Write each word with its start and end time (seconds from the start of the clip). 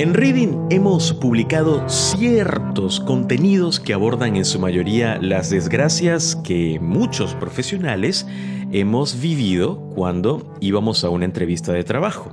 En 0.00 0.14
Reading 0.14 0.68
hemos 0.70 1.12
publicado 1.12 1.88
ciertos 1.88 3.00
contenidos 3.00 3.80
que 3.80 3.92
abordan 3.92 4.36
en 4.36 4.44
su 4.44 4.60
mayoría 4.60 5.18
las 5.20 5.50
desgracias 5.50 6.36
que 6.36 6.78
muchos 6.78 7.34
profesionales 7.34 8.24
hemos 8.70 9.20
vivido 9.20 9.80
cuando 9.96 10.54
íbamos 10.60 11.02
a 11.02 11.08
una 11.08 11.24
entrevista 11.24 11.72
de 11.72 11.82
trabajo. 11.82 12.30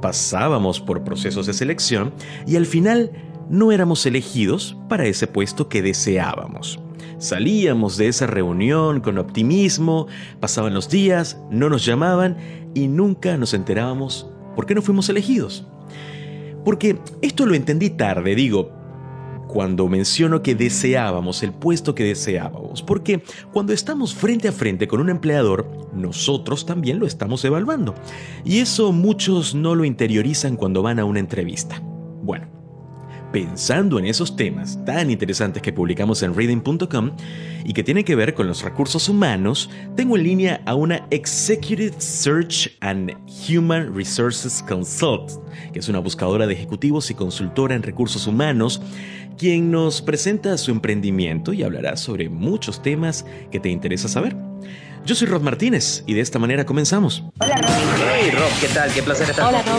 Pasábamos 0.00 0.80
por 0.80 1.04
procesos 1.04 1.44
de 1.44 1.52
selección 1.52 2.14
y 2.46 2.56
al 2.56 2.64
final 2.64 3.10
no 3.50 3.70
éramos 3.70 4.06
elegidos 4.06 4.74
para 4.88 5.04
ese 5.04 5.26
puesto 5.26 5.68
que 5.68 5.82
deseábamos. 5.82 6.80
Salíamos 7.18 7.98
de 7.98 8.08
esa 8.08 8.26
reunión 8.26 9.02
con 9.02 9.18
optimismo, 9.18 10.06
pasaban 10.40 10.72
los 10.72 10.88
días, 10.88 11.38
no 11.50 11.68
nos 11.68 11.84
llamaban 11.84 12.38
y 12.72 12.88
nunca 12.88 13.36
nos 13.36 13.52
enterábamos 13.52 14.26
por 14.56 14.64
qué 14.64 14.74
no 14.74 14.80
fuimos 14.80 15.10
elegidos. 15.10 15.66
Porque 16.64 16.98
esto 17.20 17.46
lo 17.46 17.54
entendí 17.54 17.90
tarde, 17.90 18.34
digo, 18.34 18.70
cuando 19.46 19.86
menciono 19.88 20.42
que 20.42 20.54
deseábamos 20.54 21.42
el 21.42 21.52
puesto 21.52 21.94
que 21.94 22.04
deseábamos, 22.04 22.82
porque 22.82 23.22
cuando 23.52 23.72
estamos 23.72 24.14
frente 24.14 24.48
a 24.48 24.52
frente 24.52 24.88
con 24.88 25.00
un 25.00 25.10
empleador, 25.10 25.88
nosotros 25.94 26.66
también 26.66 26.98
lo 26.98 27.06
estamos 27.06 27.44
evaluando. 27.44 27.94
Y 28.44 28.58
eso 28.58 28.92
muchos 28.92 29.54
no 29.54 29.74
lo 29.74 29.84
interiorizan 29.84 30.56
cuando 30.56 30.82
van 30.82 30.98
a 30.98 31.04
una 31.04 31.20
entrevista. 31.20 31.80
Bueno, 32.22 32.48
pensando 33.34 33.98
en 33.98 34.06
esos 34.06 34.36
temas 34.36 34.78
tan 34.84 35.10
interesantes 35.10 35.60
que 35.60 35.72
publicamos 35.72 36.22
en 36.22 36.36
reading.com 36.36 37.10
y 37.64 37.72
que 37.72 37.82
tienen 37.82 38.04
que 38.04 38.14
ver 38.14 38.32
con 38.32 38.46
los 38.46 38.62
recursos 38.62 39.08
humanos, 39.08 39.68
tengo 39.96 40.16
en 40.16 40.22
línea 40.22 40.62
a 40.66 40.76
una 40.76 41.04
Executive 41.10 41.96
Search 41.98 42.70
and 42.80 43.10
Human 43.48 43.92
Resources 43.92 44.64
Consult, 44.68 45.32
que 45.72 45.80
es 45.80 45.88
una 45.88 45.98
buscadora 45.98 46.46
de 46.46 46.54
ejecutivos 46.54 47.10
y 47.10 47.14
consultora 47.14 47.74
en 47.74 47.82
recursos 47.82 48.28
humanos, 48.28 48.80
quien 49.38 49.70
nos 49.70 50.02
presenta 50.02 50.56
su 50.58 50.70
emprendimiento 50.70 51.52
y 51.52 51.62
hablará 51.62 51.96
sobre 51.96 52.28
muchos 52.28 52.82
temas 52.82 53.24
que 53.50 53.60
te 53.60 53.68
interesa 53.68 54.08
saber. 54.08 54.36
Yo 55.04 55.14
soy 55.14 55.28
Rob 55.28 55.42
Martínez 55.42 56.02
y 56.06 56.14
de 56.14 56.22
esta 56.22 56.38
manera 56.38 56.64
comenzamos. 56.64 57.24
Hola 57.38 57.56
Rob. 57.56 57.70
Hey 57.98 58.30
Rob, 58.30 58.50
¿qué 58.58 58.68
tal? 58.68 58.90
Qué 58.90 59.02
placer 59.02 59.28
estar 59.28 59.48
Hola 59.48 59.62
Rob. 59.62 59.76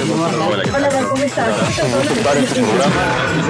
Hola, 0.51 0.63
Hola 0.75 0.89
Rob, 0.89 1.09
¿cómo 1.09 1.23
estás? 1.23 1.47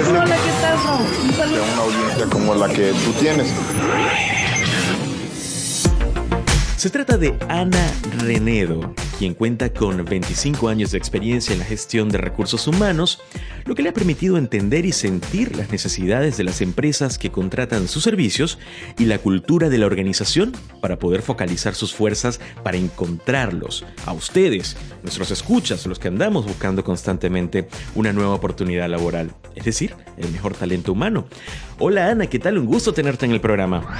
Hola, 0.08 0.36
¿qué 0.36 0.52
tal 0.62 0.78
Rob? 0.86 1.00
De 1.36 1.60
una 1.60 1.76
audiencia 1.76 2.26
como 2.30 2.54
la 2.54 2.68
que 2.68 2.92
tú 3.04 3.12
tienes. 3.20 3.52
Se 6.78 6.90
trata 6.90 7.18
de 7.18 7.34
Ana 7.48 7.90
Renedo, 8.20 8.94
quien 9.18 9.34
cuenta 9.34 9.72
con 9.72 10.04
25 10.04 10.68
años 10.68 10.90
de 10.90 10.98
experiencia 10.98 11.52
en 11.52 11.60
la 11.60 11.64
gestión 11.64 12.08
de 12.10 12.18
recursos 12.18 12.66
humanos, 12.66 13.20
lo 13.64 13.74
que 13.74 13.82
le 13.82 13.88
ha 13.88 13.94
permitido 13.94 14.36
entender 14.36 14.84
y 14.84 14.92
sentir 14.92 15.56
las 15.56 15.70
necesidades 15.70 16.36
de 16.36 16.44
las 16.44 16.60
empresas 16.60 17.18
que 17.18 17.30
contratan 17.30 17.88
sus 17.88 18.02
servicios 18.02 18.58
y 18.98 19.06
la 19.06 19.18
cultura 19.18 19.68
de 19.68 19.78
la 19.78 19.86
organización 19.86 20.52
para 20.80 20.98
poder 20.98 21.22
focalizar 21.22 21.74
sus 21.74 21.94
fuerzas 21.94 22.40
para 22.62 22.76
encontrarlos, 22.76 23.84
a 24.04 24.12
ustedes, 24.12 24.76
nuestros 25.02 25.30
escuchas, 25.30 25.86
los 25.86 25.98
que 25.98 26.08
andamos 26.08 26.46
buscando 26.46 26.84
constantemente 26.84 27.68
una 27.94 28.12
nueva 28.12 28.34
oportunidad 28.34 28.88
laboral, 28.88 29.32
es 29.54 29.64
decir, 29.64 29.94
el 30.18 30.30
mejor 30.30 30.54
talento 30.54 30.92
humano. 30.92 31.26
Hola 31.78 32.10
Ana, 32.10 32.26
¿qué 32.26 32.38
tal? 32.38 32.58
Un 32.58 32.66
gusto 32.66 32.92
tenerte 32.92 33.24
en 33.24 33.32
el 33.32 33.40
programa. 33.40 33.98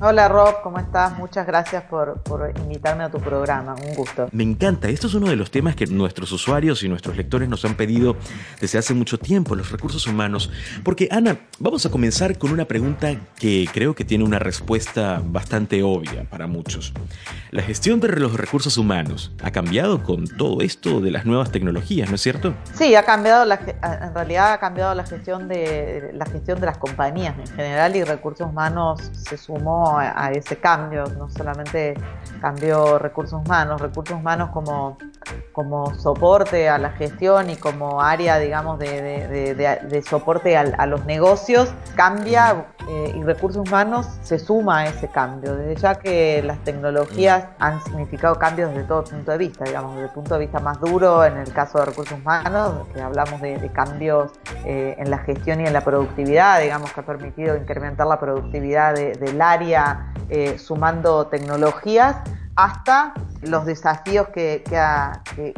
Hola 0.00 0.28
Rob, 0.28 0.60
¿cómo 0.62 0.78
estás? 0.78 1.16
Muchas 1.18 1.46
gracias 1.46 1.84
por, 1.84 2.20
por, 2.22 2.52
invitarme 2.58 3.04
a 3.04 3.10
tu 3.10 3.20
programa, 3.20 3.74
un 3.74 3.94
gusto. 3.94 4.28
Me 4.32 4.42
encanta, 4.42 4.88
esto 4.88 5.06
es 5.06 5.14
uno 5.14 5.28
de 5.28 5.36
los 5.36 5.52
temas 5.52 5.76
que 5.76 5.86
nuestros 5.86 6.32
usuarios 6.32 6.82
y 6.82 6.88
nuestros 6.88 7.16
lectores 7.16 7.48
nos 7.48 7.64
han 7.64 7.76
pedido 7.76 8.16
desde 8.60 8.78
hace 8.78 8.92
mucho 8.92 9.18
tiempo, 9.18 9.54
los 9.54 9.70
recursos 9.70 10.06
humanos. 10.06 10.50
Porque 10.82 11.08
Ana, 11.12 11.38
vamos 11.60 11.86
a 11.86 11.90
comenzar 11.90 12.36
con 12.38 12.50
una 12.50 12.64
pregunta 12.64 13.14
que 13.38 13.68
creo 13.72 13.94
que 13.94 14.04
tiene 14.04 14.24
una 14.24 14.40
respuesta 14.40 15.22
bastante 15.24 15.82
obvia 15.84 16.24
para 16.28 16.48
muchos. 16.48 16.92
La 17.52 17.62
gestión 17.62 18.00
de 18.00 18.08
los 18.08 18.34
recursos 18.34 18.76
humanos 18.76 19.32
ha 19.42 19.52
cambiado 19.52 20.02
con 20.02 20.26
todo 20.26 20.60
esto 20.60 21.00
de 21.00 21.12
las 21.12 21.24
nuevas 21.24 21.52
tecnologías, 21.52 22.08
¿no 22.08 22.16
es 22.16 22.20
cierto? 22.20 22.54
Sí, 22.74 22.96
ha 22.96 23.04
cambiado, 23.04 23.44
la, 23.44 23.54
en 23.54 24.12
realidad 24.12 24.54
ha 24.54 24.58
cambiado 24.58 24.92
la 24.94 25.06
gestión 25.06 25.46
de, 25.46 26.10
la 26.14 26.26
gestión 26.26 26.58
de 26.58 26.66
las 26.66 26.78
compañías 26.78 27.36
en 27.38 27.46
general 27.46 27.94
y 27.94 28.02
recursos 28.02 28.48
humanos 28.48 29.10
se 29.12 29.38
sumó 29.38 29.83
a, 29.98 30.30
ese 30.32 30.58
cambio, 30.58 31.04
no 31.18 31.28
solamente 31.28 31.94
cambió 32.40 32.98
recursos 32.98 33.40
humanos, 33.44 33.80
recursos 33.80 34.16
humanos 34.16 34.50
como, 34.50 34.98
como 35.52 35.94
soporte 35.94 36.68
a 36.68 36.78
la 36.78 36.90
gestión 36.90 37.50
y 37.50 37.56
como 37.56 38.02
área, 38.02 38.38
digamos, 38.38 38.78
de, 38.78 40.04
soporte 40.08 40.56
a, 40.56 40.86
los 40.86 41.04
negocios, 41.06 41.72
cambia 41.94 42.66
eh, 42.88 43.12
y 43.14 43.22
recursos 43.22 43.66
humanos 43.66 44.06
se 44.22 44.38
suma 44.38 44.80
a 44.80 44.86
ese 44.86 45.08
cambio, 45.08 45.56
desde 45.56 45.76
ya 45.76 45.94
que 45.94 46.42
las 46.42 46.58
tecnologías 46.64 47.46
han 47.58 47.82
significado 47.84 48.38
cambios 48.38 48.70
desde 48.74 48.84
todo 48.84 49.04
punto 49.04 49.32
de 49.32 49.38
vista, 49.38 49.64
digamos, 49.64 49.94
desde 49.94 50.08
el 50.08 50.12
punto 50.12 50.34
de 50.34 50.40
vista 50.40 50.60
más 50.60 50.80
duro 50.80 51.24
en 51.24 51.36
el 51.38 51.52
caso 51.52 51.78
de 51.78 51.86
recursos 51.86 52.18
humanos, 52.18 52.86
que 52.92 53.00
hablamos 53.00 53.40
de, 53.40 53.70
cambios 53.72 54.32
eh, 54.64 54.94
en 54.98 55.10
la 55.10 55.18
gestión 55.18 55.60
y 55.60 55.66
en 55.66 55.72
la 55.72 55.80
productividad, 55.80 56.60
digamos, 56.60 56.92
que 56.92 57.00
ha 57.00 57.06
permitido 57.06 57.56
incrementar 57.56 58.06
la 58.06 58.20
productividad 58.20 58.94
del 58.94 59.40
área 59.40 60.12
eh, 60.28 60.58
sumando 60.58 61.26
tecnologías 61.26 62.16
hasta 62.56 63.14
los 63.42 63.66
desafíos 63.66 64.28
que, 64.28 64.62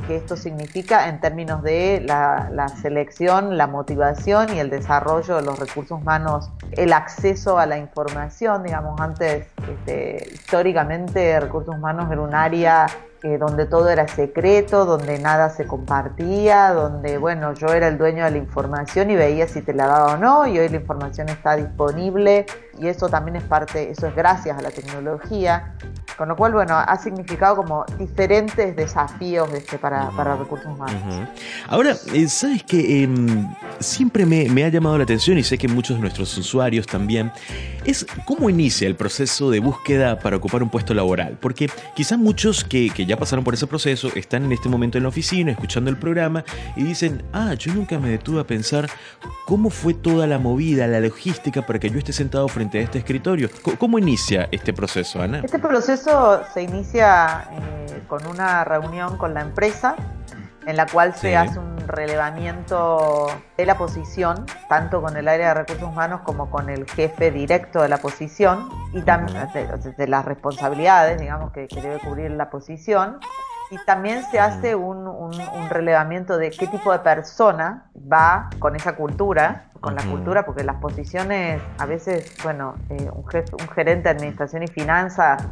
esto 0.09 0.37
significa 0.37 1.09
en 1.09 1.21
términos 1.21 1.63
de 1.63 2.03
la, 2.05 2.69
selección, 2.81 3.57
la 3.57 3.67
motivación 3.67 4.55
y 4.55 4.61
el 4.61 4.71
desarrollo 4.71 5.37
de 5.37 5.43
los 5.43 5.59
recursos 5.59 6.01
humanos, 6.01 6.51
el 6.73 6.93
acceso 6.93 7.59
a 7.59 7.67
la 7.67 7.79
información, 7.79 8.63
digamos, 8.63 9.01
antes 9.01 9.47
este, 9.69 10.29
históricamente 10.33 11.39
recursos 11.39 11.75
humanos 11.75 12.11
era 12.11 12.21
un 12.21 12.35
área 12.35 12.87
eh, 13.23 13.39
donde 13.39 13.67
todo 13.67 13.89
era 13.89 14.07
secreto, 14.09 14.85
donde 14.85 15.19
nada 15.19 15.51
se 15.51 15.67
compartía, 15.67 16.73
donde, 16.73 17.19
bueno, 17.19 17.55
yo 17.55 17.69
era 17.69 17.89
el 17.89 17.99
dueño 17.99 18.25
de 18.25 18.31
la 18.31 18.37
información 18.39 19.11
y 19.11 19.17
veía 19.17 19.49
si 19.49 19.63
te 19.63 19.73
la 19.73 19.87
daba 19.87 20.15
o 20.15 20.17
no, 20.17 20.47
y 20.47 20.59
hoy 20.59 20.69
la 20.69 20.77
información 20.77 21.29
está 21.29 21.57
disponible 21.57 22.47
y 22.81 22.89
eso 22.89 23.09
también 23.09 23.37
es 23.37 23.45
parte, 23.45 23.91
eso 23.91 24.07
es 24.07 24.15
gracias 24.15 24.59
a 24.59 24.63
la 24.63 24.71
tecnología, 24.71 25.75
con 26.17 26.29
lo 26.29 26.37
cual, 26.37 26.53
bueno, 26.53 26.75
ha 26.77 26.97
significado 26.97 27.57
como 27.57 27.85
diferentes 27.99 28.75
desafíos 28.75 29.53
este, 29.53 29.79
para, 29.79 30.11
para 30.11 30.35
recursos 30.37 30.67
humanos. 30.67 31.29
Ahora, 31.69 31.95
eh, 32.15 32.27
¿sabes 32.29 32.63
que 32.63 33.03
em, 33.03 33.55
siempre 33.81 34.25
me, 34.25 34.49
me 34.49 34.65
ha 34.65 34.69
llamado 34.69 34.97
la 34.97 35.05
atención 35.05 35.37
y 35.37 35.43
sé 35.43 35.59
que 35.59 35.69
muchos 35.69 35.97
de 35.97 36.01
nuestros 36.01 36.37
usuarios 36.39 36.87
también, 36.87 37.33
es 37.85 38.07
cómo 38.25 38.49
inicia 38.49 38.89
el 38.89 38.97
proceso 38.97 39.51
de 39.51 39.61
búsqueda 39.61 40.19
para 40.19 40.37
ocupar 40.37 40.63
un 40.63 40.71
puesto 40.71 40.95
laboral? 40.95 41.37
Porque 41.41 41.71
quizás 41.95 42.19
muchos 42.19 42.65
que, 42.65 42.91
que 42.91 43.05
ya 43.05 43.17
pasaron 43.17 43.45
por 43.45 43.55
ese 43.55 43.67
proceso, 43.67 44.09
están 44.15 44.45
en 44.45 44.53
este 44.53 44.69
momento 44.69 44.97
en 44.97 45.05
la 45.05 45.11
oficina 45.11 45.53
escuchando 45.53 45.91
el 45.91 45.99
programa 45.99 46.45
y 46.77 46.83
dicen, 46.83 47.23
ah, 47.33 47.55
yo 47.55 47.75
nunca 47.75 47.99
me 47.99 48.09
detuve 48.09 48.41
a 48.41 48.45
pensar 48.45 48.89
cómo 49.47 49.71
fue 49.71 49.95
toda 49.95 50.27
la 50.27 50.39
movida, 50.39 50.87
la 50.87 51.01
logística 51.01 51.65
para 51.65 51.79
que 51.79 51.91
yo 51.91 51.99
esté 51.99 52.13
sentado 52.13 52.49
frente 52.49 52.66
a 52.75 52.81
este 52.81 52.99
escritorio. 52.99 53.49
¿Cómo 53.79 53.99
inicia 53.99 54.49
este 54.51 54.73
proceso, 54.73 55.23
Ana? 55.23 55.41
Este 55.45 55.59
proceso 55.59 56.43
se 56.53 56.63
inicia 56.63 57.49
eh, 57.53 58.03
con 58.09 58.27
una 58.27 58.65
reunión 58.65 59.17
con 59.17 59.35
la 59.35 59.41
empresa 59.41 59.97
en 60.67 60.77
la 60.77 60.87
cual 60.87 61.15
se 61.15 61.37
hace 61.37 61.59
un 61.59 61.77
relevamiento 61.87 63.29
de 63.57 63.67
la 63.67 63.79
posición, 63.79 64.45
tanto 64.69 65.01
con 65.01 65.17
el 65.17 65.29
área 65.29 65.49
de 65.49 65.55
recursos 65.55 65.89
humanos 65.89 66.21
como 66.25 66.51
con 66.51 66.69
el 66.69 66.91
jefe 66.91 67.31
directo 67.31 67.81
de 67.81 67.89
la 67.89 67.99
posición 67.99 68.69
y 68.93 69.01
también 69.03 69.49
de, 69.53 70.07
las 70.09 70.25
responsabilidades, 70.25 71.21
digamos, 71.21 71.53
que, 71.53 71.69
debe 71.81 72.01
cubrir 72.01 72.33
la 72.33 72.51
posición. 72.51 73.19
Y 73.71 73.79
también 73.85 74.25
se 74.31 74.39
hace 74.39 74.75
un, 74.75 75.07
relevamiento 75.71 76.37
de 76.37 76.51
qué 76.51 76.67
tipo 76.67 76.93
de 76.93 76.99
persona 77.01 77.91
va 77.95 78.51
con 78.59 78.77
esa 78.77 78.97
cultura, 78.97 79.71
con 79.81 79.95
la 79.95 80.03
cultura, 80.03 80.45
porque 80.45 80.65
las 80.65 80.77
posiciones, 80.77 81.61
a 81.79 81.87
veces, 81.87 82.35
bueno, 82.43 82.75
eh, 82.91 83.11
un, 83.13 83.27
jefe, 83.27 83.53
un 83.61 83.69
gerente 83.69 84.05
de 84.05 84.11
administración 84.11 84.63
y 84.63 84.69
finanzas 84.69 85.43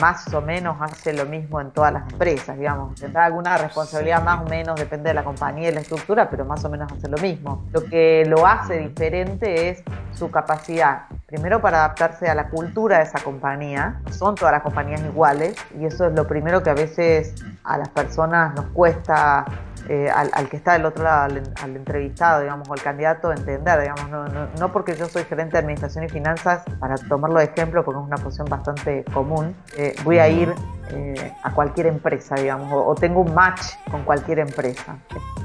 más 0.00 0.32
o 0.34 0.40
menos 0.40 0.76
hace 0.80 1.12
lo 1.12 1.24
mismo 1.24 1.60
en 1.60 1.70
todas 1.70 1.92
las 1.92 2.10
empresas, 2.12 2.58
digamos. 2.58 3.00
Tendrá 3.00 3.26
alguna 3.26 3.56
responsabilidad 3.58 4.22
más 4.24 4.42
o 4.42 4.48
menos, 4.48 4.78
depende 4.78 5.08
de 5.08 5.14
la 5.14 5.22
compañía 5.22 5.68
y 5.68 5.72
la 5.72 5.80
estructura, 5.80 6.28
pero 6.28 6.44
más 6.44 6.64
o 6.64 6.68
menos 6.68 6.90
hace 6.92 7.08
lo 7.08 7.18
mismo. 7.18 7.64
Lo 7.72 7.84
que 7.84 8.24
lo 8.26 8.46
hace 8.46 8.78
diferente 8.78 9.68
es 9.68 9.82
su 10.12 10.30
capacidad, 10.30 11.02
primero 11.26 11.60
para 11.60 11.78
adaptarse 11.78 12.28
a 12.28 12.34
la 12.34 12.48
cultura 12.48 12.98
de 12.98 13.04
esa 13.04 13.20
compañía. 13.20 14.00
Son 14.10 14.34
todas 14.34 14.52
las 14.52 14.62
compañías 14.62 15.00
iguales 15.02 15.56
y 15.78 15.86
eso 15.86 16.06
es 16.06 16.14
lo 16.14 16.26
primero 16.26 16.62
que 16.62 16.70
a 16.70 16.74
veces 16.74 17.34
a 17.62 17.78
las 17.78 17.88
personas 17.88 18.54
nos 18.54 18.66
cuesta 18.66 19.44
eh, 19.88 20.08
al, 20.10 20.48
que 20.48 20.56
está 20.56 20.72
del 20.74 20.86
otro 20.86 21.04
lado, 21.04 21.34
al, 21.62 21.76
entrevistado, 21.76 22.40
digamos, 22.40 22.68
o 22.68 22.72
al 22.72 22.82
candidato, 22.82 23.32
entender, 23.32 23.80
digamos, 23.80 24.08
no, 24.08 24.48
no, 24.58 24.72
porque 24.72 24.94
yo 24.96 25.06
soy 25.08 25.24
gerente 25.24 25.52
de 25.52 25.58
administración 25.58 26.04
y 26.04 26.08
finanzas, 26.08 26.62
para 26.78 26.96
tomarlo 26.96 27.38
de 27.38 27.46
ejemplo, 27.46 27.84
porque 27.84 28.00
es 28.00 28.06
una 28.06 28.16
posición 28.16 28.48
bastante 28.48 29.04
común, 29.12 29.54
eh, 29.76 29.94
voy 30.04 30.18
a 30.18 30.28
ir 30.28 30.54
eh, 30.90 31.32
a 31.42 31.52
cualquier 31.52 31.86
empresa, 31.86 32.34
digamos, 32.36 32.72
o, 32.72 32.94
tengo 32.94 33.20
un 33.20 33.34
match 33.34 33.62
con 33.90 34.04
cualquier 34.04 34.38
empresa, 34.38 34.96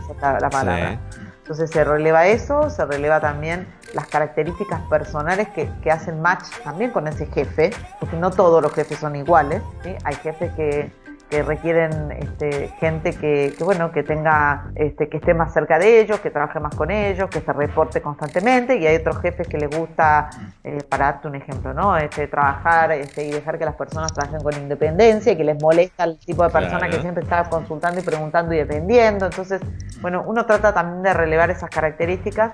esa 0.10 0.36
es 0.36 0.42
la, 0.42 0.50
palabra. 0.50 1.00
Entonces 1.42 1.72
se 1.72 1.84
releva 1.84 2.28
eso, 2.28 2.70
se 2.70 2.86
releva 2.86 3.20
también 3.20 3.68
las 3.96 4.06
características 4.08 4.82
personales 4.82 5.50
que, 5.50 5.68
que 5.82 5.90
hacen 5.90 6.22
match 6.22 6.46
también 6.64 6.92
con 6.92 7.08
ese 7.08 7.26
jefe, 7.26 7.72
porque 8.00 8.16
no 8.18 8.30
todos 8.30 8.62
los 8.62 8.72
jefes 8.72 9.00
son 9.00 9.16
iguales. 9.16 9.64
¿sí? 9.84 9.96
Hay 10.04 10.14
jefes 10.16 10.52
que 10.54 10.92
que 11.30 11.44
requieren 11.44 12.12
este, 12.12 12.70
gente 12.80 13.14
que, 13.14 13.54
que, 13.56 13.64
bueno 13.64 13.92
que 13.92 14.04
tenga 14.04 14.72
este, 14.76 15.10
que 15.10 15.18
esté 15.18 15.34
más 15.34 15.54
cerca 15.54 15.78
de 15.78 16.02
ellos 16.02 16.20
que 16.20 16.32
trabaje 16.32 16.60
más 16.60 16.74
con 16.76 16.90
ellos 16.90 17.30
que 17.30 17.42
se 17.42 17.54
reporte 17.54 18.02
constantemente 18.02 18.78
y 18.78 18.88
hay 18.88 18.96
otros 18.96 19.22
jefes 19.22 19.48
que 19.48 19.58
les 19.58 19.70
gusta 19.70 20.30
eh, 20.64 20.80
para 20.90 21.06
darte 21.06 21.28
un 21.28 21.36
ejemplo 21.36 21.74
no 21.74 21.98
este, 21.98 22.28
trabajar 22.28 22.92
este, 22.94 23.28
y 23.28 23.32
dejar 23.32 23.60
que 23.60 23.66
las 23.66 23.76
personas 23.76 24.12
trabajen 24.12 24.42
con 24.42 24.54
independencia 24.56 25.34
y 25.34 25.38
que 25.38 25.44
les 25.44 25.62
molesta 25.62 26.06
el 26.06 26.18
tipo 26.18 26.44
de 26.44 26.50
persona 26.50 26.80
claro. 26.80 26.94
que 26.94 27.02
siempre 27.02 27.24
está 27.24 27.44
consultando 27.50 28.00
y 28.00 28.04
preguntando 28.04 28.54
y 28.54 28.58
dependiendo. 28.58 29.26
Entonces 29.26 29.62
bueno 30.02 30.24
uno 30.26 30.46
trata 30.46 30.74
también 30.74 31.04
de 31.04 31.14
relevar 31.14 31.52
esas 31.52 31.70
características 31.70 32.54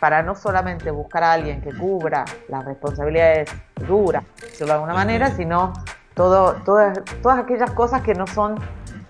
para 0.00 0.22
no 0.22 0.34
solamente 0.34 0.90
buscar 0.90 1.24
a 1.24 1.32
alguien 1.32 1.60
que 1.60 1.72
cubra 1.72 2.24
las 2.48 2.64
responsabilidades 2.64 3.50
duras, 3.86 4.24
de 4.58 4.70
alguna 4.70 4.94
manera, 4.94 5.30
sino 5.30 5.72
todo, 6.14 6.54
todas, 6.64 6.98
todas 7.22 7.38
aquellas 7.38 7.70
cosas 7.72 8.02
que 8.02 8.14
no 8.14 8.26
son 8.26 8.56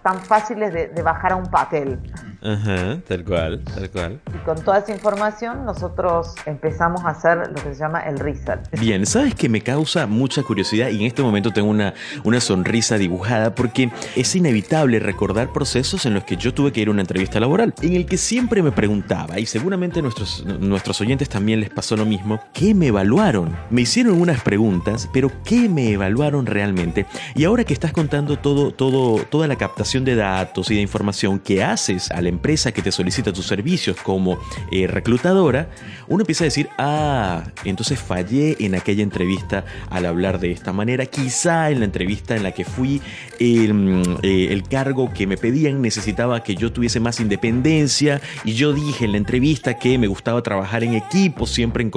tan 0.04 0.20
fáciles 0.20 0.72
de, 0.72 0.88
de 0.88 1.02
bajar 1.02 1.32
a 1.32 1.36
un 1.36 1.46
papel. 1.46 1.98
Ajá, 2.42 3.00
tal 3.08 3.24
cual, 3.24 3.64
tal 3.64 3.90
cual. 3.90 4.20
Y 4.34 4.44
con 4.44 4.62
toda 4.62 4.78
esa 4.78 4.92
información 4.92 5.64
nosotros 5.64 6.34
empezamos 6.44 7.02
a 7.04 7.08
hacer 7.08 7.38
lo 7.38 7.54
que 7.54 7.74
se 7.74 7.76
llama 7.76 8.00
el 8.00 8.18
research. 8.18 8.68
Bien, 8.78 9.06
¿sabes 9.06 9.34
que 9.34 9.48
me 9.48 9.62
causa 9.62 10.06
mucha 10.06 10.42
curiosidad 10.42 10.90
y 10.90 11.00
en 11.00 11.06
este 11.06 11.22
momento 11.22 11.52
tengo 11.52 11.70
una, 11.70 11.94
una 12.22 12.40
sonrisa 12.40 12.98
dibujada 12.98 13.54
porque 13.54 13.90
es 14.14 14.36
inevitable 14.36 14.98
recordar 14.98 15.54
procesos 15.54 16.04
en 16.04 16.12
los 16.12 16.24
que 16.24 16.36
yo 16.36 16.52
tuve 16.52 16.70
que 16.70 16.82
ir 16.82 16.88
a 16.88 16.90
una 16.90 17.00
entrevista 17.00 17.40
laboral, 17.40 17.72
en 17.80 17.94
el 17.94 18.04
que 18.04 18.18
siempre 18.18 18.62
me 18.62 18.72
preguntaba, 18.72 19.38
y 19.38 19.46
seguramente 19.46 20.02
nuestros, 20.02 20.44
nuestros 20.44 21.00
oyentes 21.00 21.30
también 21.30 21.60
les 21.60 21.70
pasó 21.70 21.96
lo 21.96 22.04
mismo, 22.04 22.40
¿qué 22.52 22.74
me 22.74 22.88
evaluaron? 22.88 23.56
Me 23.70 23.82
hicieron 23.82 24.20
unas 24.20 24.42
preguntas, 24.42 25.08
pero 25.14 25.30
¿qué 25.44 25.68
me 25.70 25.92
evaluaron 25.92 26.44
realmente? 26.44 27.06
Y 27.34 27.44
ahora 27.44 27.64
que 27.64 27.72
estás 27.72 27.92
contando 27.92 28.38
todo, 28.38 28.70
todo, 28.70 29.24
toda 29.24 29.46
la 29.46 29.56
captación 29.56 29.93
de 30.02 30.16
datos 30.16 30.70
y 30.70 30.76
de 30.76 30.80
información 30.80 31.38
que 31.38 31.62
haces 31.62 32.10
al 32.10 32.26
empresa 32.26 32.72
que 32.72 32.80
te 32.80 32.90
solicita 32.90 33.32
tus 33.32 33.46
servicios 33.46 33.98
como 34.02 34.38
eh, 34.72 34.86
reclutadora, 34.86 35.68
uno 36.08 36.22
empieza 36.22 36.44
a 36.44 36.46
decir, 36.46 36.70
ah, 36.78 37.44
entonces 37.64 38.00
fallé 38.00 38.56
en 38.58 38.74
aquella 38.74 39.02
entrevista 39.02 39.64
al 39.90 40.06
hablar 40.06 40.40
de 40.40 40.50
esta 40.50 40.72
manera, 40.72 41.04
quizá 41.04 41.70
en 41.70 41.80
la 41.80 41.84
entrevista 41.84 42.34
en 42.34 42.42
la 42.42 42.52
que 42.52 42.64
fui, 42.64 43.02
el, 43.38 44.18
eh, 44.22 44.48
el 44.50 44.62
cargo 44.64 45.12
que 45.12 45.26
me 45.26 45.36
pedían 45.36 45.82
necesitaba 45.82 46.42
que 46.42 46.54
yo 46.54 46.72
tuviese 46.72 46.98
más 46.98 47.20
independencia 47.20 48.20
y 48.44 48.54
yo 48.54 48.72
dije 48.72 49.04
en 49.04 49.12
la 49.12 49.18
entrevista 49.18 49.74
que 49.74 49.98
me 49.98 50.06
gustaba 50.06 50.42
trabajar 50.42 50.82
en 50.82 50.94
equipo, 50.94 51.46
siempre 51.46 51.82
en... 51.82 51.92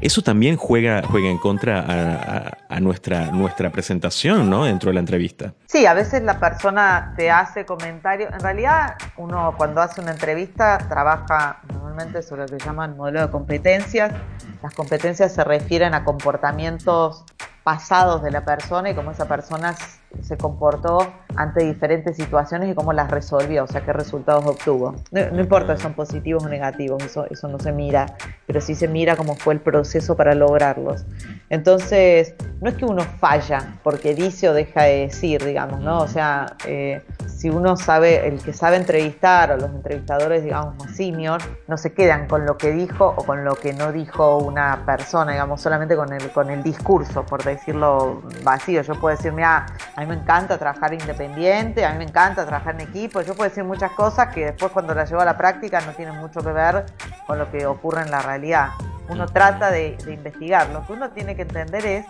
Eso 0.00 0.22
también 0.22 0.56
juega, 0.56 1.02
juega 1.04 1.28
en 1.28 1.38
contra 1.38 1.80
a, 1.80 2.14
a, 2.36 2.58
a 2.76 2.80
nuestra, 2.80 3.30
nuestra 3.30 3.70
presentación, 3.70 4.48
¿no? 4.48 4.64
Dentro 4.64 4.90
de 4.90 4.94
la 4.94 5.00
entrevista. 5.00 5.54
Sí, 5.66 5.84
a 5.84 5.94
veces 5.94 6.22
la 6.22 6.38
persona 6.38 7.14
te 7.16 7.30
hace 7.40 7.64
comentarios, 7.64 8.32
en 8.32 8.40
realidad 8.40 8.96
uno 9.16 9.54
cuando 9.56 9.80
hace 9.80 10.00
una 10.00 10.12
entrevista 10.12 10.78
trabaja 10.88 11.60
normalmente 11.72 12.22
sobre 12.22 12.42
lo 12.42 12.48
que 12.48 12.64
llaman 12.64 12.96
modelo 12.96 13.20
de 13.20 13.30
competencias. 13.30 14.12
Las 14.62 14.74
competencias 14.74 15.32
se 15.32 15.44
refieren 15.44 15.94
a 15.94 16.04
comportamientos 16.04 17.24
pasados 17.62 18.22
de 18.22 18.30
la 18.30 18.44
persona 18.44 18.90
y 18.90 18.94
cómo 18.94 19.10
esa 19.10 19.26
persona 19.26 19.74
se 20.22 20.36
comportó 20.36 20.98
ante 21.36 21.64
diferentes 21.64 22.16
situaciones 22.16 22.70
y 22.70 22.74
cómo 22.74 22.92
las 22.92 23.10
resolvió, 23.10 23.64
o 23.64 23.66
sea, 23.66 23.82
qué 23.82 23.92
resultados 23.92 24.44
obtuvo. 24.46 24.94
No, 25.10 25.40
importa 25.40 25.76
si 25.76 25.82
son 25.82 25.94
positivos 25.94 26.44
o 26.44 26.48
negativos, 26.48 27.02
eso, 27.04 27.26
eso 27.30 27.48
no 27.48 27.58
se 27.58 27.72
mira, 27.72 28.06
pero 28.46 28.60
sí 28.60 28.74
se 28.74 28.88
mira 28.88 29.16
cómo 29.16 29.34
fue 29.34 29.54
el 29.54 29.60
proceso 29.60 30.16
para 30.16 30.34
lograrlos. 30.34 31.04
Entonces, 31.50 32.34
no 32.60 32.70
es 32.70 32.76
que 32.76 32.84
uno 32.84 33.02
falla 33.02 33.78
porque 33.82 34.14
dice 34.14 34.48
o 34.48 34.54
deja 34.54 34.84
de 34.84 35.06
decir, 35.06 35.44
digamos, 35.44 35.80
¿no? 35.80 36.00
O 36.00 36.08
sea, 36.08 36.56
eh, 36.66 37.02
si 37.26 37.50
uno 37.50 37.76
sabe, 37.76 38.26
el 38.26 38.40
que 38.40 38.52
sabe 38.52 38.76
entrevistar 38.76 39.52
o 39.52 39.56
los 39.56 39.70
entrevistadores, 39.70 40.42
digamos, 40.42 40.74
más 40.76 40.96
senior, 40.96 41.40
no 41.68 41.76
se 41.76 41.92
quedan 41.92 42.26
con 42.26 42.46
lo 42.46 42.56
que 42.56 42.70
dijo 42.72 43.14
o 43.16 43.24
con 43.24 43.44
lo 43.44 43.54
que 43.54 43.72
no 43.72 43.92
dijo 43.92 44.38
una 44.38 44.84
persona, 44.86 45.32
digamos, 45.32 45.60
solamente 45.60 45.96
con 45.96 46.12
el, 46.12 46.30
con 46.30 46.50
el 46.50 46.62
discurso, 46.62 47.24
por 47.24 47.44
decirlo 47.44 48.22
vacío. 48.42 48.82
Yo 48.82 48.94
puedo 48.94 49.16
decir, 49.16 49.32
mira, 49.32 49.66
a 49.94 50.05
me 50.06 50.14
encanta 50.14 50.58
trabajar 50.58 50.94
independiente, 50.94 51.84
a 51.84 51.92
mí 51.92 51.98
me 51.98 52.04
encanta 52.04 52.46
trabajar 52.46 52.74
en 52.74 52.88
equipo, 52.88 53.20
yo 53.20 53.34
puedo 53.34 53.48
decir 53.48 53.64
muchas 53.64 53.92
cosas 53.92 54.32
que 54.34 54.46
después 54.46 54.72
cuando 54.72 54.94
las 54.94 55.10
llevo 55.10 55.22
a 55.22 55.24
la 55.24 55.36
práctica 55.36 55.80
no 55.80 55.92
tienen 55.92 56.16
mucho 56.16 56.40
que 56.40 56.52
ver 56.52 56.86
con 57.26 57.38
lo 57.38 57.50
que 57.50 57.66
ocurre 57.66 58.02
en 58.02 58.10
la 58.10 58.22
realidad. 58.22 58.70
Uno 59.08 59.26
trata 59.26 59.70
de, 59.70 59.96
de 60.04 60.14
investigar, 60.14 60.70
lo 60.70 60.86
que 60.86 60.92
uno 60.92 61.10
tiene 61.10 61.36
que 61.36 61.42
entender 61.42 61.86
es 61.86 62.06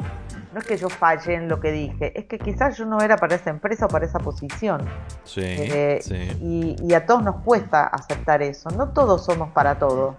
no 0.57 0.61
es 0.61 0.67
que 0.67 0.79
yo 0.79 0.89
falle 0.89 1.35
en 1.35 1.49
lo 1.51 1.61
que 1.61 1.71
dije, 1.71 2.19
es 2.19 2.25
que 2.25 2.39
quizás 2.39 2.79
yo 2.79 2.87
no 2.87 3.03
era 3.03 3.19
para 3.19 3.35
esa 3.35 3.51
empresa 3.51 3.85
o 3.85 3.89
para 3.89 4.07
esa 4.07 4.19
posición. 4.19 4.89
Sí, 5.23 5.43
eh, 5.45 5.99
sí. 6.01 6.15
Y, 6.41 6.77
y, 6.83 6.95
a 6.95 7.05
todos 7.05 7.23
nos 7.23 7.43
cuesta 7.43 7.87
aceptar 7.87 8.41
eso. 8.41 8.71
No 8.71 8.89
todos 8.89 9.27
somos 9.27 9.51
para 9.51 9.79
todo. 9.79 10.17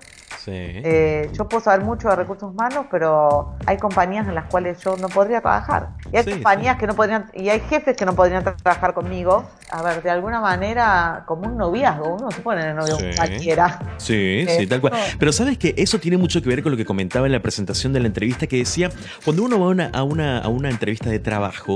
Sí. 0.48 0.54
Eh, 0.56 1.30
yo 1.34 1.50
puedo 1.50 1.62
saber 1.62 1.86
mucho 1.86 2.08
de 2.08 2.16
recursos 2.16 2.50
humanos, 2.54 2.86
pero 2.90 3.58
hay 3.66 3.76
compañías 3.78 4.26
en 4.30 4.34
las 4.36 4.46
cuales 4.46 4.82
yo 4.82 4.96
no 4.96 5.10
podría 5.10 5.42
trabajar. 5.42 5.90
Y 6.14 6.16
hay 6.16 6.24
Sí, 6.24 6.32
compañías 6.32 6.76
sí. 6.76 6.80
que 6.80 6.88
no 6.88 6.96
podrían, 6.96 7.26
y 7.34 7.50
hay 7.50 7.60
jefes 7.60 7.98
que 7.98 8.06
no 8.06 8.16
podrían 8.16 8.46
tra- 8.46 8.56
trabajar 8.64 8.94
conmigo. 8.94 9.44
A 9.70 9.82
ver, 9.82 10.02
de 10.02 10.10
alguna 10.10 10.40
manera, 10.40 11.26
como 11.28 11.48
un 11.50 11.58
noviazgo, 11.58 12.16
uno 12.16 12.32
se 12.32 12.40
pone 12.40 12.64
de 12.64 12.74
novio 12.74 12.96
con 12.96 13.12
Sí. 13.12 13.18
cualquiera. 13.18 13.80
Sí, 13.98 14.14
Eh, 14.48 14.56
sí, 14.60 14.68
tal 14.68 14.80
cual. 14.80 14.94
Pero 15.20 15.34
sabes 15.34 15.58
que 15.58 15.76
eso 15.78 16.00
tiene 16.00 16.16
mucho 16.16 16.42
que 16.42 16.48
ver 16.48 16.64
con 16.64 16.72
lo 16.72 16.78
que 16.78 16.86
comentaba 16.86 17.26
en 17.26 17.34
la 17.34 17.42
presentación 17.42 17.92
de 17.92 18.00
la 18.00 18.08
entrevista 18.08 18.48
que 18.48 18.56
decía, 18.60 18.90
cuando 19.26 19.44
uno 19.44 19.60
va 19.60 19.66
a 19.66 19.70
una, 19.70 19.90
a 19.94 20.04
una, 20.04 20.38
a 20.40 20.48
una 20.48 20.70
entrevista 20.70 21.10
de 21.10 21.20
trabajo 21.20 21.76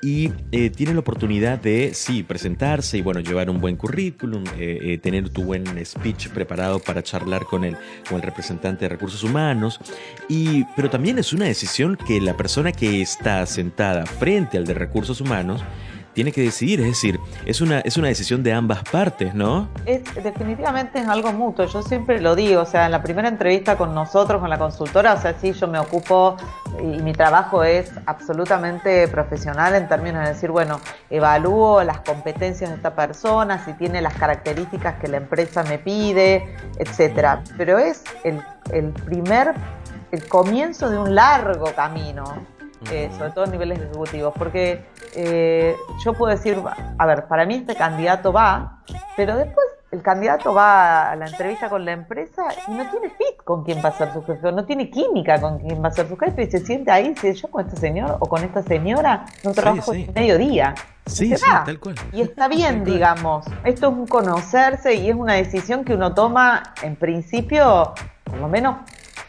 y 0.00 0.32
eh, 0.52 0.70
tiene 0.70 0.94
la 0.94 1.00
oportunidad 1.00 1.58
de, 1.58 1.90
sí, 1.94 2.22
presentarse 2.22 2.98
y 2.98 3.02
bueno, 3.02 3.18
llevar 3.18 3.50
un 3.50 3.60
buen 3.60 3.74
currículum, 3.76 4.44
eh, 4.56 4.78
eh, 4.82 4.98
tener 4.98 5.28
tu 5.30 5.42
buen 5.42 5.64
speech 5.84 6.28
preparado 6.28 6.78
para 6.78 7.02
charlar 7.02 7.44
con 7.46 7.64
el, 7.64 7.76
con 8.12 8.20
el 8.20 8.26
representante 8.26 8.84
de 8.84 8.90
recursos 8.90 9.24
humanos, 9.24 9.80
y, 10.28 10.64
pero 10.76 10.90
también 10.90 11.18
es 11.18 11.32
una 11.32 11.46
decisión 11.46 11.96
que 11.96 12.20
la 12.20 12.36
persona 12.36 12.72
que 12.72 13.00
está 13.00 13.44
sentada 13.46 14.06
frente 14.06 14.58
al 14.58 14.64
de 14.64 14.74
recursos 14.74 15.20
humanos 15.20 15.62
tiene 16.14 16.32
que 16.32 16.42
decidir, 16.42 16.80
es 16.80 16.86
decir, 16.86 17.18
es 17.46 17.60
una, 17.60 17.80
es 17.80 17.96
una 17.96 18.08
decisión 18.08 18.42
de 18.42 18.52
ambas 18.52 18.82
partes, 18.84 19.34
¿no? 19.34 19.68
Es, 19.86 20.02
definitivamente 20.22 20.98
es 20.98 21.08
algo 21.08 21.32
mutuo, 21.32 21.66
yo 21.66 21.82
siempre 21.82 22.20
lo 22.20 22.34
digo, 22.34 22.62
o 22.62 22.66
sea, 22.66 22.86
en 22.86 22.92
la 22.92 23.02
primera 23.02 23.28
entrevista 23.28 23.76
con 23.76 23.94
nosotros, 23.94 24.40
con 24.40 24.50
la 24.50 24.58
consultora, 24.58 25.14
o 25.14 25.20
sea, 25.20 25.34
sí, 25.40 25.52
yo 25.52 25.68
me 25.68 25.78
ocupo 25.78 26.36
y 26.80 27.02
mi 27.02 27.12
trabajo 27.12 27.64
es 27.64 27.90
absolutamente 28.06 29.08
profesional 29.08 29.74
en 29.74 29.88
términos 29.88 30.22
de 30.22 30.28
decir, 30.30 30.50
bueno, 30.50 30.80
evalúo 31.10 31.82
las 31.84 32.00
competencias 32.00 32.70
de 32.70 32.76
esta 32.76 32.94
persona, 32.94 33.64
si 33.64 33.72
tiene 33.74 34.00
las 34.00 34.14
características 34.14 34.96
que 35.00 35.08
la 35.08 35.18
empresa 35.18 35.62
me 35.64 35.78
pide, 35.78 36.56
etcétera. 36.78 37.42
Pero 37.56 37.78
es 37.78 38.04
el, 38.24 38.40
el 38.72 38.90
primer, 38.90 39.54
el 40.10 40.26
comienzo 40.28 40.90
de 40.90 40.98
un 40.98 41.14
largo 41.14 41.66
camino. 41.74 42.24
Eh, 42.90 43.10
sobre 43.16 43.30
todo 43.30 43.44
a 43.44 43.46
niveles 43.46 43.78
ejecutivos, 43.80 44.34
porque 44.36 44.84
eh, 45.14 45.76
yo 46.04 46.14
puedo 46.14 46.30
decir, 46.34 46.58
a 46.98 47.06
ver, 47.06 47.26
para 47.26 47.46
mí 47.46 47.54
este 47.54 47.74
candidato 47.76 48.32
va, 48.32 48.80
pero 49.16 49.36
después 49.36 49.64
el 49.92 50.02
candidato 50.02 50.54
va 50.54 51.10
a 51.12 51.16
la 51.16 51.26
entrevista 51.26 51.68
con 51.68 51.84
la 51.84 51.92
empresa 51.92 52.42
y 52.66 52.70
no 52.72 52.90
tiene 52.90 53.10
fit 53.10 53.36
con 53.44 53.62
quién 53.62 53.78
va 53.84 53.90
a 53.90 53.92
ser 53.92 54.12
su 54.12 54.24
jefe, 54.24 54.50
no 54.50 54.64
tiene 54.64 54.88
química 54.90 55.38
con 55.40 55.58
quién 55.58 55.82
va 55.84 55.88
a 55.88 55.92
ser 55.92 56.08
su 56.08 56.16
jefe 56.16 56.44
y 56.44 56.50
se 56.50 56.58
siente 56.60 56.90
ahí 56.90 57.06
y 57.06 57.08
dice, 57.10 57.34
yo 57.34 57.48
con 57.50 57.66
este 57.66 57.78
señor 57.78 58.16
o 58.18 58.26
con 58.26 58.42
esta 58.42 58.62
señora 58.62 59.26
no 59.44 59.50
Sí, 59.50 59.60
trabajo 59.60 59.92
sí. 59.92 60.10
medio 60.14 60.38
día. 60.38 60.74
Sí, 61.06 61.36
sí, 61.36 61.44
tal 61.66 61.78
cual. 61.78 61.94
Y 62.12 62.22
está 62.22 62.48
bien, 62.48 62.84
digamos. 62.84 63.44
Esto 63.64 63.88
es 63.88 63.92
un 63.92 64.06
conocerse 64.06 64.94
y 64.94 65.10
es 65.10 65.14
una 65.16 65.34
decisión 65.34 65.84
que 65.84 65.94
uno 65.94 66.14
toma 66.14 66.62
en 66.82 66.96
principio, 66.96 67.92
por 68.24 68.38
lo 68.38 68.48
menos 68.48 68.76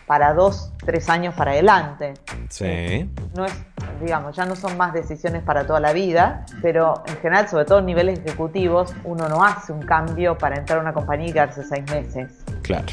para 0.07 0.33
dos, 0.33 0.72
tres 0.86 1.10
años 1.10 1.33
para 1.36 1.51
adelante 1.51 2.13
Sí. 2.50 3.10
no 3.36 3.45
es, 3.45 3.53
digamos, 4.01 4.36
ya 4.36 4.45
no 4.45 4.55
son 4.55 4.75
más 4.77 4.93
decisiones 4.93 5.41
para 5.43 5.65
toda 5.65 5.79
la 5.79 5.93
vida, 5.93 6.45
pero 6.62 7.03
en 7.07 7.15
general, 7.17 7.48
sobre 7.48 7.65
todo 7.65 7.79
en 7.79 7.86
niveles 7.86 8.19
ejecutivos, 8.19 8.93
uno 9.05 9.29
no 9.29 9.43
hace 9.43 9.72
un 9.72 9.81
cambio 9.81 10.38
para 10.38 10.57
entrar 10.57 10.79
a 10.79 10.81
una 10.81 10.93
compañía 10.93 11.29
y 11.29 11.33
quedarse 11.33 11.63
seis 11.63 11.83
meses. 11.89 12.31
Claro. 12.63 12.86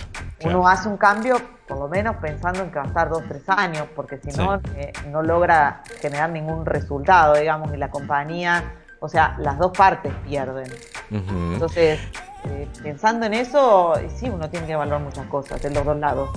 Uno 0.45 0.67
hace 0.67 0.89
un 0.89 0.97
cambio, 0.97 1.37
por 1.69 1.79
lo 1.79 1.89
menos 1.89 2.17
pensando 2.17 2.61
en 2.63 2.71
que 2.71 2.79
va 2.79 2.85
a 2.85 2.89
estar 2.89 3.09
dos, 3.11 3.23
tres 3.29 3.43
años, 3.49 3.87
porque 3.95 4.19
si 4.19 4.29
no, 4.39 4.59
Sí. 4.59 4.65
eh, 4.77 4.93
no 5.11 5.23
logra 5.23 5.83
generar 6.01 6.31
ningún 6.31 6.65
resultado, 6.65 7.35
digamos, 7.35 7.73
y 7.75 7.77
la 7.77 7.91
compañía, 7.91 8.73
o 9.01 9.09
sea, 9.09 9.35
las 9.39 9.59
dos 9.59 9.73
partes 9.77 10.13
pierden. 10.27 10.71
Entonces, 11.11 11.99
eh, 12.45 12.69
pensando 12.83 13.27
en 13.27 13.35
eso, 13.35 13.95
sí, 14.15 14.31
uno 14.31 14.49
tiene 14.49 14.67
que 14.67 14.73
evaluar 14.73 15.01
muchas 15.01 15.27
cosas 15.27 15.61
de 15.63 15.71
los 15.71 15.85
dos 15.85 15.97
lados. 15.99 16.31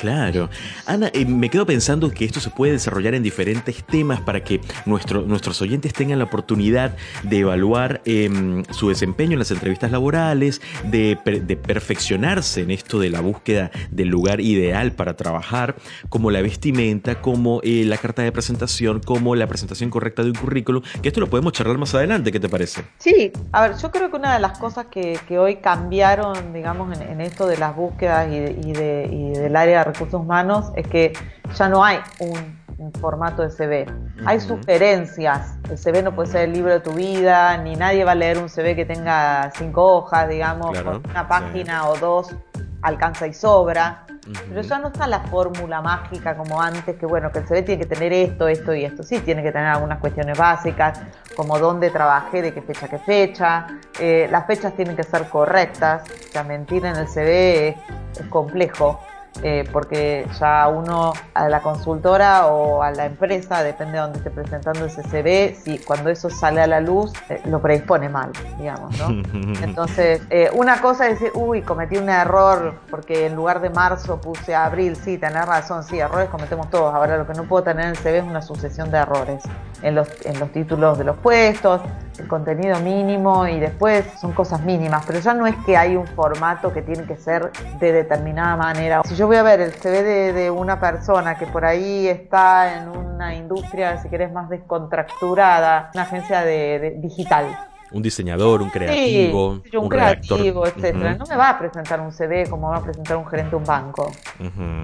Claro. 0.00 0.48
Ana, 0.86 1.10
eh, 1.12 1.26
me 1.26 1.50
quedo 1.50 1.66
pensando 1.66 2.10
que 2.10 2.24
esto 2.24 2.40
se 2.40 2.48
puede 2.48 2.72
desarrollar 2.72 3.14
en 3.14 3.22
diferentes 3.22 3.84
temas 3.84 4.18
para 4.22 4.42
que 4.42 4.62
nuestro, 4.86 5.22
nuestros 5.26 5.60
oyentes 5.60 5.92
tengan 5.92 6.18
la 6.18 6.24
oportunidad 6.24 6.96
de 7.22 7.40
evaluar 7.40 8.00
em, 8.06 8.64
su 8.70 8.88
desempeño 8.88 9.34
en 9.34 9.40
las 9.40 9.50
entrevistas 9.50 9.90
laborales, 9.90 10.62
de, 10.84 11.18
perfeccionarse 11.62 12.62
en 12.62 12.70
esto 12.70 12.98
de 12.98 13.10
la 13.10 13.20
búsqueda 13.20 13.70
del 13.90 14.08
lugar 14.08 14.40
ideal 14.40 14.92
para 14.92 15.16
trabajar, 15.16 15.76
como 16.08 16.30
la 16.30 16.40
vestimenta, 16.40 17.20
como 17.20 17.60
eh, 17.62 17.84
la 17.84 17.98
carta 17.98 18.22
de 18.22 18.32
presentación, 18.32 19.00
como 19.00 19.36
la 19.36 19.48
presentación 19.48 19.90
correcta 19.90 20.22
de 20.22 20.30
un 20.30 20.36
currículum, 20.36 20.82
que 21.02 21.08
esto 21.08 21.20
lo 21.20 21.28
podemos 21.28 21.52
charlar 21.52 21.76
más 21.76 21.94
adelante, 21.94 22.32
¿qué 22.32 22.40
te 22.40 22.48
parece? 22.48 22.84
Sí, 22.96 23.32
a 23.52 23.68
ver, 23.68 23.76
yo 23.76 23.90
creo 23.90 24.10
que 24.10 24.16
una 24.16 24.32
de 24.32 24.40
las 24.40 24.58
cosas 24.58 24.86
que, 24.86 25.20
hoy 25.38 25.56
cambiaron, 25.56 26.54
digamos, 26.54 26.98
en, 26.98 27.20
esto 27.20 27.46
de 27.46 27.58
las 27.58 27.76
búsquedas 27.76 28.32
y, 28.32 28.36
y 28.66 28.72
del 28.72 29.56
área 29.56 29.80
de 29.80 29.89
recursos 29.92 30.20
humanos 30.20 30.72
es 30.76 30.86
que 30.86 31.12
ya 31.54 31.68
no 31.68 31.84
hay 31.84 31.98
un, 32.18 32.60
formato 32.98 33.42
de 33.42 33.50
CV. 33.50 33.86
Hay 34.24 34.40
sugerencias. 34.40 35.54
El 35.68 35.76
CV 35.76 36.02
no 36.02 36.14
puede 36.14 36.30
ser 36.30 36.48
el 36.48 36.52
libro 36.54 36.72
de 36.72 36.80
tu 36.80 36.92
vida, 36.92 37.58
ni 37.58 37.76
nadie 37.76 38.04
va 38.04 38.12
a 38.12 38.14
leer 38.14 38.38
un 38.38 38.48
CV 38.48 38.74
que 38.74 38.86
tenga 38.86 39.50
cinco 39.54 39.96
hojas, 39.96 40.30
digamos, 40.30 40.80
con 40.80 41.02
una 41.10 41.28
página 41.28 41.86
o 41.88 41.96
dos 41.98 42.34
alcanza 42.82 43.26
y 43.26 43.34
sobra. 43.34 44.06
Pero 44.48 44.60
ya 44.60 44.78
no 44.78 44.88
está 44.88 45.06
la 45.06 45.20
fórmula 45.20 45.80
mágica 45.80 46.36
como 46.36 46.60
antes, 46.60 46.96
que 46.96 47.06
bueno, 47.06 47.32
que 47.32 47.40
el 47.40 47.46
CV 47.46 47.62
tiene 47.62 47.82
que 47.82 47.86
tener 47.86 48.12
esto, 48.12 48.48
esto 48.48 48.74
y 48.74 48.84
esto. 48.84 49.02
Sí, 49.02 49.18
tiene 49.20 49.42
que 49.42 49.50
tener 49.50 49.68
algunas 49.68 49.98
cuestiones 49.98 50.38
básicas, 50.38 51.00
como 51.34 51.58
dónde 51.58 51.90
trabajé, 51.90 52.42
de 52.42 52.54
qué 52.54 52.62
fecha, 52.62 52.86
qué 52.88 52.98
fecha. 52.98 53.66
Eh, 53.98 54.28
las 54.30 54.46
fechas 54.46 54.74
tienen 54.74 54.94
que 54.94 55.02
ser 55.02 55.28
correctas. 55.28 56.02
O 56.08 56.32
sea, 56.32 56.44
mentir 56.44 56.84
en 56.84 56.96
el 56.96 57.08
CV 57.08 57.76
es 58.18 58.26
complejo. 58.28 59.00
Eh, 59.42 59.64
porque 59.72 60.26
ya 60.38 60.68
uno 60.68 61.14
a 61.32 61.48
la 61.48 61.62
consultora 61.62 62.46
o 62.46 62.82
a 62.82 62.90
la 62.90 63.06
empresa, 63.06 63.62
depende 63.62 63.94
de 63.94 63.98
dónde 64.00 64.18
esté 64.18 64.30
presentando 64.30 64.84
ese 64.84 65.02
CV, 65.02 65.56
si 65.62 65.78
cuando 65.78 66.10
eso 66.10 66.28
sale 66.28 66.60
a 66.60 66.66
la 66.66 66.80
luz 66.80 67.12
eh, 67.30 67.40
lo 67.46 67.60
predispone 67.60 68.10
mal, 68.10 68.32
digamos, 68.58 68.98
¿no? 68.98 69.08
Entonces, 69.62 70.20
eh, 70.28 70.50
una 70.52 70.82
cosa 70.82 71.08
es 71.08 71.20
decir, 71.20 71.32
uy, 71.34 71.62
cometí 71.62 71.96
un 71.96 72.10
error 72.10 72.74
porque 72.90 73.26
en 73.26 73.34
lugar 73.34 73.62
de 73.62 73.70
marzo 73.70 74.20
puse 74.20 74.54
abril, 74.54 74.94
sí, 74.96 75.16
tenés 75.16 75.46
razón, 75.46 75.84
sí, 75.84 75.98
errores 75.98 76.28
cometemos 76.28 76.68
todos. 76.68 76.94
Ahora 76.94 77.16
lo 77.16 77.26
que 77.26 77.32
no 77.32 77.44
puedo 77.44 77.64
tener 77.64 77.86
en 77.86 77.90
el 77.92 77.96
CV 77.96 78.18
es 78.18 78.24
una 78.24 78.42
sucesión 78.42 78.90
de 78.90 78.98
errores 78.98 79.42
en 79.82 79.94
los, 79.94 80.08
en 80.26 80.38
los 80.38 80.52
títulos 80.52 80.98
de 80.98 81.04
los 81.04 81.16
puestos, 81.16 81.80
el 82.18 82.28
contenido 82.28 82.78
mínimo 82.80 83.46
y 83.46 83.58
después 83.58 84.04
son 84.20 84.32
cosas 84.32 84.62
mínimas, 84.62 85.04
pero 85.06 85.20
ya 85.20 85.32
no 85.32 85.46
es 85.46 85.56
que 85.64 85.76
hay 85.76 85.96
un 85.96 86.06
formato 86.06 86.72
que 86.72 86.82
tiene 86.82 87.04
que 87.04 87.16
ser 87.16 87.50
de 87.78 87.92
determinada 87.92 88.56
manera. 88.56 89.00
Si 89.04 89.14
yo 89.14 89.26
voy 89.30 89.36
a 89.36 89.44
ver 89.44 89.60
el 89.60 89.72
CV 89.74 90.32
de, 90.32 90.50
una 90.50 90.80
persona 90.80 91.38
que 91.38 91.46
por 91.46 91.64
ahí 91.64 92.08
está 92.08 92.78
en 92.78 92.88
una 92.88 93.32
industria, 93.36 94.02
si 94.02 94.08
querés, 94.08 94.32
más 94.32 94.48
descontracturada, 94.48 95.92
una 95.94 96.02
agencia 96.02 96.40
de 96.40 96.96
digital, 96.98 97.56
un 97.92 98.02
diseñador, 98.02 98.62
un 98.62 98.70
creativo, 98.70 99.60
un, 99.72 99.88
creativo, 99.88 100.66
etcétera. 100.66 101.14
No 101.14 101.26
me 101.26 101.36
va 101.36 101.50
a 101.50 101.58
presentar 101.58 102.00
un 102.00 102.12
CV 102.12 102.48
como 102.48 102.70
va 102.70 102.76
a 102.76 102.82
presentar 102.82 103.16
un 103.16 103.26
gerente 103.26 103.50
de 103.50 103.56
un 103.56 103.64
banco. 103.64 104.12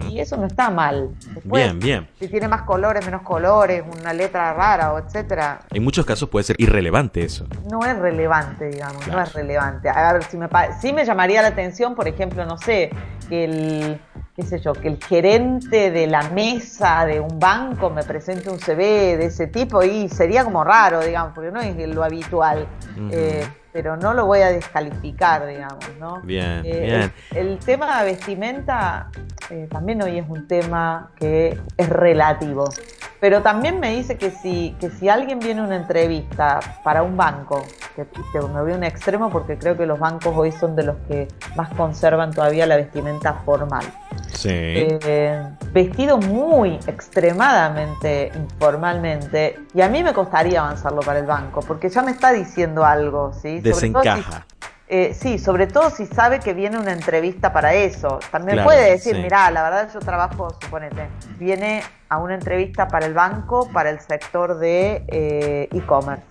Y 0.08 0.18
eso 0.18 0.36
no 0.36 0.46
está 0.46 0.70
mal. 0.70 1.10
bien, 1.44 1.78
bien. 1.78 2.08
Si 2.18 2.28
tiene 2.28 2.48
más 2.48 2.62
colores, 2.62 3.04
menos 3.04 3.22
colores, 3.22 3.84
una 4.00 4.12
letra 4.12 4.52
rara 4.54 4.92
o 4.92 4.98
etcétera. 4.98 5.60
En 5.70 5.84
muchos 5.84 6.04
casos 6.04 6.28
puede 6.28 6.44
ser 6.44 6.56
irrelevante 6.58 7.22
eso. 7.22 7.46
No 7.70 7.84
es 7.84 7.96
relevante, 7.96 8.70
digamos, 8.70 9.06
no 9.06 9.20
es 9.20 9.32
relevante. 9.32 9.88
A 9.88 10.12
ver, 10.12 10.24
si 10.24 10.36
me 10.36 10.48
sí 10.80 10.92
me 10.92 11.04
llamaría 11.04 11.42
la 11.42 11.48
atención, 11.48 11.94
por 11.94 12.08
ejemplo, 12.08 12.44
no 12.44 12.58
sé, 12.58 12.90
que 13.28 13.44
el 13.44 14.00
qué 14.36 14.42
sé 14.42 14.58
yo, 14.60 14.74
que 14.74 14.88
el 14.88 15.02
gerente 15.02 15.90
de 15.90 16.06
la 16.06 16.28
mesa 16.28 17.06
de 17.06 17.20
un 17.20 17.40
banco 17.40 17.88
me 17.88 18.02
presente 18.02 18.50
un 18.50 18.58
CV 18.58 19.16
de 19.16 19.26
ese 19.26 19.46
tipo 19.46 19.82
y 19.82 20.10
sería 20.10 20.44
como 20.44 20.62
raro, 20.62 21.00
digamos, 21.00 21.32
porque 21.34 21.50
no 21.50 21.60
es 21.60 21.74
lo 21.88 22.04
habitual. 22.04 22.66
Eh, 23.10 23.46
pero 23.72 23.96
no 23.96 24.14
lo 24.14 24.26
voy 24.26 24.40
a 24.40 24.48
descalificar, 24.48 25.46
digamos, 25.46 25.84
¿no? 25.98 26.20
Bien, 26.22 26.62
eh, 26.64 26.80
bien. 26.80 27.12
El, 27.34 27.58
tema 27.58 28.02
de 28.02 28.12
vestimenta 28.12 29.10
eh, 29.50 29.68
también 29.70 30.02
hoy 30.02 30.18
es 30.18 30.28
un 30.28 30.46
tema 30.46 31.10
que 31.18 31.58
es 31.76 31.88
relativo. 31.88 32.64
Pero 33.20 33.42
también 33.42 33.80
me 33.80 33.96
dice 33.96 34.18
que 34.18 34.30
si, 34.30 34.76
que 34.78 34.90
si 34.90 35.08
alguien 35.08 35.38
viene 35.38 35.60
a 35.60 35.64
una 35.64 35.76
entrevista 35.76 36.60
para 36.84 37.02
un 37.02 37.16
banco, 37.16 37.64
que, 37.94 38.06
me 38.34 38.60
voy 38.62 38.72
a 38.72 38.76
un 38.76 38.84
extremo 38.84 39.30
porque 39.30 39.56
creo 39.56 39.76
que 39.76 39.86
los 39.86 39.98
bancos 39.98 40.34
hoy 40.36 40.52
son 40.52 40.76
de 40.76 40.84
los 40.84 40.96
que 41.08 41.28
más 41.54 41.72
conservan 41.74 42.32
todavía 42.32 42.66
la 42.66 42.76
vestimenta 42.76 43.32
formal. 43.44 43.84
Sí. 44.32 44.50
Eh, 44.50 45.42
vestido 45.72 46.18
muy 46.18 46.78
extremadamente 46.86 48.30
informalmente 48.34 49.58
y 49.72 49.80
a 49.80 49.88
mí 49.88 50.02
me 50.02 50.12
costaría 50.12 50.60
avanzarlo 50.60 51.00
para 51.00 51.18
el 51.18 51.26
banco 51.26 51.60
porque 51.60 51.88
ya 51.88 52.02
me 52.02 52.10
está 52.10 52.32
diciendo 52.32 52.84
algo, 52.84 53.32
¿sí? 53.32 53.60
Desencaja. 53.60 54.46
Eh, 54.88 55.14
sí, 55.14 55.38
sobre 55.38 55.66
todo 55.66 55.90
si 55.90 56.06
sabe 56.06 56.38
que 56.38 56.54
viene 56.54 56.78
una 56.78 56.92
entrevista 56.92 57.52
para 57.52 57.74
eso. 57.74 58.20
También 58.30 58.62
puede 58.62 58.90
decir, 58.90 59.16
mira, 59.20 59.50
la 59.50 59.64
verdad 59.64 59.90
yo 59.92 59.98
trabajo, 59.98 60.50
suponete, 60.62 61.08
viene 61.38 61.82
a 62.08 62.18
una 62.18 62.34
entrevista 62.34 62.86
para 62.86 63.06
el 63.06 63.14
banco, 63.14 63.68
para 63.72 63.90
el 63.90 63.98
sector 63.98 64.58
de 64.58 65.04
eh, 65.08 65.68
e-commerce. 65.72 66.22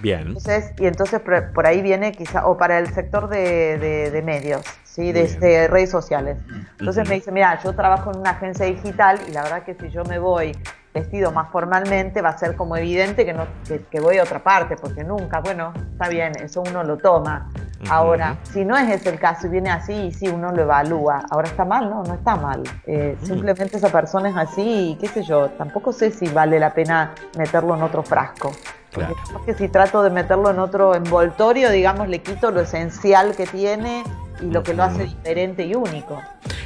Bien. 0.00 0.28
Entonces, 0.28 0.72
y 0.78 0.86
entonces 0.86 1.20
por 1.54 1.66
ahí 1.66 1.82
viene 1.82 2.12
quizá, 2.12 2.46
o 2.46 2.56
para 2.56 2.78
el 2.78 2.92
sector 2.92 3.28
de, 3.28 4.22
medios, 4.24 4.62
¿sí? 4.82 5.12
De, 5.12 5.68
redes 5.68 5.90
sociales. 5.90 6.38
Entonces 6.78 7.08
me 7.08 7.16
dice, 7.16 7.30
mira, 7.30 7.60
yo 7.62 7.74
trabajo 7.74 8.10
en 8.10 8.20
una 8.20 8.30
agencia 8.30 8.66
digital 8.66 9.20
y 9.28 9.32
la 9.32 9.42
verdad 9.42 9.62
que 9.62 9.74
si 9.74 9.90
yo 9.90 10.04
me 10.04 10.18
voy 10.18 10.56
vestido 10.92 11.30
más 11.30 11.50
formalmente 11.50 12.20
va 12.20 12.30
a 12.30 12.38
ser 12.38 12.56
como 12.56 12.76
evidente 12.76 13.24
que, 13.24 13.32
no, 13.32 13.46
que, 13.90 14.00
voy 14.00 14.18
a 14.18 14.24
otra 14.24 14.42
parte, 14.42 14.76
porque 14.76 15.04
nunca, 15.04 15.40
bueno, 15.40 15.72
está 15.92 16.08
bien, 16.08 16.32
eso 16.42 16.62
uno 16.62 16.82
lo 16.82 16.96
toma. 16.96 17.48
Ahora, 17.88 18.36
si 18.52 18.64
no 18.64 18.76
es 18.76 18.90
ese 18.90 19.10
el 19.10 19.18
caso 19.18 19.46
y 19.46 19.50
viene 19.50 19.70
así, 19.70 19.92
y 19.92 20.12
sí, 20.12 20.28
uno 20.28 20.52
lo 20.52 20.62
evalúa. 20.62 21.22
Ahora 21.30 21.48
está 21.48 21.64
mal, 21.64 21.88
no, 21.88 22.02
no 22.02 22.14
está 22.14 22.36
mal. 22.36 22.62
Eh, 22.86 23.16
simplemente 23.22 23.78
esa 23.78 23.88
persona 23.88 24.28
es 24.28 24.36
así 24.36 24.90
y 24.90 24.96
qué 24.96 25.08
sé 25.08 25.22
yo, 25.22 25.48
tampoco 25.50 25.92
sé 25.92 26.10
si 26.10 26.28
vale 26.28 26.58
la 26.58 26.74
pena 26.74 27.14
meterlo 27.38 27.74
en 27.74 27.82
otro 27.82 28.02
frasco. 28.02 28.52
Claro. 28.92 29.14
Porque 29.32 29.54
si 29.54 29.68
trato 29.68 30.02
de 30.02 30.10
meterlo 30.10 30.50
en 30.50 30.58
otro 30.58 30.94
envoltorio, 30.94 31.70
digamos, 31.70 32.08
le 32.08 32.20
quito 32.20 32.50
lo 32.50 32.60
esencial 32.60 33.36
que 33.36 33.46
tiene 33.46 34.02
y 34.40 34.46
lo 34.46 34.62
que 34.62 34.74
lo 34.74 34.82
hace 34.82 35.04
diferente 35.04 35.64
y 35.64 35.74
único. 35.74 36.20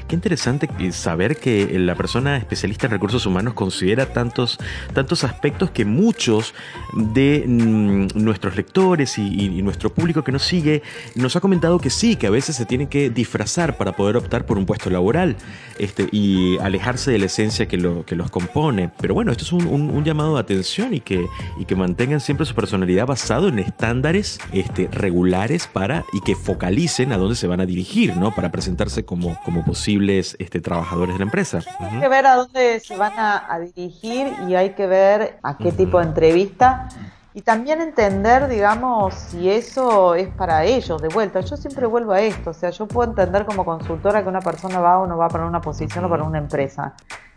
Qué 0.09 0.14
interesante 0.14 0.69
saber 0.93 1.37
que 1.37 1.78
la 1.78 1.95
persona 1.95 2.37
especialista 2.37 2.87
en 2.87 2.93
recursos 2.93 3.26
humanos 3.26 3.54
considera 3.54 4.07
tantos, 4.07 4.59
tantos 4.93 5.25
aspectos 5.25 5.71
que 5.71 5.85
muchos 5.85 6.54
de 6.93 7.45
mm, 7.47 8.09
nuestros 8.14 8.57
lectores 8.57 9.19
y, 9.19 9.62
nuestro 9.64 9.93
público 9.95 10.23
que 10.23 10.33
nos 10.33 10.43
sigue 10.43 10.83
nos 11.14 11.37
ha 11.37 11.40
comentado 11.40 11.78
que 11.78 11.88
sí, 11.88 12.16
que 12.16 12.26
a 12.26 12.31
veces 12.31 12.57
se 12.57 12.66
tiene 12.66 12.88
que 12.88 13.09
disfrazar 13.09 13.76
para 13.78 13.93
poder 13.93 14.16
optar 14.16 14.45
por 14.45 14.59
un 14.59 14.66
puesto 14.66 14.90
laboral 14.90 15.37
este, 15.78 16.07
y 16.12 16.59
alejarse 16.59 17.11
de 17.11 17.19
la 17.19 17.26
esencia 17.26 17.66
que, 17.66 17.78
lo, 17.78 18.04
que 18.04 18.14
los 18.14 18.31
compone. 18.31 18.90
Pero 19.00 19.14
bueno, 19.14 19.33
esto 19.33 19.45
es 19.45 19.52
un, 19.52 20.04
llamado 20.04 20.35
de 20.35 20.40
atención 20.40 20.93
y 20.93 21.00
que, 21.00 21.26
mantengan 21.75 22.21
siempre 22.21 22.47
su 22.47 22.54
personalidad 22.54 23.07
basado 23.07 23.49
en 23.49 23.59
estándares 23.59 24.38
este, 24.52 24.88
regulares 24.93 25.66
para 25.66 26.04
y 26.12 26.21
que 26.21 26.37
focalicen 26.37 27.11
a 27.11 27.16
dónde 27.16 27.35
se 27.35 27.49
van 27.49 27.61
a 27.61 27.66
dirigir, 27.66 28.16
¿no? 28.16 28.33
Para 28.33 28.52
presentarse 28.52 29.04
como 29.04 29.37
posibles 29.64 30.37
este, 30.38 30.61
trabajadores 30.61 31.14
de 31.14 31.18
la 31.18 31.25
empresa. 31.25 31.61
Hay 31.80 32.00
que 32.00 32.09
ver 32.09 32.26
a 32.26 32.37
dónde 32.37 32.80
se 32.80 32.97
van 32.97 33.12
a, 33.16 33.59
dirigir 33.59 34.33
y 34.49 34.54
hay 34.54 34.71
que 34.71 34.87
ver 34.87 35.38
a 35.42 35.56
qué 35.56 35.73
tipo 35.73 35.99
de 35.99 36.06
entrevista 36.06 36.88
y 37.33 37.42
también 37.42 37.80
entender, 37.80 38.47
digamos, 38.49 39.14
si 39.14 39.50
eso 39.50 40.14
es 40.14 40.28
para 40.28 40.64
ellos 40.64 41.02
de 41.02 41.09
vuelta. 41.09 41.40
Yo 41.40 41.56
siempre 41.56 41.87
vuelvo 41.87 42.12
a 42.12 42.21
esto, 42.21 42.50
o 42.50 42.54
sea, 42.54 42.71
yo 42.71 42.87
puedo 42.87 43.11
entender 43.11 43.44
como 43.44 43.64
consultora 43.64 44.23
que 44.23 44.28
una 44.28 44.40
persona 44.40 44.78
va 44.80 44.99
o 44.99 45.06
no 45.06 45.18
va 45.18 45.28
para 45.28 45.44
una 45.44 45.61
posición 45.61 46.04
o 46.04 46.09
para 46.09 46.23
una 46.23 46.38
empresa. 46.38 46.94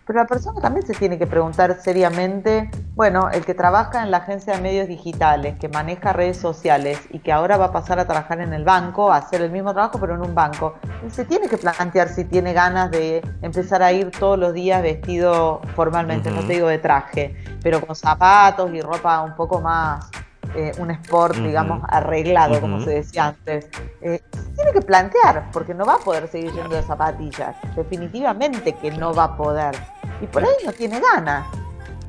Pero 0.07 0.19
la 0.19 0.25
persona 0.25 0.61
también 0.61 0.87
se 0.87 0.93
tiene 0.93 1.19
que 1.19 1.27
preguntar 1.27 1.77
seriamente, 1.81 2.71
bueno, 2.95 3.29
el 3.29 3.43
que 3.43 3.53
trabaja 3.53 4.03
en 4.03 4.09
la 4.09 4.17
agencia 4.17 4.53
de 4.53 4.61
medios 4.61 4.87
digitales, 4.87 5.57
que 5.59 5.67
maneja 5.67 6.13
redes 6.13 6.37
sociales 6.37 6.97
y 7.11 7.19
que 7.19 7.33
ahora 7.33 7.57
va 7.57 7.65
a 7.65 7.71
pasar 7.73 7.99
a 7.99 8.05
trabajar 8.05 8.39
en 8.39 8.53
el 8.53 8.63
banco, 8.63 9.11
a 9.11 9.17
hacer 9.17 9.41
el 9.41 9.51
mismo 9.51 9.73
trabajo 9.73 9.99
pero 9.99 10.15
en 10.15 10.21
un 10.21 10.33
banco, 10.33 10.75
se 11.11 11.25
tiene 11.25 11.49
que 11.49 11.57
plantear 11.57 12.07
si 12.07 12.23
tiene 12.23 12.53
ganas 12.53 12.89
de 12.89 13.21
empezar 13.41 13.83
a 13.83 13.91
ir 13.91 14.11
todos 14.11 14.39
los 14.39 14.53
días 14.53 14.81
vestido 14.81 15.59
formalmente, 15.75 16.31
no 16.31 16.39
te 16.39 16.53
digo 16.53 16.69
de 16.69 16.77
traje, 16.77 17.35
pero 17.61 17.85
con 17.85 17.93
zapatos 17.93 18.71
y 18.73 18.79
ropa 18.79 19.21
un 19.21 19.35
poco 19.35 19.59
más 19.59 20.09
eh, 20.55 20.71
un 20.77 20.89
sport, 20.91 21.35
digamos, 21.35 21.81
arreglado, 21.89 22.61
como 22.61 22.79
se 22.79 22.91
decía 22.91 23.27
antes. 23.27 23.67
Eh, 24.01 24.21
tiene 24.55 24.71
que 24.71 24.81
plantear, 24.81 25.51
porque 25.51 25.73
no 25.73 25.85
va 25.85 25.95
a 25.95 25.99
poder 25.99 26.27
seguir 26.27 26.51
yendo 26.53 26.75
de 26.75 26.81
zapatillas. 26.81 27.55
Definitivamente 27.75 28.73
que 28.73 28.91
no 28.91 29.13
va 29.13 29.25
a 29.25 29.37
poder 29.37 29.75
y 30.21 30.27
por 30.27 30.43
ahí 30.43 30.55
no 30.65 30.73
tiene 30.73 30.99
ganas. 30.99 31.47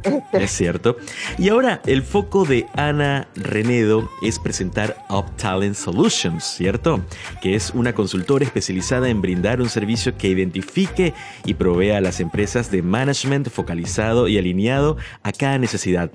Es 0.32 0.50
cierto. 0.50 0.96
Y 1.38 1.48
ahora 1.48 1.80
el 1.86 2.02
foco 2.02 2.44
de 2.44 2.66
Ana 2.74 3.28
Renedo 3.34 4.08
es 4.22 4.38
presentar 4.38 5.04
Up 5.08 5.36
Talent 5.36 5.74
Solutions, 5.74 6.44
¿cierto? 6.44 7.04
Que 7.42 7.54
es 7.54 7.70
una 7.74 7.92
consultora 7.92 8.44
especializada 8.44 9.08
en 9.08 9.20
brindar 9.20 9.60
un 9.60 9.68
servicio 9.68 10.16
que 10.16 10.28
identifique 10.28 11.14
y 11.44 11.54
provea 11.54 11.98
a 11.98 12.00
las 12.00 12.20
empresas 12.20 12.70
de 12.70 12.82
management 12.82 13.48
focalizado 13.48 14.28
y 14.28 14.38
alineado 14.38 14.96
a 15.22 15.32
cada 15.32 15.58
necesidad. 15.58 16.10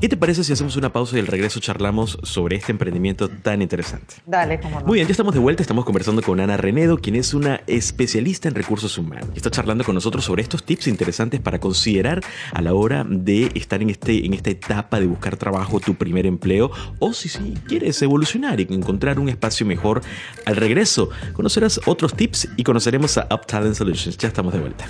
¿Qué 0.00 0.08
te 0.08 0.16
parece 0.16 0.44
si 0.44 0.52
hacemos 0.52 0.76
una 0.76 0.92
pausa 0.92 1.16
y 1.16 1.20
al 1.20 1.26
regreso 1.26 1.60
charlamos 1.60 2.18
sobre 2.22 2.56
este 2.56 2.72
emprendimiento 2.72 3.28
tan 3.28 3.62
interesante? 3.62 4.16
Dale, 4.26 4.60
como 4.60 4.80
Muy 4.80 4.96
bien, 4.96 5.08
ya 5.08 5.12
estamos 5.12 5.34
de 5.34 5.40
vuelta, 5.40 5.62
estamos 5.62 5.84
conversando 5.84 6.22
con 6.22 6.40
Ana 6.40 6.56
Renedo, 6.56 6.98
quien 6.98 7.16
es 7.16 7.34
una 7.34 7.60
especialista 7.66 8.48
en 8.48 8.54
recursos 8.54 8.96
humanos. 8.98 9.28
Está 9.34 9.50
charlando 9.50 9.84
con 9.84 9.94
nosotros 9.94 10.24
sobre 10.24 10.42
estos 10.42 10.64
tips 10.64 10.86
interesantes 10.86 11.40
para 11.40 11.58
considerar 11.58 12.20
a 12.52 12.62
la 12.62 12.74
hora 12.74 13.04
de 13.08 13.25
estar 13.34 13.82
en, 13.82 13.90
este, 13.90 14.24
en 14.24 14.34
esta 14.34 14.50
etapa 14.50 15.00
de 15.00 15.06
buscar 15.06 15.36
trabajo, 15.36 15.80
tu 15.80 15.94
primer 15.94 16.26
empleo, 16.26 16.70
o 16.98 17.12
si, 17.12 17.28
si 17.28 17.54
quieres 17.66 18.00
evolucionar 18.02 18.60
y 18.60 18.66
encontrar 18.70 19.18
un 19.18 19.28
espacio 19.28 19.66
mejor. 19.66 20.02
Al 20.44 20.56
regreso, 20.56 21.10
conocerás 21.32 21.80
otros 21.86 22.14
tips 22.14 22.48
y 22.56 22.62
conoceremos 22.62 23.18
a 23.18 23.26
Up 23.30 23.46
Talent 23.46 23.74
Solutions. 23.74 24.16
Ya 24.16 24.28
estamos 24.28 24.52
de 24.52 24.60
vuelta. 24.60 24.86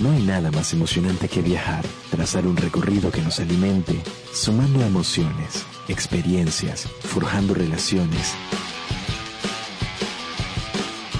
No 0.00 0.10
hay 0.10 0.22
nada 0.22 0.50
más 0.50 0.74
emocionante 0.74 1.26
que 1.26 1.40
viajar, 1.40 1.82
trazar 2.10 2.46
un 2.46 2.56
recorrido 2.56 3.10
que 3.10 3.22
nos 3.22 3.40
alimente, 3.40 3.98
sumando 4.30 4.82
emociones, 4.82 5.64
experiencias, 5.88 6.86
forjando 7.00 7.54
relaciones, 7.54 8.34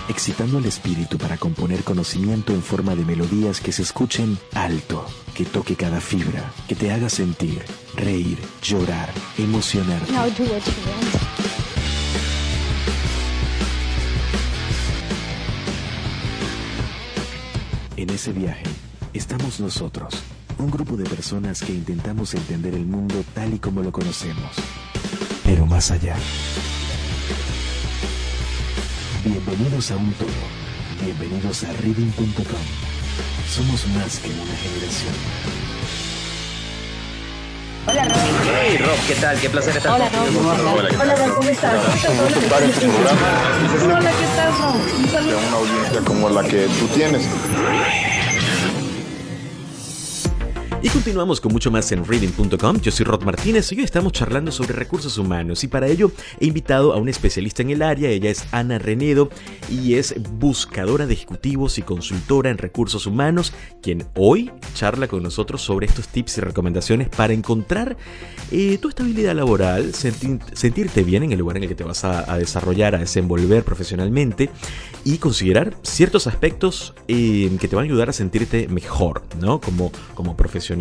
excitando 0.08 0.58
el 0.58 0.66
espíritu 0.66 1.18
para 1.18 1.36
componer 1.36 1.82
conocimiento 1.82 2.52
en 2.52 2.62
forma 2.62 2.94
de 2.94 3.04
melodías 3.04 3.60
que 3.60 3.72
se 3.72 3.82
escuchen 3.82 4.38
alto, 4.54 5.04
que 5.34 5.44
toque 5.44 5.76
cada 5.76 6.00
fibra, 6.00 6.52
que 6.68 6.74
te 6.74 6.92
haga 6.92 7.08
sentir, 7.08 7.62
reír, 7.96 8.38
llorar, 8.62 9.10
emocionarte. 9.38 10.12
Now 10.12 10.24
do 10.30 10.44
what 10.44 10.62
you 10.64 10.72
want. 10.86 11.46
En 17.96 18.10
ese 18.10 18.32
viaje 18.32 18.64
estamos 19.14 19.58
nosotros, 19.58 20.14
un 20.58 20.70
grupo 20.70 20.96
de 20.96 21.04
personas 21.04 21.62
que 21.62 21.72
intentamos 21.72 22.34
entender 22.34 22.74
el 22.74 22.84
mundo 22.84 23.24
tal 23.34 23.54
y 23.54 23.58
como 23.58 23.82
lo 23.82 23.90
conocemos, 23.90 24.50
pero 25.44 25.64
más 25.64 25.90
allá. 25.90 26.14
Bienvenidos 29.26 29.90
a 29.90 29.96
un 29.96 30.12
todo. 30.12 30.28
Bienvenidos 31.02 31.64
a 31.64 31.72
reading.com. 31.82 32.62
Somos 33.50 33.84
más 33.88 34.20
que 34.20 34.30
una 34.30 34.54
generación. 34.54 35.14
Hey 37.88 38.78
Rob, 38.78 38.96
¿qué 39.08 39.14
tal? 39.16 39.40
Qué 39.40 39.50
placer 39.50 39.76
estar 39.76 39.96
Hola, 39.96 40.08
contigo. 40.10 40.42
Rob. 40.42 40.76
Hola, 40.76 40.88
¿qué 40.88 40.96
Hola, 40.96 41.14
Rob, 41.16 41.34
¿cómo 41.34 41.48
estás? 41.48 41.74
Hola, 41.74 42.38
¿qué 42.38 44.26
tal, 44.36 44.58
Rob? 44.58 44.76
Un 44.76 45.02
de 45.02 45.08
saludo. 45.10 45.38
una 45.48 45.56
audiencia 45.56 46.00
como 46.02 46.30
la 46.30 46.44
que 46.44 46.68
tú 46.78 46.86
tienes. 46.94 47.26
Y 50.86 50.88
continuamos 50.88 51.40
con 51.40 51.50
mucho 51.52 51.72
más 51.72 51.90
en 51.90 52.04
reading.com. 52.06 52.80
Yo 52.80 52.92
soy 52.92 53.04
Rod 53.06 53.24
Martínez 53.24 53.72
y 53.72 53.76
hoy 53.78 53.82
estamos 53.82 54.12
charlando 54.12 54.52
sobre 54.52 54.72
recursos 54.72 55.18
humanos 55.18 55.64
y 55.64 55.66
para 55.66 55.88
ello 55.88 56.12
he 56.38 56.46
invitado 56.46 56.92
a 56.92 56.96
una 56.98 57.10
especialista 57.10 57.62
en 57.62 57.70
el 57.70 57.82
área, 57.82 58.08
ella 58.08 58.30
es 58.30 58.44
Ana 58.52 58.78
Renedo 58.78 59.28
y 59.68 59.94
es 59.94 60.14
buscadora 60.38 61.04
de 61.08 61.14
ejecutivos 61.14 61.78
y 61.78 61.82
consultora 61.82 62.50
en 62.50 62.58
recursos 62.58 63.04
humanos, 63.04 63.52
quien 63.82 64.06
hoy 64.14 64.52
charla 64.74 65.08
con 65.08 65.24
nosotros 65.24 65.60
sobre 65.60 65.86
estos 65.86 66.06
tips 66.06 66.38
y 66.38 66.40
recomendaciones 66.42 67.08
para 67.08 67.32
encontrar 67.32 67.96
eh, 68.52 68.78
tu 68.80 68.88
estabilidad 68.88 69.34
laboral, 69.34 69.92
senti- 69.92 70.38
sentirte 70.52 71.02
bien 71.02 71.24
en 71.24 71.32
el 71.32 71.40
lugar 71.40 71.56
en 71.56 71.64
el 71.64 71.68
que 71.68 71.74
te 71.74 71.82
vas 71.82 72.04
a, 72.04 72.32
a 72.32 72.38
desarrollar, 72.38 72.94
a 72.94 72.98
desenvolver 72.98 73.64
profesionalmente 73.64 74.50
y 75.02 75.18
considerar 75.18 75.76
ciertos 75.82 76.28
aspectos 76.28 76.94
eh, 77.08 77.50
que 77.60 77.66
te 77.66 77.74
van 77.74 77.86
a 77.86 77.88
ayudar 77.88 78.08
a 78.08 78.12
sentirte 78.12 78.68
mejor, 78.68 79.24
¿no? 79.40 79.60
Como, 79.60 79.90
como 80.14 80.36
profesional. 80.36 80.75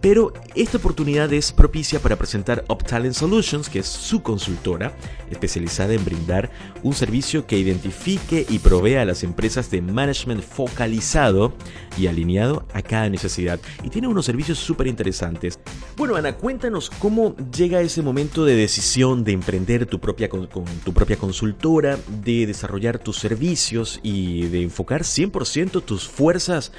Pero 0.00 0.32
esta 0.54 0.78
oportunidad 0.78 1.30
es 1.32 1.52
propicia 1.52 2.00
para 2.00 2.16
presentar 2.16 2.64
Up 2.68 2.84
Talent 2.84 3.14
Solutions, 3.14 3.68
que 3.68 3.80
es 3.80 3.86
su 3.86 4.22
consultora 4.22 4.94
especializada 5.30 5.92
en 5.92 6.04
brindar 6.04 6.50
un 6.82 6.94
servicio 6.94 7.46
que 7.46 7.58
identifique 7.58 8.46
y 8.48 8.60
provea 8.60 9.02
a 9.02 9.04
las 9.04 9.22
empresas 9.22 9.70
de 9.70 9.82
management 9.82 10.42
focalizado 10.42 11.52
y 11.98 12.06
alineado 12.06 12.64
a 12.72 12.80
cada 12.80 13.10
necesidad. 13.10 13.60
Y 13.82 13.90
tiene 13.90 14.08
unos 14.08 14.24
servicios 14.24 14.58
súper 14.58 14.86
interesantes. 14.86 15.58
Bueno, 15.96 16.16
Ana, 16.16 16.34
cuéntanos 16.34 16.88
cómo 16.88 17.36
llega 17.54 17.82
ese 17.82 18.00
momento 18.00 18.46
de 18.46 18.56
decisión 18.56 19.22
de 19.22 19.32
emprender 19.32 19.84
tu 19.84 20.00
propia, 20.00 20.30
tu 20.30 20.94
propia 20.94 21.16
consultora, 21.16 21.98
de 22.24 22.46
desarrollar 22.46 22.98
tus 22.98 23.18
servicios 23.18 24.00
y 24.02 24.48
de 24.48 24.62
enfocar 24.62 25.02
100% 25.02 25.82
tus 25.84 26.08
fuerzas 26.08 26.72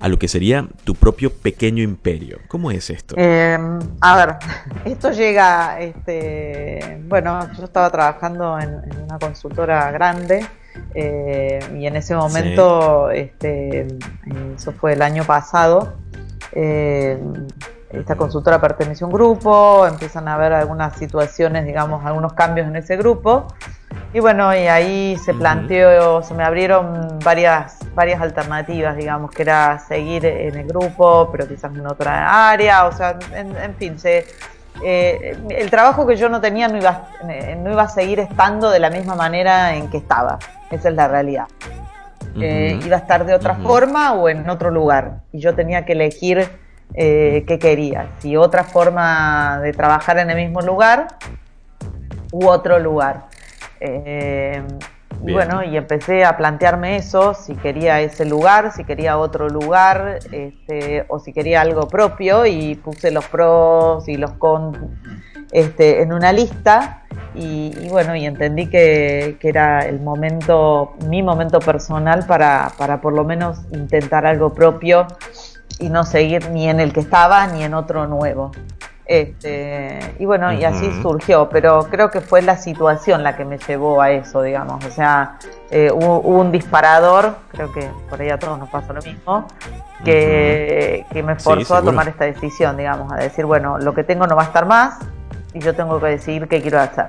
a 0.00 0.08
lo 0.08 0.18
que 0.18 0.28
sería 0.28 0.66
tu 0.84 0.94
propio 0.94 1.32
pequeño 1.32 1.82
imperio. 1.82 2.38
¿Cómo 2.48 2.70
es 2.70 2.90
esto? 2.90 3.14
Eh, 3.18 3.58
a 4.00 4.16
ver, 4.16 4.36
esto 4.84 5.10
llega, 5.10 5.80
este, 5.80 7.00
bueno, 7.08 7.48
yo 7.56 7.64
estaba 7.64 7.90
trabajando 7.90 8.58
en, 8.58 8.68
en 8.90 9.02
una 9.02 9.18
consultora 9.18 9.90
grande 9.90 10.46
eh, 10.94 11.58
y 11.78 11.86
en 11.86 11.96
ese 11.96 12.14
momento, 12.14 13.10
este, 13.10 13.86
eso 14.56 14.72
fue 14.72 14.94
el 14.94 15.02
año 15.02 15.24
pasado, 15.24 15.94
eh, 16.52 17.18
esta 17.90 18.16
consultora 18.16 18.60
perteneció 18.60 19.06
a 19.06 19.08
un 19.08 19.14
grupo, 19.14 19.86
empiezan 19.86 20.28
a 20.28 20.34
haber 20.34 20.52
algunas 20.52 20.96
situaciones, 20.98 21.64
digamos, 21.66 22.04
algunos 22.04 22.34
cambios 22.34 22.66
en 22.66 22.76
ese 22.76 22.96
grupo. 22.96 23.46
Y 24.14 24.20
bueno, 24.20 24.54
y 24.54 24.66
ahí 24.68 25.18
se 25.18 25.34
planteó, 25.34 26.22
se 26.22 26.32
me 26.32 26.42
abrieron 26.42 27.18
varias, 27.22 27.78
varias 27.94 28.22
alternativas, 28.22 28.96
digamos, 28.96 29.30
que 29.30 29.42
era 29.42 29.78
seguir 29.80 30.24
en 30.24 30.56
el 30.56 30.66
grupo, 30.66 31.28
pero 31.30 31.46
quizás 31.46 31.74
en 31.74 31.86
otra 31.86 32.50
área, 32.50 32.86
o 32.86 32.92
sea, 32.92 33.18
en, 33.34 33.54
en 33.56 33.74
fin, 33.74 33.98
se, 33.98 34.24
eh, 34.82 35.36
el 35.50 35.70
trabajo 35.70 36.06
que 36.06 36.16
yo 36.16 36.28
no 36.28 36.40
tenía 36.40 36.68
no 36.68 36.78
iba, 36.78 37.08
eh, 37.28 37.54
no 37.60 37.72
iba 37.72 37.82
a 37.82 37.88
seguir 37.88 38.20
estando 38.20 38.70
de 38.70 38.78
la 38.78 38.90
misma 38.90 39.14
manera 39.14 39.74
en 39.74 39.90
que 39.90 39.98
estaba, 39.98 40.38
esa 40.70 40.88
es 40.88 40.94
la 40.94 41.08
realidad. 41.08 41.46
Eh, 42.40 42.78
iba 42.84 42.96
a 42.96 43.00
estar 43.00 43.26
de 43.26 43.34
otra 43.34 43.56
forma 43.56 44.12
o 44.12 44.28
en 44.28 44.48
otro 44.48 44.70
lugar, 44.70 45.22
y 45.32 45.40
yo 45.40 45.54
tenía 45.54 45.84
que 45.84 45.92
elegir 45.92 46.48
eh, 46.94 47.44
qué 47.46 47.58
quería, 47.58 48.08
si 48.20 48.36
otra 48.36 48.64
forma 48.64 49.58
de 49.60 49.72
trabajar 49.72 50.18
en 50.18 50.30
el 50.30 50.36
mismo 50.36 50.60
lugar 50.62 51.08
u 52.30 52.46
otro 52.46 52.78
lugar. 52.78 53.27
Eh, 53.80 54.62
y 55.26 55.32
bueno, 55.32 55.64
y 55.64 55.76
empecé 55.76 56.24
a 56.24 56.36
plantearme 56.36 56.96
eso, 56.96 57.34
si 57.34 57.54
quería 57.56 58.00
ese 58.00 58.24
lugar, 58.24 58.72
si 58.72 58.84
quería 58.84 59.18
otro 59.18 59.48
lugar, 59.48 60.20
este, 60.30 61.04
o 61.08 61.18
si 61.18 61.32
quería 61.32 61.60
algo 61.60 61.88
propio, 61.88 62.46
y 62.46 62.76
puse 62.76 63.10
los 63.10 63.26
pros 63.26 64.08
y 64.08 64.16
los 64.16 64.32
con 64.32 64.98
este, 65.50 66.02
en 66.02 66.12
una 66.12 66.32
lista, 66.32 67.02
y, 67.34 67.74
y 67.80 67.88
bueno, 67.88 68.14
y 68.14 68.26
entendí 68.26 68.68
que, 68.68 69.36
que 69.40 69.48
era 69.48 69.80
el 69.80 70.00
momento, 70.00 70.94
mi 71.08 71.22
momento 71.22 71.58
personal 71.58 72.24
para, 72.26 72.70
para 72.78 73.00
por 73.00 73.12
lo 73.12 73.24
menos 73.24 73.58
intentar 73.72 74.24
algo 74.24 74.54
propio 74.54 75.06
y 75.78 75.88
no 75.88 76.04
seguir 76.04 76.50
ni 76.50 76.68
en 76.68 76.80
el 76.80 76.92
que 76.92 77.00
estaba 77.00 77.46
ni 77.48 77.64
en 77.64 77.74
otro 77.74 78.06
nuevo. 78.06 78.52
Este, 79.08 79.98
y 80.18 80.26
bueno, 80.26 80.52
y 80.52 80.64
así 80.64 80.92
surgió, 81.00 81.48
pero 81.48 81.84
creo 81.90 82.10
que 82.10 82.20
fue 82.20 82.42
la 82.42 82.58
situación 82.58 83.22
la 83.22 83.36
que 83.36 83.44
me 83.46 83.56
llevó 83.56 84.02
a 84.02 84.10
eso, 84.10 84.42
digamos. 84.42 84.84
O 84.84 84.90
sea, 84.90 85.38
eh, 85.70 85.90
hubo, 85.90 86.20
hubo 86.20 86.40
un 86.40 86.52
disparador, 86.52 87.36
creo 87.50 87.72
que 87.72 87.88
por 88.10 88.20
ahí 88.20 88.28
a 88.28 88.38
todos 88.38 88.58
nos 88.58 88.68
pasa 88.68 88.92
lo 88.92 89.00
mismo, 89.00 89.46
que, 90.04 91.06
que 91.10 91.22
me 91.22 91.38
Sí, 91.38 91.44
forzó 91.44 91.76
a 91.76 91.82
tomar 91.82 92.06
esta 92.06 92.26
decisión, 92.26 92.76
digamos, 92.76 93.10
a 93.10 93.16
decir, 93.16 93.46
bueno, 93.46 93.78
lo 93.78 93.94
que 93.94 94.04
tengo 94.04 94.26
no 94.26 94.36
va 94.36 94.42
a 94.42 94.46
estar 94.46 94.66
más 94.66 94.98
y 95.54 95.60
yo 95.60 95.74
tengo 95.74 95.98
que 95.98 96.08
decidir 96.08 96.46
qué 96.46 96.60
quiero 96.60 96.78
hacer. 96.78 97.06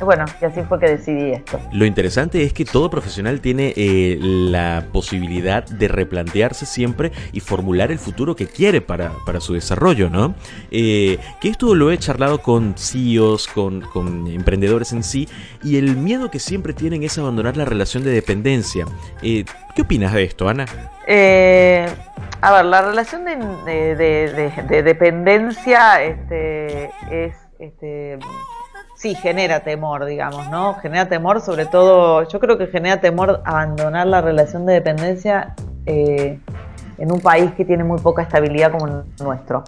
Bueno, 0.00 0.24
y 0.42 0.44
así 0.44 0.60
fue 0.68 0.80
que 0.80 0.86
decidí 0.90 1.30
esto. 1.32 1.60
Lo 1.72 1.84
interesante 1.86 2.42
es 2.42 2.52
que 2.52 2.64
todo 2.64 2.90
profesional 2.90 3.40
tiene 3.40 3.72
eh, 3.76 4.18
la 4.20 4.86
posibilidad 4.92 5.64
de 5.64 5.86
replantearse 5.88 6.66
siempre 6.66 7.12
y 7.32 7.40
formular 7.40 7.92
el 7.92 7.98
futuro 7.98 8.34
que 8.34 8.46
quiere 8.46 8.80
para, 8.80 9.12
para 9.24 9.40
su 9.40 9.54
desarrollo, 9.54 10.10
¿no? 10.10 10.34
Eh, 10.70 11.18
que 11.40 11.48
esto 11.48 11.74
lo 11.76 11.92
he 11.92 11.98
charlado 11.98 12.42
con 12.42 12.74
CEOs, 12.76 13.46
con, 13.48 13.82
con 13.82 14.26
emprendedores 14.26 14.92
en 14.92 15.04
sí, 15.04 15.28
y 15.62 15.76
el 15.78 15.96
miedo 15.96 16.30
que 16.30 16.40
siempre 16.40 16.72
tienen 16.72 17.02
es 17.04 17.16
abandonar 17.16 17.56
la 17.56 17.64
relación 17.64 18.02
de 18.04 18.10
dependencia. 18.10 18.86
Eh, 19.22 19.44
¿Qué 19.76 19.82
opinas 19.82 20.12
de 20.12 20.24
esto, 20.24 20.48
Ana? 20.48 20.66
Eh, 21.06 21.86
a 22.40 22.52
ver, 22.52 22.64
la 22.64 22.82
relación 22.82 23.24
de- 23.24 23.94
de- 23.94 24.52
de 24.68 24.82
dependencia 24.82 26.02
este, 26.02 26.90
es, 27.10 27.34
este, 27.58 28.18
sí, 29.04 29.14
genera 29.14 29.60
temor, 29.60 30.06
digamos, 30.06 30.48
¿no? 30.48 30.76
Genera 30.76 31.06
temor, 31.10 31.42
sobre 31.42 31.66
todo, 31.66 32.26
yo 32.26 32.40
creo 32.40 32.56
que 32.56 32.68
genera 32.68 33.02
temor 33.02 33.42
abandonar 33.44 34.06
la 34.06 34.22
relación 34.22 34.64
de 34.64 34.72
dependencia, 34.72 35.54
eh, 35.84 36.38
en 36.96 37.12
un 37.12 37.20
país 37.20 37.50
que 37.54 37.66
tiene 37.66 37.84
muy 37.84 38.00
poca 38.00 38.22
estabilidad 38.22 38.72
como 38.72 38.86
el 38.86 39.02
nuestro. 39.22 39.62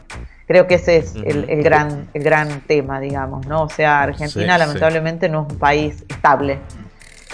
Creo 0.46 0.66
que 0.66 0.76
ese 0.76 0.96
es 0.96 1.14
el, 1.16 1.50
el 1.50 1.62
gran, 1.62 2.08
el 2.14 2.22
gran 2.22 2.62
tema, 2.62 2.98
digamos, 2.98 3.46
¿no? 3.46 3.64
O 3.64 3.68
sea, 3.68 4.04
Argentina 4.04 4.54
Sí, 4.54 4.58
lamentablemente 4.58 5.28
no 5.28 5.42
es 5.42 5.52
un 5.52 5.58
país 5.58 6.02
estable. 6.08 6.58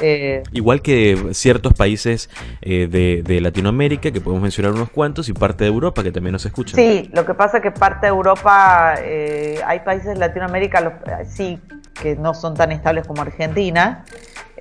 Eh, 0.01 0.43
Igual 0.53 0.83
que 0.83 1.29
ciertos 1.33 1.75
países 1.75 2.31
eh, 2.63 2.89
de, 2.91 3.23
de 3.23 3.41
Latinoamérica, 3.41 4.11
que 4.11 4.21
podemos 4.21 4.43
mencionar 4.43 4.73
unos 4.73 4.91
cuantos, 4.91 5.29
y 5.29 5.33
parte 5.33 5.65
de 5.65 5.71
Europa, 5.71 6.03
que 6.03 6.13
también 6.13 6.33
nos 6.33 6.45
escuchan. 6.47 6.77
Sí, 6.77 7.11
lo 7.13 7.25
que 7.27 7.35
pasa 7.35 7.59
es 7.59 7.63
que 7.63 7.71
parte 7.71 8.07
de 8.07 8.11
Europa, 8.11 8.95
eh, 9.01 9.61
hay 9.67 9.81
países 9.81 10.09
de 10.09 10.17
Latinoamérica, 10.17 10.81
los- 10.81 10.95
sí, 11.29 11.61
que 12.01 12.17
no 12.17 12.35
son 12.35 12.55
tan 12.55 12.73
estables 12.73 13.07
como 13.07 13.23
Argentina. 13.23 14.05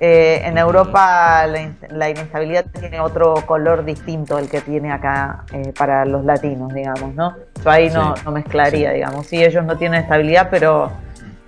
En 0.04 0.58
Europa 0.58 1.46
la, 1.46 1.70
la 1.90 2.10
inestabilidad 2.10 2.64
tiene 2.80 2.98
otro 2.98 3.34
color 3.46 3.84
distinto 3.84 4.36
al 4.36 4.48
que 4.48 4.60
tiene 4.60 4.90
acá 4.90 5.44
para 5.76 6.04
los 6.04 6.24
latinos, 6.24 6.74
digamos, 6.74 7.14
¿no? 7.14 7.36
Yo 7.64 7.70
ahí 7.70 7.88
no, 7.90 8.16
Sí, 8.16 8.22
no 8.24 8.32
mezclaría, 8.32 8.88
sí. 8.90 8.94
digamos. 8.96 9.26
Sí, 9.28 9.44
ellos 9.44 9.64
no 9.64 9.76
tienen 9.78 10.00
estabilidad, 10.02 10.48
pero 10.50 10.90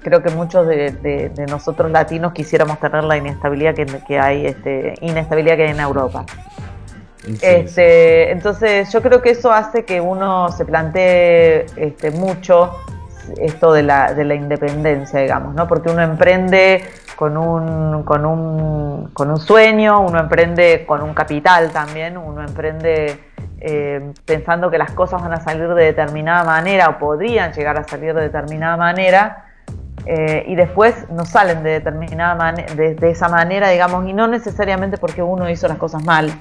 creo 0.05 0.23
que 0.23 0.31
muchos 0.31 0.69
de, 0.69 0.93
de- 0.93 1.31
de 1.31 1.47
nosotros 1.47 1.91
latinos 1.91 2.33
quisiéramos 2.33 2.79
tener 2.79 3.03
la 3.03 3.17
inestabilidad 3.17 3.75
que, 3.75 3.87
que 3.87 4.21
hay, 4.21 4.47
este, 4.47 4.95
inestabilidad 5.01 5.57
que 5.57 5.65
hay 5.65 5.71
en 5.71 5.81
Europa. 5.81 6.25
Sí, 7.25 7.39
Este, 7.41 8.31
entonces 8.31 8.93
yo 8.93 9.03
creo 9.03 9.23
que 9.23 9.31
eso 9.31 9.51
hace 9.53 9.85
que 9.85 10.01
uno 10.01 10.53
se 10.53 10.65
plantee 10.67 11.67
este, 11.77 12.11
mucho 12.13 12.73
esto 13.41 13.73
de 13.73 13.83
la, 13.83 14.13
de 14.13 14.25
la 14.25 14.35
independencia, 14.35 15.21
digamos, 15.21 15.55
¿no? 15.55 15.67
Porque 15.67 15.91
uno 15.91 16.03
emprende 16.03 16.85
con 17.17 17.37
un, 17.39 18.03
con 18.03 18.27
un, 18.27 19.11
con 19.15 19.31
un 19.31 19.39
sueño, 19.39 20.01
uno 20.01 20.19
emprende 20.21 20.85
con 20.87 21.03
un 21.03 21.15
capital 21.15 21.71
también, 21.71 22.19
uno 22.19 22.43
emprende 22.43 23.19
eh, 23.61 24.13
pensando 24.27 24.71
que 24.71 24.77
las 24.77 24.91
cosas 24.91 25.23
van 25.23 25.33
a 25.33 25.41
salir 25.41 25.73
de 25.73 25.85
determinada 25.85 26.45
manera 26.45 26.91
o 26.91 26.99
podrían 26.99 27.53
llegar 27.55 27.79
a 27.79 27.85
salir 27.85 28.13
de 28.13 28.21
determinada 28.23 28.77
manera, 28.77 29.47
eh, 30.07 30.45
y 30.47 30.55
después 30.55 31.09
no 31.11 31.25
salen 31.25 31.63
de 31.63 31.71
determinada 31.71 32.35
manera, 32.35 32.75
de, 32.75 32.95
de 32.95 33.11
esa 33.11 33.29
manera, 33.29 33.71
digamos, 33.71 34.07
y 34.09 34.13
no 34.13 34.27
necesariamente 34.27 34.99
porque 34.99 35.23
uno 35.23 35.49
hizo 35.49 35.67
las 35.69 35.79
cosas 35.79 36.05
mal, 36.05 36.33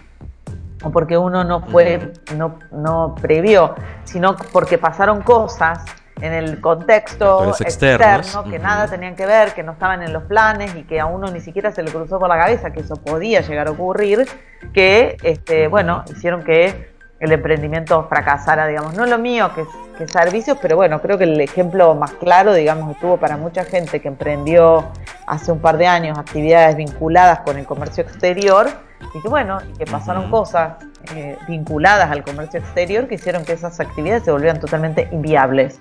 o 0.83 0.91
porque 0.91 1.17
uno 1.17 1.43
no 1.43 1.61
fue, 1.61 2.11
no, 2.35 2.59
no 2.71 3.15
previó, 3.21 3.75
sino 4.03 4.35
porque 4.51 4.77
pasaron 4.77 5.21
cosas 5.21 5.79
en 6.21 6.31
el 6.31 6.61
contexto 6.61 7.53
externo 7.59 8.43
que 8.43 8.59
nada 8.59 8.87
tenían 8.87 9.15
que 9.15 9.25
ver, 9.25 9.53
que 9.53 9.63
no 9.63 9.73
estaban 9.73 10.03
en 10.03 10.13
los 10.13 10.23
planes 10.23 10.75
y 10.75 10.83
que 10.83 10.99
a 10.99 11.05
uno 11.05 11.31
ni 11.31 11.41
siquiera 11.41 11.71
se 11.71 11.83
le 11.83 11.91
cruzó 11.91 12.19
por 12.19 12.29
la 12.29 12.37
cabeza 12.37 12.71
que 12.71 12.81
eso 12.81 12.95
podía 12.95 13.41
llegar 13.41 13.67
a 13.67 13.71
ocurrir, 13.71 14.27
que 14.73 15.17
este, 15.23 15.67
bueno, 15.67 16.03
hicieron 16.09 16.43
que 16.43 16.92
el 17.25 17.31
emprendimiento 17.31 18.05
fracasara, 18.09 18.67
digamos, 18.67 18.95
no 18.95 19.05
lo 19.05 19.17
mío 19.17 19.51
que 19.55 19.61
es, 19.61 19.67
que 19.97 20.07
servicios, 20.07 20.57
pero 20.61 20.75
bueno, 20.75 21.01
creo 21.01 21.17
que 21.17 21.23
el 21.23 21.39
ejemplo 21.39 21.95
más 21.95 22.11
claro, 22.13 22.53
digamos, 22.53 22.91
estuvo 22.91 23.17
para 23.17 23.37
mucha 23.37 23.63
gente 23.63 24.01
que 24.01 24.07
emprendió 24.07 24.91
hace 25.27 25.51
un 25.51 25.59
par 25.59 25.77
de 25.77 25.87
años 25.87 26.17
actividades 26.17 26.75
vinculadas 26.75 27.39
con 27.39 27.57
el 27.57 27.65
comercio 27.65 28.03
exterior 28.03 28.67
y 29.13 29.21
que 29.21 29.29
bueno, 29.29 29.59
y 29.69 29.77
que 29.77 29.85
pasaron 29.85 30.29
cosas 30.29 30.73
eh, 31.15 31.37
vinculadas 31.47 32.09
al 32.11 32.23
comercio 32.23 32.59
exterior 32.59 33.07
que 33.07 33.15
hicieron 33.15 33.45
que 33.45 33.53
esas 33.53 33.79
actividades 33.79 34.23
se 34.23 34.31
volvieran 34.31 34.59
totalmente 34.59 35.07
inviables. 35.11 35.79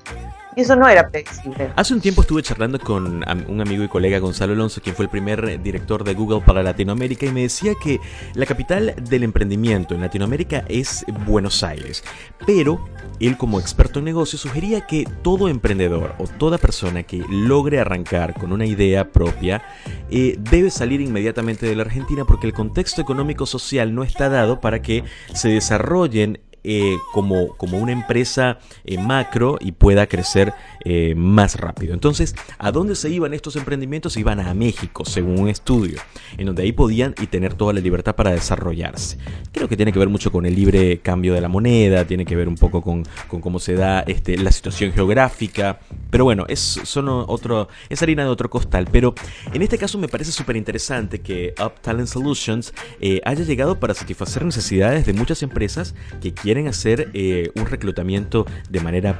Y 0.56 0.60
eso 0.62 0.76
no 0.76 0.88
era 0.88 1.08
previsible. 1.08 1.72
Hace 1.76 1.94
un 1.94 2.00
tiempo 2.00 2.22
estuve 2.22 2.42
charlando 2.42 2.78
con 2.78 3.24
un 3.48 3.60
amigo 3.60 3.84
y 3.84 3.88
colega 3.88 4.18
Gonzalo 4.18 4.52
Alonso, 4.52 4.80
quien 4.82 4.94
fue 4.94 5.06
el 5.06 5.10
primer 5.10 5.62
director 5.62 6.04
de 6.04 6.14
Google 6.14 6.42
para 6.42 6.62
Latinoamérica, 6.62 7.26
y 7.26 7.32
me 7.32 7.42
decía 7.42 7.72
que 7.82 8.00
la 8.34 8.44
capital 8.44 8.94
del 9.08 9.22
emprendimiento 9.22 9.94
en 9.94 10.02
Latinoamérica 10.02 10.64
es 10.68 11.04
Buenos 11.26 11.62
Aires. 11.62 12.04
Pero 12.46 12.84
él 13.18 13.36
como 13.36 13.60
experto 13.60 14.00
en 14.00 14.04
negocios 14.04 14.42
sugería 14.42 14.86
que 14.86 15.06
todo 15.22 15.48
emprendedor 15.48 16.14
o 16.18 16.26
toda 16.26 16.58
persona 16.58 17.02
que 17.02 17.24
logre 17.28 17.80
arrancar 17.80 18.34
con 18.34 18.52
una 18.52 18.66
idea 18.66 19.10
propia 19.10 19.62
eh, 20.10 20.36
debe 20.38 20.70
salir 20.70 21.00
inmediatamente 21.00 21.66
de 21.66 21.76
la 21.76 21.82
Argentina 21.82 22.24
porque 22.24 22.46
el 22.46 22.52
contexto 22.52 23.00
económico 23.00 23.46
social 23.46 23.94
no 23.94 24.02
está 24.02 24.28
dado 24.28 24.60
para 24.60 24.82
que 24.82 25.04
se 25.34 25.48
desarrollen 25.48 26.40
eh, 26.64 26.96
como, 27.12 27.56
como 27.56 27.78
una 27.78 27.90
empresa 27.90 28.60
eh, 28.84 28.96
macro 28.96 29.58
y 29.60 29.72
pueda 29.72 30.06
crecer 30.06 30.54
eh, 30.84 31.12
más 31.16 31.56
rápido. 31.56 31.92
Entonces, 31.92 32.36
¿a 32.56 32.70
dónde 32.70 32.94
se 32.94 33.10
iban 33.10 33.34
estos 33.34 33.56
emprendimientos? 33.56 34.16
Iban 34.16 34.38
a 34.38 34.54
México, 34.54 35.04
según 35.04 35.40
un 35.40 35.48
estudio, 35.48 36.00
en 36.38 36.46
donde 36.46 36.62
ahí 36.62 36.70
podían 36.70 37.16
y 37.20 37.26
tener 37.26 37.54
toda 37.54 37.72
la 37.72 37.80
libertad 37.80 38.14
para 38.14 38.30
desarrollarse. 38.30 39.18
Creo 39.50 39.68
que 39.68 39.76
tiene 39.76 39.92
que 39.92 39.98
ver 39.98 40.08
mucho 40.08 40.30
con 40.30 40.46
el 40.46 40.54
libre 40.54 41.00
cambio 41.00 41.34
de 41.34 41.40
la 41.40 41.48
moneda, 41.48 42.04
tiene 42.06 42.24
que 42.24 42.36
ver 42.36 42.46
un 42.46 42.54
poco 42.54 42.80
con, 42.80 43.04
con 43.26 43.40
cómo 43.40 43.58
se 43.58 43.74
da 43.74 44.00
este, 44.00 44.38
la 44.38 44.52
situación 44.52 44.92
geográfica, 44.92 45.80
pero 46.10 46.24
bueno, 46.24 46.44
es, 46.48 46.60
son 46.60 47.08
otro, 47.08 47.68
es 47.88 48.00
harina 48.02 48.22
de 48.22 48.30
otro 48.30 48.48
costal. 48.48 48.86
Pero 48.92 49.14
en 49.52 49.62
este 49.62 49.78
caso 49.78 49.98
me 49.98 50.06
parece 50.06 50.30
súper 50.30 50.56
interesante 50.56 51.20
que 51.20 51.54
Up 51.60 51.80
Talent 51.80 52.08
Solutions 52.08 52.72
haya 53.24 53.44
llegado 53.44 53.80
para 53.80 53.94
satisfacer 53.94 54.44
necesidades 54.44 55.06
de 55.06 55.12
muchas 55.12 55.42
empresas 55.42 55.96
que 56.20 56.32
quieren 56.32 56.51
hacer 56.60 57.08
eh, 57.14 57.50
un 57.56 57.66
reclutamiento 57.66 58.46
de 58.68 58.80
manera 58.80 59.16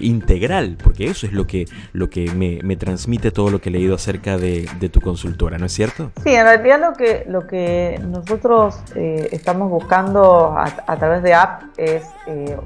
integral, 0.00 0.76
porque 0.82 1.08
eso 1.08 1.26
es 1.26 1.32
lo 1.32 1.46
que, 1.46 1.66
lo 1.92 2.10
que 2.10 2.30
me, 2.32 2.58
me 2.64 2.76
transmite 2.76 3.30
todo 3.30 3.50
lo 3.50 3.60
que 3.60 3.68
he 3.68 3.72
leído 3.72 3.94
acerca 3.94 4.36
de, 4.36 4.68
de 4.80 4.88
tu 4.88 5.00
consultora, 5.00 5.58
¿no 5.58 5.66
es 5.66 5.72
cierto? 5.72 6.10
Sí, 6.24 6.30
en 6.30 6.44
realidad 6.44 6.80
lo 6.80 6.94
que, 6.94 7.24
lo 7.28 7.46
que 7.46 8.00
nosotros 8.08 8.80
eh, 8.96 9.28
estamos 9.30 9.70
buscando 9.70 10.54
a, 10.56 10.64
a 10.86 10.96
través 10.96 11.22
de 11.22 11.34
App 11.34 11.62
es, 11.76 12.02
eh, 12.26 12.56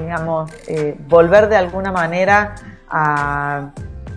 digamos, 0.00 0.50
eh, 0.68 0.96
volver 1.08 1.48
de 1.48 1.56
alguna 1.56 1.92
manera 1.92 2.56
a, 2.90 3.70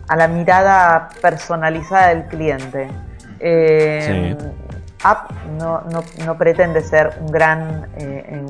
a 0.07 0.15
la 0.15 0.27
mirada 0.27 1.09
personalizada 1.21 2.09
del 2.09 2.25
cliente. 2.25 2.89
Sí. 3.39 4.47
App 5.05 5.29
no, 5.59 5.81
no, 5.91 6.03
no 6.25 6.37
pretende 6.37 6.81
ser 6.81 7.11
un 7.21 7.27
gran, 7.27 7.89
eh, 7.97 8.43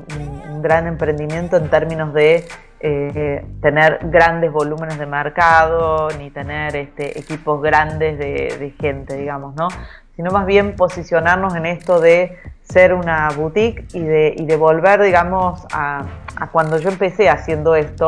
emprendimiento 0.63 1.57
en 1.57 1.69
términos 1.69 2.13
de 2.13 2.47
eh, 2.79 3.45
tener 3.61 3.99
grandes 4.03 4.51
volúmenes 4.51 4.97
de 4.97 5.05
mercado, 5.05 6.07
ni 6.17 6.31
tener 6.31 6.75
este, 6.75 7.19
equipos 7.19 7.61
grandes 7.61 8.17
de, 8.17 8.57
de 8.57 8.73
gente, 8.79 9.15
digamos, 9.17 9.55
¿no? 9.55 9.67
Sino 10.15 10.31
más 10.31 10.45
bien 10.45 10.75
posicionarnos 10.75 11.55
en 11.55 11.65
esto 11.65 11.99
de 11.99 12.37
ser 12.61 12.93
una 12.93 13.29
boutique 13.35 13.85
y 13.93 13.99
de, 13.99 14.33
y 14.37 14.45
de 14.45 14.55
volver, 14.55 15.01
digamos, 15.01 15.65
a, 15.73 16.05
a 16.37 16.47
cuando 16.51 16.77
yo 16.77 16.89
empecé 16.89 17.29
haciendo 17.29 17.75
esto, 17.75 18.07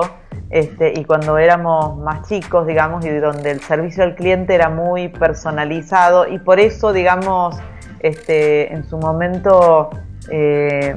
este, 0.50 0.94
y 0.96 1.04
cuando 1.04 1.38
éramos 1.38 1.98
más 1.98 2.28
chicos, 2.30 2.66
digamos, 2.66 3.06
y 3.06 3.10
donde 3.10 3.52
el 3.52 3.60
servicio 3.60 4.04
al 4.04 4.16
cliente 4.16 4.56
era 4.56 4.70
muy 4.70 5.10
personalizado, 5.10 6.28
y 6.28 6.40
por 6.40 6.60
eso, 6.60 6.94
digamos, 6.94 7.60
este, 8.00 8.74
en 8.74 8.84
su 8.84 8.98
momento 8.98 9.90
eh, 10.30 10.96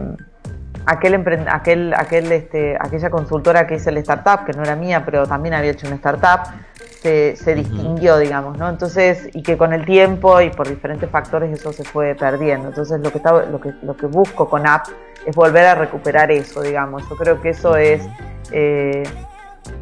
aquel, 0.87 1.47
aquel, 1.49 1.95
aquel, 1.95 2.33
este, 2.33 2.77
aquella 2.81 3.11
consultora 3.11 3.67
que 3.67 3.77
hice 3.77 3.91
el 3.91 3.99
startup, 3.99 4.45
que 4.45 4.53
no 4.53 4.63
era 4.63 4.77
mía, 4.77 5.03
pero 5.05 5.27
también 5.27 5.55
había 5.55 5.73
hecho 5.73 5.87
una 5.87 5.97
startup, 5.97 6.53
se, 7.01 7.37
se 7.37 7.55
distinguió, 7.55 8.19
digamos, 8.19 8.59
¿no? 8.59 8.69
Entonces, 8.69 9.29
y 9.33 9.43
que 9.43 9.57
con 9.57 9.73
el 9.73 9.85
tiempo 9.85 10.41
y 10.41 10.51
por 10.51 10.69
diferentes 10.69 11.09
factores 11.09 11.53
eso 11.53 11.73
se 11.73 11.85
fue 11.85 12.15
perdiendo. 12.15 12.69
Entonces, 12.69 13.01
lo 13.01 13.11
que, 13.11 13.19
está, 13.19 13.47
lo 13.47 13.61
que, 13.61 13.73
lo 13.83 13.97
que 13.97 14.07
busco 14.07 14.49
con 14.49 14.67
App 14.67 14.87
es 15.25 15.35
volver 15.35 15.65
a 15.67 15.75
recuperar 15.75 16.31
eso, 16.31 16.61
digamos. 16.61 17.09
Yo 17.09 17.17
creo 17.17 17.41
que 17.41 17.51
eso 17.51 17.77
es... 17.77 18.07
eh, 18.53 19.03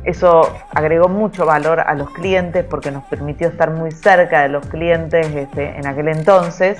eso 0.04 0.52
agregó 0.74 1.08
mucho 1.08 1.46
valor 1.46 1.80
a 1.80 1.94
los 1.94 2.10
clientes 2.10 2.64
porque 2.64 2.90
nos 2.90 3.04
permitió 3.04 3.48
estar 3.48 3.70
muy 3.70 3.90
cerca 3.90 4.42
de 4.42 4.48
los 4.48 4.66
clientes 4.66 5.26
este, 5.34 5.76
en 5.76 5.86
aquel 5.86 6.08
entonces. 6.08 6.78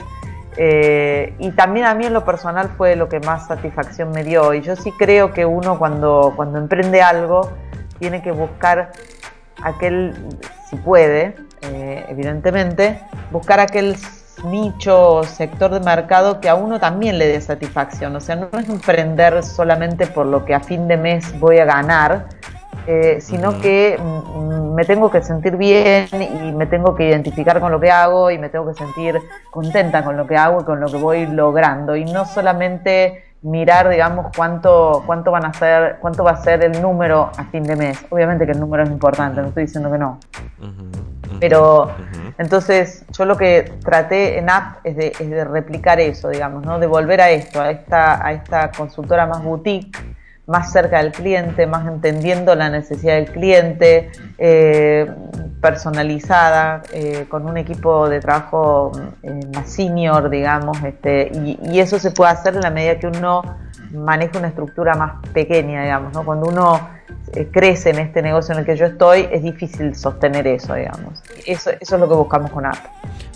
Eh, 0.61 1.35
y 1.39 1.53
también 1.53 1.87
a 1.87 1.95
mí 1.95 2.05
en 2.05 2.13
lo 2.13 2.25
personal 2.25 2.69
fue 2.77 2.97
lo 2.97 3.09
que 3.09 3.21
más 3.21 3.47
satisfacción 3.47 4.11
me 4.11 4.25
dio. 4.25 4.53
Y 4.55 4.61
yo 4.61 4.75
sí 4.75 4.91
creo 4.99 5.33
que 5.33 5.47
uno 5.47 5.79
cuando, 5.79 6.33
cuando 6.35 6.59
emprende 6.59 7.01
algo 7.01 7.53
tiene 8.01 8.23
que 8.23 8.33
buscar 8.33 8.91
aquel, 9.63 10.15
si 10.69 10.77
puede, 10.77 11.37
eh, 11.63 12.05
evidentemente, 12.09 13.01
buscar 13.31 13.61
aquel 13.61 13.97
nicho 14.45 15.15
o 15.15 15.25
sector 15.25 15.71
de 15.73 15.81
mercado 15.81 16.41
que 16.41 16.49
a 16.49 16.57
uno 16.57 16.81
también 16.81 17.19
le 17.19 17.29
dé 17.29 17.41
satisfacción. 17.41 18.17
O 18.17 18.21
sea, 18.21 18.35
no 18.35 18.49
es 18.59 18.69
emprender 18.69 19.45
solamente 19.45 20.09
por 20.09 20.27
lo 20.27 20.45
que 20.45 20.55
a 20.55 20.61
fin 20.61 20.89
de 20.89 20.97
mes 20.97 21.39
voy 21.39 21.59
a 21.59 21.65
ganar, 21.65 22.27
eh, 22.91 23.21
sino 23.21 23.61
que 23.61 24.01
mm, 24.03 24.73
me 24.73 24.87
tengo 24.87 25.11
que 25.11 25.21
sentir 25.21 25.59
bien 25.59 26.09
y 26.11 26.53
me 26.53 26.65
tengo 26.65 26.95
que 26.95 27.07
identificar 27.07 27.61
con 27.61 27.71
lo 27.71 27.79
que 27.79 27.91
hago 27.91 28.31
y 28.31 28.39
me 28.39 28.49
tengo 28.49 28.67
que 28.67 28.73
sentir 28.73 29.21
contenta 29.51 30.03
con 30.03 30.17
lo 30.17 30.27
que 30.27 30.39
hago 30.39 30.63
y 30.63 30.65
con 30.65 30.81
lo 30.81 30.87
que 30.87 30.97
voy 30.97 31.27
logrando 31.27 31.97
y 31.97 32.07
no 32.07 32.25
solamente 32.25 33.25
mirar, 33.43 33.91
digamos, 33.91 34.29
cuánto, 34.35 35.03
cuánto 35.05 35.31
van 35.31 35.45
a 35.45 35.53
ser, 35.53 35.99
cuánto 36.01 36.25
va 36.25 36.31
a 36.31 36.43
ser 36.43 36.65
el 36.65 36.81
número 36.81 37.31
a 37.37 37.45
fin 37.45 37.63
de 37.63 37.77
mes. 37.77 38.03
Obviamente 38.09 38.47
que 38.47 38.53
el 38.53 38.61
número 38.61 38.85
es 38.85 38.91
importante, 38.91 39.43
no 39.43 39.49
estoy 39.49 39.65
diciendo 39.65 39.93
que 39.93 39.99
no. 39.99 40.19
Pero 41.41 41.91
entonces 42.39 43.05
yo 43.11 43.27
lo 43.27 43.37
que 43.37 43.71
traté 43.85 44.39
en 44.39 44.49
app 44.49 44.79
es 44.83 44.97
de, 44.97 45.09
es 45.09 45.29
de, 45.29 45.45
replicar 45.45 46.01
eso, 46.01 46.31
digamos, 46.31 46.65
¿no? 46.65 46.79
De 46.79 46.87
volver 46.87 47.21
a 47.21 47.31
esto, 47.31 47.61
a 47.61 47.71
esta, 47.71 48.27
a 48.27 48.33
esta 48.33 48.71
consultora 48.71 49.27
más 49.27 49.43
boutique, 49.43 49.98
más 50.49 50.73
cerca 50.73 51.03
del 51.03 51.13
cliente, 51.13 51.67
más 51.67 51.87
entendiendo 51.87 52.55
la 52.55 52.71
necesidad 52.71 53.17
del 53.17 53.31
cliente, 53.31 54.11
eh, 54.39 55.07
personalizada, 55.61 56.83
eh, 56.93 57.27
con 57.29 57.47
un 57.47 57.59
equipo 57.59 58.09
de 58.09 58.19
trabajo 58.21 58.93
eh, 59.23 59.41
más 59.55 59.71
senior, 59.71 60.31
digamos, 60.31 60.83
este, 60.83 61.31
y, 61.35 61.59
y, 61.71 61.81
eso 61.81 61.99
se 61.99 62.13
puede 62.13 62.33
hacer 62.33 62.55
en 62.55 62.63
la 62.63 62.71
medida 62.71 62.99
que 62.99 63.09
uno 63.09 63.43
maneja 63.93 64.39
una 64.39 64.49
estructura 64.49 64.95
más 64.95 65.27
pequeña, 65.33 65.83
digamos, 65.83 66.13
¿no? 66.13 66.25
Cuando 66.25 66.49
uno 66.49 66.89
eh, 67.35 67.49
crece 67.51 67.91
en 67.91 67.99
este 67.99 68.23
negocio 68.23 68.55
en 68.55 68.61
el 68.61 68.67
que 68.67 68.77
yo 68.77 68.87
estoy, 68.87 69.29
es 69.31 69.43
difícil 69.43 69.95
sostener 69.95 70.47
eso, 70.47 70.75
digamos. 70.75 71.23
Eso, 71.47 71.71
es 71.71 71.91
lo 71.91 72.09
que 72.09 72.15
buscamos 72.15 72.51
con 72.51 72.67
App. 72.67 72.77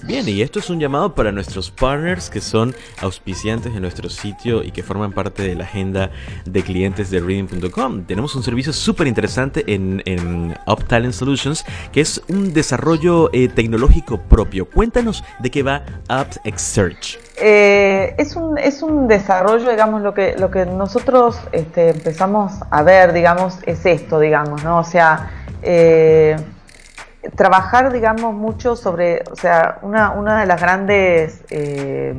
Bien, 0.04 0.28
y 0.28 0.42
esto 0.42 0.58
es 0.58 0.68
un 0.68 0.80
llamado 0.80 1.14
para 1.14 1.30
nuestros 1.30 1.70
partners 1.70 2.28
que 2.28 2.40
son 2.40 2.74
auspiciantes 3.00 3.72
de 3.72 3.80
nuestro 3.80 4.08
sitio 4.08 4.62
y 4.62 4.72
que 4.72 4.82
forman 4.82 5.12
parte 5.12 5.42
de 5.42 5.54
la 5.54 5.64
agenda 5.64 6.10
de 6.44 6.62
clientes 6.62 7.10
de 7.10 7.20
Reading.com. 7.20 8.04
Tenemos 8.04 8.34
un 8.34 8.42
servicio 8.42 8.72
súper 8.72 9.06
interesante 9.06 9.62
en, 9.72 10.02
en 10.06 10.56
Up 10.66 10.84
Talent 10.86 11.14
Solutions 11.14 11.64
que 11.92 12.00
es 12.00 12.20
un 12.28 12.52
desarrollo 12.52 13.30
eh, 13.32 13.48
tecnológico 13.48 14.18
propio. 14.18 14.68
Cuéntanos 14.68 15.22
de 15.38 15.50
qué 15.50 15.62
va 15.62 15.82
UpX 16.08 16.60
Search. 16.60 17.18
Eh, 17.36 18.14
es, 18.18 18.36
un, 18.36 18.58
es 18.58 18.82
un 18.82 19.08
desarrollo, 19.08 19.70
digamos, 19.70 20.02
lo 20.02 20.12
que, 20.14 20.36
lo 20.38 20.50
que 20.50 20.66
nosotros 20.66 21.40
este, 21.52 21.90
empezamos 21.90 22.52
a 22.70 22.82
ver, 22.82 23.12
digamos, 23.12 23.58
es 23.66 23.84
esto, 23.86 24.20
digamos, 24.20 24.62
¿no? 24.64 24.78
O 24.78 24.84
sea, 24.84 25.30
eh, 25.62 26.36
trabajar, 27.34 27.92
digamos, 27.92 28.34
mucho 28.34 28.76
sobre, 28.76 29.22
o 29.30 29.36
sea, 29.36 29.78
una, 29.82 30.10
una 30.10 30.40
de 30.40 30.46
las 30.46 30.60
grandes, 30.60 31.42
eh, 31.50 32.14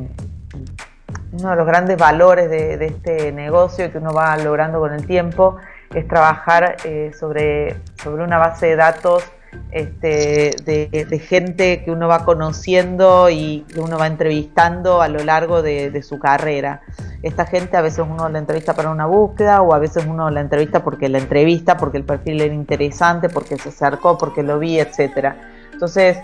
uno 1.31 1.49
de 1.51 1.55
los 1.55 1.67
grandes 1.67 1.97
valores 1.97 2.49
de, 2.49 2.77
de, 2.77 2.85
este 2.87 3.31
negocio 3.31 3.91
que 3.91 3.99
uno 3.99 4.13
va 4.13 4.35
logrando 4.37 4.79
con 4.79 4.93
el 4.93 5.05
tiempo 5.05 5.57
es 5.93 6.07
trabajar 6.07 6.77
sobre, 7.17 7.75
sobre 8.01 8.23
una 8.23 8.39
base 8.39 8.67
de 8.67 8.75
datos 8.75 9.23
este, 9.71 10.55
de, 10.65 11.19
gente 11.19 11.83
que 11.83 11.91
uno 11.91 12.07
va 12.07 12.25
conociendo 12.25 13.29
y 13.29 13.65
que 13.73 13.79
uno 13.79 13.97
va 13.97 14.07
entrevistando 14.07 15.01
a 15.01 15.07
lo 15.07 15.23
largo 15.23 15.61
de, 15.61 16.03
su 16.03 16.19
carrera. 16.19 16.81
Esta 17.21 17.45
gente 17.45 17.77
a 17.77 17.81
veces 17.81 18.05
uno 18.07 18.29
la 18.29 18.39
entrevista 18.39 18.73
para 18.73 18.89
una 18.89 19.05
búsqueda 19.05 19.61
o 19.61 19.73
a 19.73 19.79
veces 19.79 20.05
uno 20.05 20.29
la 20.29 20.41
entrevista 20.41 20.83
porque 20.83 21.09
la 21.09 21.19
entrevista, 21.19 21.77
porque 21.77 21.97
el 21.97 22.03
perfil 22.03 22.41
era 22.41 22.53
interesante, 22.53 23.29
porque 23.29 23.57
se 23.57 23.69
acercó, 23.69 24.17
porque 24.17 24.43
lo 24.43 24.59
vi, 24.59 24.79
etc. 24.79 25.33
Entonces, 25.71 26.17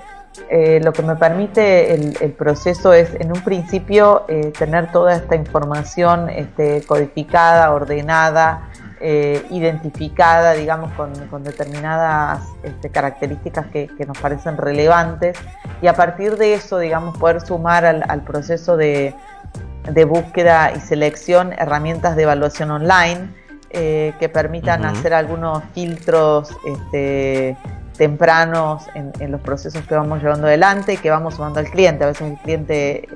eh, 0.50 0.80
lo 0.84 0.94
que 0.94 1.02
me 1.02 1.16
permite 1.16 1.94
el, 1.94 2.18
el, 2.22 2.32
proceso 2.32 2.94
es, 2.94 3.14
en 3.20 3.32
un 3.32 3.42
principio, 3.42 4.26
eh, 4.28 4.52
tener 4.58 4.92
toda 4.92 5.16
esta 5.16 5.36
información 5.36 6.30
este, 6.30 6.84
codificada, 6.84 7.72
ordenada, 7.74 8.69
eh, 9.02 9.46
identificada, 9.50 10.54
digamos, 10.54 10.92
con, 10.94 11.14
con 11.30 11.44
determinadas 11.44 12.42
este, 12.64 12.90
características 12.90 13.68
que, 13.68 13.88
que, 13.88 14.06
nos 14.06 14.18
parecen 14.18 14.58
relevantes 14.58 15.38
y 15.82 15.88
a 15.88 15.94
partir 15.94 16.36
de 16.36 16.54
eso, 16.54 16.80
digamos, 16.80 17.18
poder 17.18 17.40
sumar 17.40 17.86
al, 17.86 18.04
al 18.08 18.22
proceso 18.24 18.76
de, 18.76 19.14
de, 19.90 20.06
búsqueda 20.06 20.74
y 20.76 20.82
selección 20.82 21.54
herramientas 21.54 22.18
de 22.18 22.24
evaluación 22.24 22.72
online 22.72 23.30
eh, 23.70 24.14
que 24.20 24.28
permitan 24.28 24.82
uh 24.82 24.86
-huh. 24.86 24.92
hacer 24.98 25.14
algunos 25.14 25.64
filtros 25.74 26.50
este, 26.66 27.56
tempranos 28.00 28.88
en, 28.96 29.12
en, 29.20 29.32
los 29.32 29.42
procesos 29.42 29.86
que 29.86 29.94
vamos 29.94 30.24
llevando 30.24 30.48
adelante 30.48 30.94
y 30.94 30.98
que 30.98 31.12
vamos 31.12 31.36
sumando 31.36 31.60
al 31.60 31.70
cliente. 31.70 32.06
A 32.06 32.08
veces 32.08 32.32
el 32.32 32.38
cliente 32.38 33.04
eh, 33.04 33.08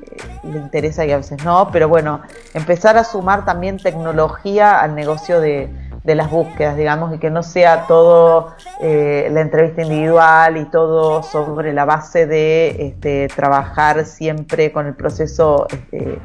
le 0.43 0.59
interesa 0.59 1.05
y 1.05 1.11
a 1.13 1.17
veces 1.17 1.43
no, 1.45 1.69
pero 1.71 1.87
bueno, 1.87 2.21
empezar 2.53 2.97
a 2.97 3.05
sumar 3.05 3.45
también 3.45 3.77
tecnología 3.77 4.81
al 4.81 4.93
negocio 4.93 5.39
de, 5.39 5.69
de 6.03 6.15
las 6.15 6.29
búsquedas, 6.29 6.75
digamos, 6.75 7.15
y 7.15 7.17
que 7.17 7.29
no 7.29 7.43
sea 7.43 7.87
todo 7.87 8.53
eh, 8.81 9.29
la 9.31 9.39
entrevista 9.39 9.83
individual 9.83 10.57
y 10.57 10.65
todo 10.65 11.23
sobre 11.23 11.71
la 11.71 11.85
base 11.85 12.27
de 12.27 12.87
este, 12.87 13.29
trabajar 13.33 14.05
siempre 14.05 14.73
con 14.73 14.85
el 14.85 14.95
proceso 14.95 15.65
este, 15.69 16.19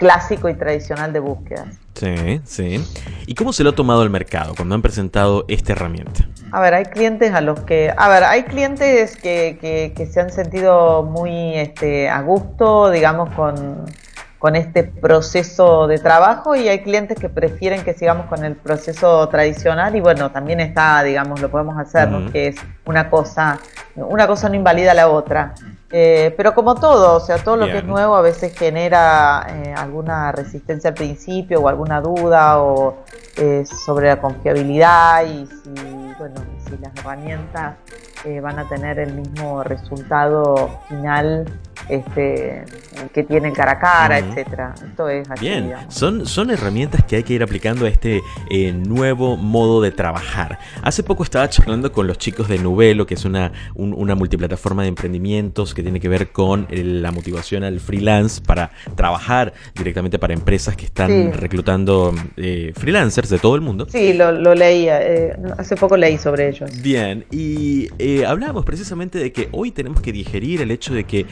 clásico 0.00 0.48
y 0.48 0.54
tradicional 0.54 1.12
de 1.12 1.20
búsquedas. 1.20 1.78
Sí, 1.94 2.40
sí. 2.44 2.82
¿Y 3.26 3.34
cómo 3.34 3.52
se 3.52 3.62
lo 3.62 3.70
ha 3.70 3.74
tomado 3.74 4.02
el 4.02 4.08
mercado 4.08 4.54
cuando 4.56 4.74
han 4.74 4.80
presentado 4.80 5.44
esta 5.46 5.72
herramienta? 5.72 6.26
A 6.52 6.60
ver, 6.62 6.72
hay 6.72 6.84
clientes 6.86 7.32
a 7.34 7.42
los 7.42 7.60
que, 7.60 7.92
a 7.94 8.08
ver, 8.08 8.24
hay 8.24 8.44
clientes 8.44 9.16
que, 9.16 9.58
que, 9.60 9.92
que 9.94 10.06
se 10.06 10.20
han 10.20 10.30
sentido 10.30 11.02
muy 11.02 11.54
este, 11.54 12.08
a 12.08 12.22
gusto, 12.22 12.90
digamos, 12.90 13.28
con, 13.34 13.84
con 14.38 14.56
este 14.56 14.84
proceso 14.84 15.86
de 15.86 15.98
trabajo 15.98 16.56
y 16.56 16.66
hay 16.68 16.80
clientes 16.80 17.18
que 17.18 17.28
prefieren 17.28 17.84
que 17.84 17.92
sigamos 17.92 18.24
con 18.24 18.42
el 18.42 18.56
proceso 18.56 19.28
tradicional 19.28 19.94
y 19.96 20.00
bueno, 20.00 20.30
también 20.30 20.60
está, 20.60 21.02
digamos, 21.02 21.42
lo 21.42 21.50
podemos 21.50 21.76
hacer, 21.76 22.08
uh 22.08 22.12
-huh. 22.12 22.24
¿no? 22.24 22.32
que 22.32 22.48
es 22.48 22.56
una 22.86 23.10
cosa, 23.10 23.60
una 23.96 24.26
cosa 24.26 24.48
no 24.48 24.54
invalida 24.54 24.94
la 24.94 25.08
otra. 25.08 25.54
Eh, 25.92 26.32
pero 26.36 26.54
como 26.54 26.76
todo, 26.76 27.16
o 27.16 27.20
sea, 27.20 27.38
todo 27.38 27.56
lo 27.56 27.64
Bien. 27.64 27.78
que 27.78 27.82
es 27.82 27.84
nuevo 27.84 28.14
a 28.14 28.22
veces 28.22 28.56
genera 28.56 29.44
eh, 29.48 29.74
alguna 29.76 30.30
resistencia 30.30 30.88
al 30.90 30.94
principio 30.94 31.60
o 31.60 31.68
alguna 31.68 32.00
duda 32.00 32.62
o 32.62 32.98
eh, 33.36 33.64
sobre 33.66 34.06
la 34.06 34.20
confiabilidad 34.20 35.24
y 35.24 35.46
si, 35.46 35.70
bueno, 36.16 36.40
si 36.70 36.82
las 36.82 36.94
herramientas 36.96 37.76
eh, 38.24 38.40
van 38.40 38.58
a 38.58 38.68
tener 38.68 38.98
el 38.98 39.14
mismo 39.14 39.62
resultado 39.64 40.80
final 40.88 41.46
este, 41.88 42.64
que 43.12 43.24
tienen 43.24 43.52
cara 43.52 43.72
a 43.72 43.78
cara, 43.78 44.18
uh 44.18 44.22
-huh. 44.22 44.28
etcétera. 44.28 44.74
Esto 44.74 45.08
es 45.08 45.30
así. 45.30 45.44
Bien, 45.44 45.74
son, 45.88 46.26
son 46.26 46.50
herramientas 46.50 47.04
que 47.04 47.16
hay 47.16 47.22
que 47.22 47.32
ir 47.32 47.42
aplicando 47.42 47.86
a 47.86 47.88
este 47.88 48.20
eh, 48.50 48.72
nuevo 48.72 49.36
modo 49.36 49.80
de 49.80 49.90
trabajar. 49.90 50.58
Hace 50.82 51.02
poco 51.02 51.24
estaba 51.24 51.48
charlando 51.48 51.92
con 51.92 52.06
los 52.06 52.18
chicos 52.18 52.48
de 52.48 52.58
Nubelo, 52.58 53.06
que 53.06 53.14
es 53.14 53.24
una, 53.24 53.52
un, 53.74 53.94
una 53.94 54.14
multiplataforma 54.14 54.82
de 54.82 54.88
emprendimientos 54.88 55.74
que 55.74 55.82
tiene 55.82 55.98
que 55.98 56.08
ver 56.08 56.30
con 56.30 56.68
la 56.70 57.10
motivación 57.10 57.64
al 57.64 57.80
freelance 57.80 58.40
para 58.40 58.70
trabajar 58.94 59.52
directamente 59.74 60.18
para 60.18 60.34
empresas 60.34 60.76
que 60.76 60.84
están 60.86 61.08
sí. 61.08 61.30
reclutando 61.32 62.14
eh, 62.36 62.72
freelancers 62.76 63.30
de 63.30 63.38
todo 63.38 63.54
el 63.54 63.62
mundo. 63.62 63.86
Sí, 63.88 64.12
lo, 64.12 64.30
lo 64.30 64.54
leí, 64.54 64.86
eh, 64.88 65.36
hace 65.58 65.74
poco 65.76 65.96
leí 65.96 66.18
sobre 66.18 66.48
Bien, 66.82 67.24
y 67.30 67.88
eh, 67.98 68.26
hablábamos 68.26 68.66
precisamente 68.66 69.18
de 69.18 69.32
que 69.32 69.48
hoy 69.52 69.70
tenemos 69.70 70.02
que 70.02 70.12
digerir 70.12 70.60
el 70.60 70.70
hecho 70.70 70.92
de 70.92 71.04
que 71.04 71.24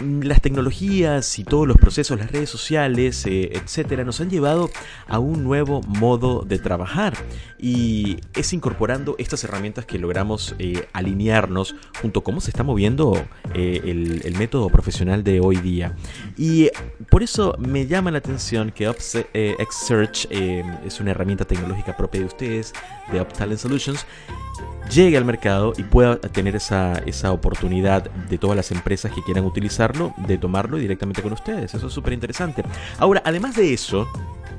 las 0.00 0.40
tecnologías 0.40 1.38
y 1.38 1.44
todos 1.44 1.66
los 1.66 1.76
procesos, 1.76 2.18
las 2.18 2.30
redes 2.30 2.50
sociales, 2.50 3.26
eh, 3.26 3.50
etcétera, 3.52 4.04
nos 4.04 4.20
han 4.20 4.30
llevado 4.30 4.70
a 5.06 5.18
un 5.18 5.44
nuevo 5.44 5.80
modo 5.82 6.44
de 6.46 6.58
trabajar 6.58 7.14
y 7.58 8.20
es 8.34 8.52
incorporando 8.52 9.16
estas 9.18 9.42
herramientas 9.44 9.86
que 9.86 9.98
logramos 9.98 10.54
eh, 10.58 10.86
alinearnos 10.92 11.74
junto 12.00 12.20
a 12.20 12.24
cómo 12.24 12.40
se 12.40 12.50
está 12.50 12.62
moviendo 12.62 13.14
eh, 13.54 13.80
el, 13.84 14.38
método 14.38 14.68
profesional 14.68 15.24
de 15.24 15.40
hoy 15.40 15.56
día. 15.56 15.96
Y 16.36 16.70
por 17.10 17.24
eso 17.24 17.56
me 17.58 17.88
llama 17.88 18.12
la 18.12 18.18
atención 18.18 18.70
que 18.70 18.88
UpSearch 18.88 20.28
es 20.30 21.00
una 21.00 21.10
herramienta 21.10 21.44
tecnológica 21.44 21.96
propia 21.96 22.20
de 22.20 22.26
ustedes, 22.26 22.72
de 23.10 23.20
UpTalent 23.20 23.58
Solutions, 23.58 24.06
llegue 24.90 25.16
al 25.16 25.24
mercado 25.24 25.72
y 25.76 25.82
pueda 25.82 26.18
tener 26.18 26.56
esa, 26.56 26.94
esa 27.06 27.32
oportunidad 27.32 28.10
de 28.10 28.38
todas 28.38 28.56
las 28.56 28.70
empresas 28.70 29.12
que 29.12 29.22
quieran 29.22 29.44
de 30.16 30.38
tomarlo 30.38 30.76
directamente 30.76 31.22
con 31.22 31.32
ustedes. 31.32 31.74
Eso 31.74 31.86
es 31.86 31.92
súper 31.92 32.12
interesante. 32.12 32.62
Ahora, 32.98 33.22
además 33.24 33.56
de 33.56 33.72
eso, 33.72 34.06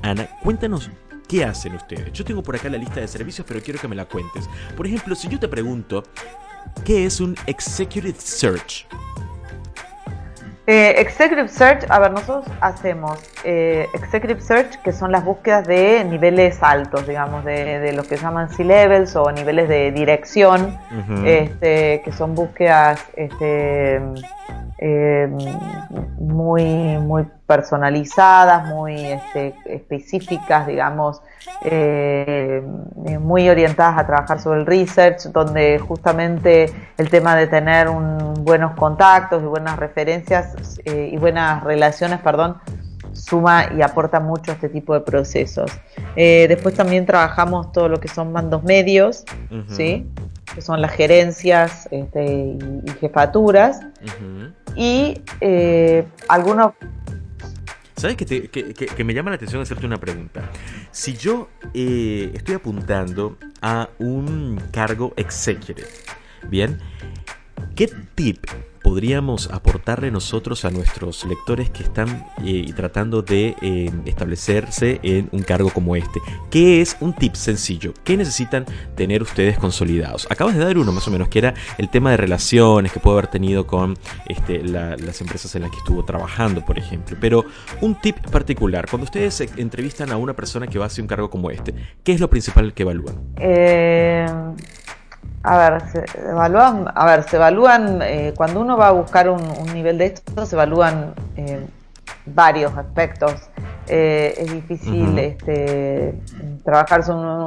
Ana, 0.02 0.28
cuéntanos 0.42 0.90
¿Qué 1.30 1.44
hacen 1.44 1.76
ustedes? 1.76 2.12
Yo 2.12 2.24
tengo 2.24 2.42
por 2.42 2.56
acá 2.56 2.68
la 2.68 2.76
lista 2.76 2.98
de 2.98 3.06
servicios, 3.06 3.46
pero 3.46 3.60
quiero 3.60 3.78
que 3.78 3.86
me 3.86 3.94
la 3.94 4.04
cuentes. 4.04 4.50
Por 4.76 4.84
ejemplo, 4.84 5.14
si 5.14 5.28
yo 5.28 5.38
te 5.38 5.46
pregunto, 5.46 6.02
¿qué 6.84 7.06
es 7.06 7.20
un 7.20 7.36
Executive 7.46 8.18
Search? 8.18 8.88
Eh, 10.66 11.00
executive 11.00 11.48
Search, 11.48 11.84
a 11.88 12.00
ver, 12.00 12.10
nosotros 12.10 12.46
hacemos 12.60 13.18
eh, 13.44 13.88
Executive 13.94 14.40
Search, 14.40 14.82
que 14.82 14.92
son 14.92 15.12
las 15.12 15.24
búsquedas 15.24 15.66
de 15.68 16.04
niveles 16.04 16.62
altos, 16.62 17.06
digamos, 17.06 17.44
de, 17.44 17.78
de 17.78 17.92
lo 17.92 18.02
que 18.02 18.16
llaman 18.16 18.50
C-levels 18.50 19.14
o 19.14 19.30
niveles 19.30 19.68
de 19.68 19.92
dirección, 19.92 20.78
uh 20.90 21.12
-huh. 21.12 21.26
este, 21.26 22.02
que 22.04 22.12
son 22.12 22.34
búsquedas 22.34 23.04
este, 23.14 24.00
eh, 24.82 25.28
muy, 26.18 26.64
muy 26.98 27.26
personalizadas, 27.46 28.66
muy 28.66 28.94
este, 28.94 29.54
específicas, 29.66 30.66
digamos, 30.66 31.20
eh, 31.62 32.62
muy 33.20 33.50
orientadas 33.50 33.98
a 33.98 34.06
trabajar 34.06 34.40
sobre 34.40 34.60
el 34.60 34.66
research, 34.66 35.24
donde 35.32 35.78
justamente 35.78 36.72
el 36.96 37.10
tema 37.10 37.36
de 37.36 37.46
tener 37.46 37.90
un, 37.90 38.42
buenos 38.42 38.74
contactos 38.74 39.42
y 39.42 39.46
buenas 39.46 39.78
referencias 39.78 40.80
eh, 40.86 41.10
y 41.12 41.16
buenas 41.18 41.62
relaciones, 41.62 42.20
perdón, 42.20 42.56
suma 43.12 43.66
y 43.76 43.82
aporta 43.82 44.18
mucho 44.18 44.52
a 44.52 44.54
este 44.54 44.70
tipo 44.70 44.94
de 44.94 45.00
procesos. 45.00 45.70
Eh, 46.16 46.46
después 46.48 46.74
también 46.74 47.04
trabajamos 47.04 47.70
todo 47.72 47.90
lo 47.90 48.00
que 48.00 48.08
son 48.08 48.32
mandos 48.32 48.62
medios. 48.62 49.24
¿sí? 49.68 50.06
que 50.54 50.62
son 50.62 50.80
las 50.80 50.90
gerencias 50.92 51.88
este, 51.90 52.24
y, 52.24 52.58
y 52.84 52.90
jefaturas. 53.00 53.80
Ujú. 54.02 54.52
Y 54.76 55.20
eh, 55.40 56.04
algunos 56.28 56.72
¿Sabes 57.96 58.16
que, 58.16 58.24
te- 58.24 58.48
que- 58.48 59.04
me 59.04 59.12
llama 59.12 59.28
la 59.28 59.36
atención 59.36 59.60
hacerte 59.60 59.84
una 59.84 59.98
pregunta? 59.98 60.48
Si 60.90 61.14
yo 61.14 61.50
eh, 61.74 62.30
estoy 62.32 62.54
apuntando 62.54 63.36
a 63.60 63.90
un 63.98 64.58
cargo 64.72 65.12
executive, 65.16 65.86
¿bien? 66.48 66.78
¿Qué 67.74 67.88
tip 68.14 68.44
podríamos 68.82 69.50
aportarle 69.52 70.10
nosotros 70.10 70.64
a 70.64 70.70
nuestros 70.70 71.24
lectores 71.26 71.68
que 71.70 71.82
están 71.82 72.26
eh, 72.44 72.72
tratando 72.74 73.20
de 73.22 73.54
eh, 73.60 73.90
establecerse 74.06 74.98
en 75.02 75.28
un 75.32 75.42
cargo 75.42 75.70
como 75.70 75.96
este? 75.96 76.20
¿Qué 76.50 76.80
es 76.80 76.96
un 77.00 77.12
tip 77.14 77.34
sencillo? 77.34 77.92
¿Qué 78.04 78.16
necesitan 78.16 78.64
tener 78.96 79.22
ustedes 79.22 79.58
consolidados? 79.58 80.26
Acabas 80.30 80.56
de 80.56 80.64
dar 80.64 80.76
uno 80.78 80.92
más 80.92 81.06
o 81.06 81.10
menos, 81.10 81.28
que 81.28 81.38
era 81.38 81.54
el 81.78 81.88
tema 81.90 82.10
de 82.10 82.16
relaciones 82.16 82.90
que 82.92 83.00
puede 83.00 83.18
haber 83.18 83.30
tenido 83.30 83.66
con 83.66 83.96
este, 84.26 84.62
la- 84.64 84.96
las 84.96 85.20
empresas 85.20 85.54
en 85.54 85.62
las 85.62 85.70
que 85.70 85.76
estuvo 85.78 86.04
trabajando, 86.04 86.64
por 86.64 86.78
ejemplo. 86.78 87.16
Pero 87.20 87.44
un 87.82 87.94
tip 88.00 88.16
particular, 88.30 88.86
cuando 88.88 89.04
ustedes 89.04 89.40
entrevistan 89.56 90.10
a 90.10 90.16
una 90.16 90.34
persona 90.34 90.66
que 90.66 90.78
va 90.78 90.86
a 90.86 90.88
hacer 90.88 91.02
un 91.02 91.08
cargo 91.08 91.28
como 91.30 91.50
este, 91.50 91.74
¿qué 92.02 92.12
es 92.12 92.20
lo 92.20 92.28
principal 92.30 92.72
que 92.74 92.82
evalúan? 92.82 93.16
Eh, 93.38 94.26
a 95.42 95.58
ver, 95.70 95.82
se 95.90 96.04
evalúan, 96.28 96.86
a 96.94 97.06
ver, 97.06 97.22
se 97.24 97.36
evalúan, 97.36 98.00
eh, 98.02 98.34
cuando 98.36 98.60
uno 98.60 98.76
va 98.76 98.88
a 98.88 98.92
buscar 98.92 99.28
un, 99.28 99.40
un 99.42 99.72
nivel 99.74 99.98
de 99.98 100.06
esto, 100.06 100.44
se 100.44 100.54
evalúan 100.54 101.14
eh, 101.36 101.66
varios 102.26 102.76
aspectos. 102.76 103.34
Eh, 103.88 104.34
es 104.38 104.52
difícil 104.52 105.18
este, 105.18 106.14
trabajar 106.64 107.02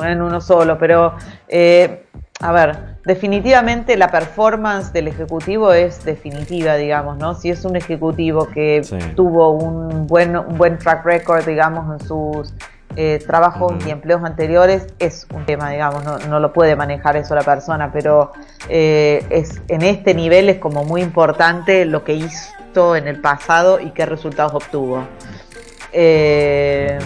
en 0.06 0.22
uno 0.22 0.42
solo, 0.42 0.78
pero 0.78 1.14
eh, 1.48 2.06
a 2.42 2.52
ver, 2.52 2.98
definitivamente 3.06 3.96
la 3.96 4.10
performance 4.10 4.92
del 4.92 5.08
ejecutivo 5.08 5.72
es 5.72 6.04
definitiva, 6.04 6.76
digamos, 6.76 7.18
¿no? 7.18 7.36
Si 7.36 7.50
es 7.50 7.64
un 7.64 7.76
ejecutivo 7.78 8.48
que 8.48 8.84
Sí. 8.84 8.98
tuvo 9.16 9.52
un 9.52 10.08
buen, 10.08 10.36
un 10.36 10.58
buen 10.58 10.78
track 10.78 11.06
record, 11.06 11.46
digamos, 11.46 12.02
en 12.02 12.06
sus 12.08 12.54
eh, 12.96 13.24
trabajos 13.26 13.74
y 13.88 13.90
empleos 13.90 14.24
anteriores, 14.24 14.86
es 15.00 15.26
un 15.34 15.46
tema, 15.46 15.72
digamos, 15.72 16.04
no, 16.04 16.20
no 16.20 16.40
lo 16.40 16.54
puede 16.54 16.76
manejar 16.76 17.18
eso 17.18 17.34
la 17.34 17.42
persona, 17.42 17.92
pero 17.92 18.32
eh, 18.70 19.26
es, 19.32 19.64
en 19.68 19.82
este 19.82 20.14
nivel 20.14 20.48
es 20.48 20.60
como 20.60 20.84
muy 20.84 21.02
importante 21.02 21.86
lo 21.86 22.04
que 22.04 22.14
hizo 22.14 22.96
en 22.96 23.08
el 23.08 23.20
pasado 23.20 23.80
y 23.80 23.90
qué 23.92 24.06
resultados 24.06 24.54
obtuvo. 24.54 25.04
Eh, 25.92 27.00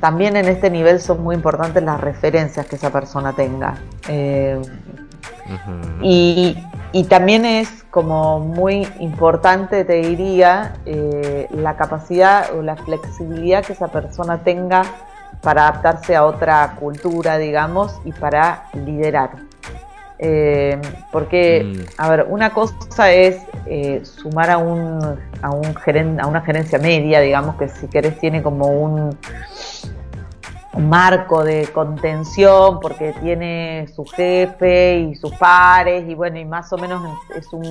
también 0.00 0.36
en 0.36 0.48
este 0.48 0.68
nivel 0.68 1.00
son 1.00 1.22
muy 1.22 1.34
importantes 1.34 1.82
las 1.82 1.98
referencias 1.98 2.66
que 2.66 2.76
esa 2.76 2.90
persona 2.90 3.32
tenga. 3.32 3.76
Y, 6.02 6.58
y 6.92 7.04
también 7.04 7.46
es 7.46 7.84
como 7.90 8.40
muy 8.40 8.86
importante, 9.00 9.84
te 9.86 9.94
diría, 9.94 10.74
la 11.50 11.76
capacidad 11.76 12.52
o 12.54 12.60
la 12.60 12.76
flexibilidad 12.76 13.64
que 13.64 13.72
esa 13.72 13.88
persona 13.88 14.42
tenga 14.42 14.82
para 15.46 15.68
adaptarse 15.68 16.16
a 16.16 16.24
otra 16.24 16.74
cultura, 16.80 17.38
digamos, 17.38 18.00
y 18.04 18.10
para 18.10 18.64
liderar. 18.84 19.30
Eh, 20.18 20.76
porque, 21.12 21.62
Mm. 21.62 21.84
a 21.98 22.08
ver, 22.10 22.26
una 22.28 22.50
cosa 22.52 23.12
es 23.12 23.42
eh, 23.66 24.00
sumar 24.04 24.50
a, 24.50 24.58
un, 24.58 24.98
a, 25.42 25.50
un 25.50 25.72
geren- 25.76 26.20
a 26.20 26.26
una 26.26 26.40
gerencia 26.40 26.80
media, 26.80 27.20
digamos, 27.20 27.54
que 27.56 27.68
si 27.68 27.86
querés 27.86 28.18
tiene 28.18 28.42
como 28.42 28.66
un, 28.66 29.16
un 30.72 30.88
marco 30.88 31.44
de 31.44 31.68
contención 31.68 32.80
porque 32.80 33.14
tiene 33.22 33.86
su 33.94 34.04
jefe 34.04 34.98
y 34.98 35.14
sus 35.14 35.32
pares 35.36 36.08
y 36.08 36.14
bueno, 36.16 36.38
y 36.40 36.44
más 36.44 36.72
o 36.72 36.76
menos 36.76 37.00
es 37.36 37.52
un 37.52 37.62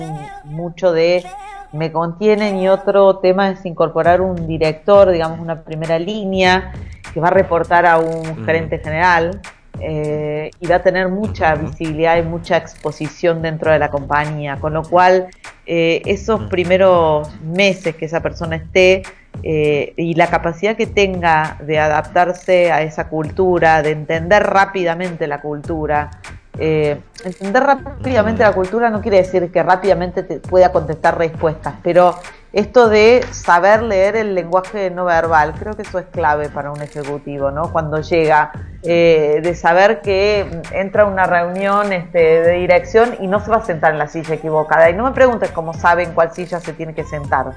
mucho 0.44 0.92
de 0.92 1.26
me 1.72 1.92
contienen 1.92 2.56
y 2.58 2.68
otro 2.68 3.16
tema 3.18 3.50
es 3.50 3.66
incorporar 3.66 4.22
un 4.22 4.46
director, 4.46 5.10
digamos 5.10 5.40
una 5.40 5.62
primera 5.62 5.98
línea 5.98 6.72
que 7.16 7.20
va 7.20 7.28
a 7.28 7.30
reportar 7.30 7.86
a 7.86 7.96
un 7.96 8.42
Mm. 8.42 8.44
gerente 8.44 8.78
general 8.78 9.40
eh, 9.80 10.50
y 10.60 10.66
va 10.66 10.76
a 10.76 10.82
tener 10.82 11.08
mucha 11.08 11.54
visibilidad 11.54 12.18
y 12.18 12.22
mucha 12.22 12.58
exposición 12.58 13.40
dentro 13.40 13.72
de 13.72 13.78
la 13.78 13.88
compañía, 13.88 14.58
con 14.60 14.74
lo 14.74 14.82
cual 14.82 15.28
eh, 15.64 16.02
esos 16.04 16.42
primeros 16.50 17.34
meses 17.40 17.96
que 17.96 18.04
esa 18.04 18.20
persona 18.20 18.56
esté 18.56 19.02
eh, 19.42 19.94
y 19.96 20.12
la 20.12 20.26
capacidad 20.26 20.76
que 20.76 20.86
tenga 20.86 21.56
de 21.60 21.78
adaptarse 21.78 22.70
a 22.70 22.82
esa 22.82 23.08
cultura, 23.08 23.80
de 23.80 23.92
entender 23.92 24.42
rápidamente 24.42 25.26
la 25.26 25.40
cultura. 25.40 26.10
eh, 26.58 26.98
entender 27.24 27.62
rápidamente 27.62 28.42
la 28.42 28.52
cultura 28.52 28.88
no 28.90 29.00
quiere 29.02 29.18
decir 29.18 29.50
que 29.50 29.62
rápidamente 29.62 30.22
te 30.22 30.38
pueda 30.38 30.70
contestar 30.70 31.16
respuestas, 31.16 31.74
pero 31.82 32.14
esto 32.52 32.88
de 32.88 33.24
saber 33.32 33.82
leer 33.82 34.16
el 34.16 34.34
lenguaje 34.34 34.90
no 34.90 35.04
verbal, 35.04 35.54
creo 35.58 35.74
que 35.74 35.82
eso 35.82 35.98
es 35.98 36.06
clave 36.06 36.48
para 36.48 36.70
un 36.70 36.80
ejecutivo, 36.80 37.50
¿no? 37.50 37.72
Cuando 37.72 38.00
llega, 38.00 38.52
eh, 38.82 39.40
de 39.42 39.54
saber 39.54 40.00
que 40.00 40.62
entra 40.72 41.02
a 41.02 41.06
una 41.06 41.26
reunión 41.26 41.92
este, 41.92 42.18
de 42.18 42.52
dirección 42.52 43.16
y 43.20 43.26
no 43.26 43.40
se 43.40 43.50
va 43.50 43.58
a 43.58 43.64
sentar 43.64 43.92
en 43.92 43.98
la 43.98 44.08
silla 44.08 44.34
equivocada. 44.34 44.88
Y 44.88 44.94
no 44.94 45.04
me 45.04 45.10
preguntes 45.10 45.50
cómo 45.50 45.74
sabe 45.74 46.04
en 46.04 46.12
cuál 46.12 46.32
silla 46.32 46.60
se 46.60 46.72
tiene 46.72 46.94
que 46.94 47.04
sentar. 47.04 47.52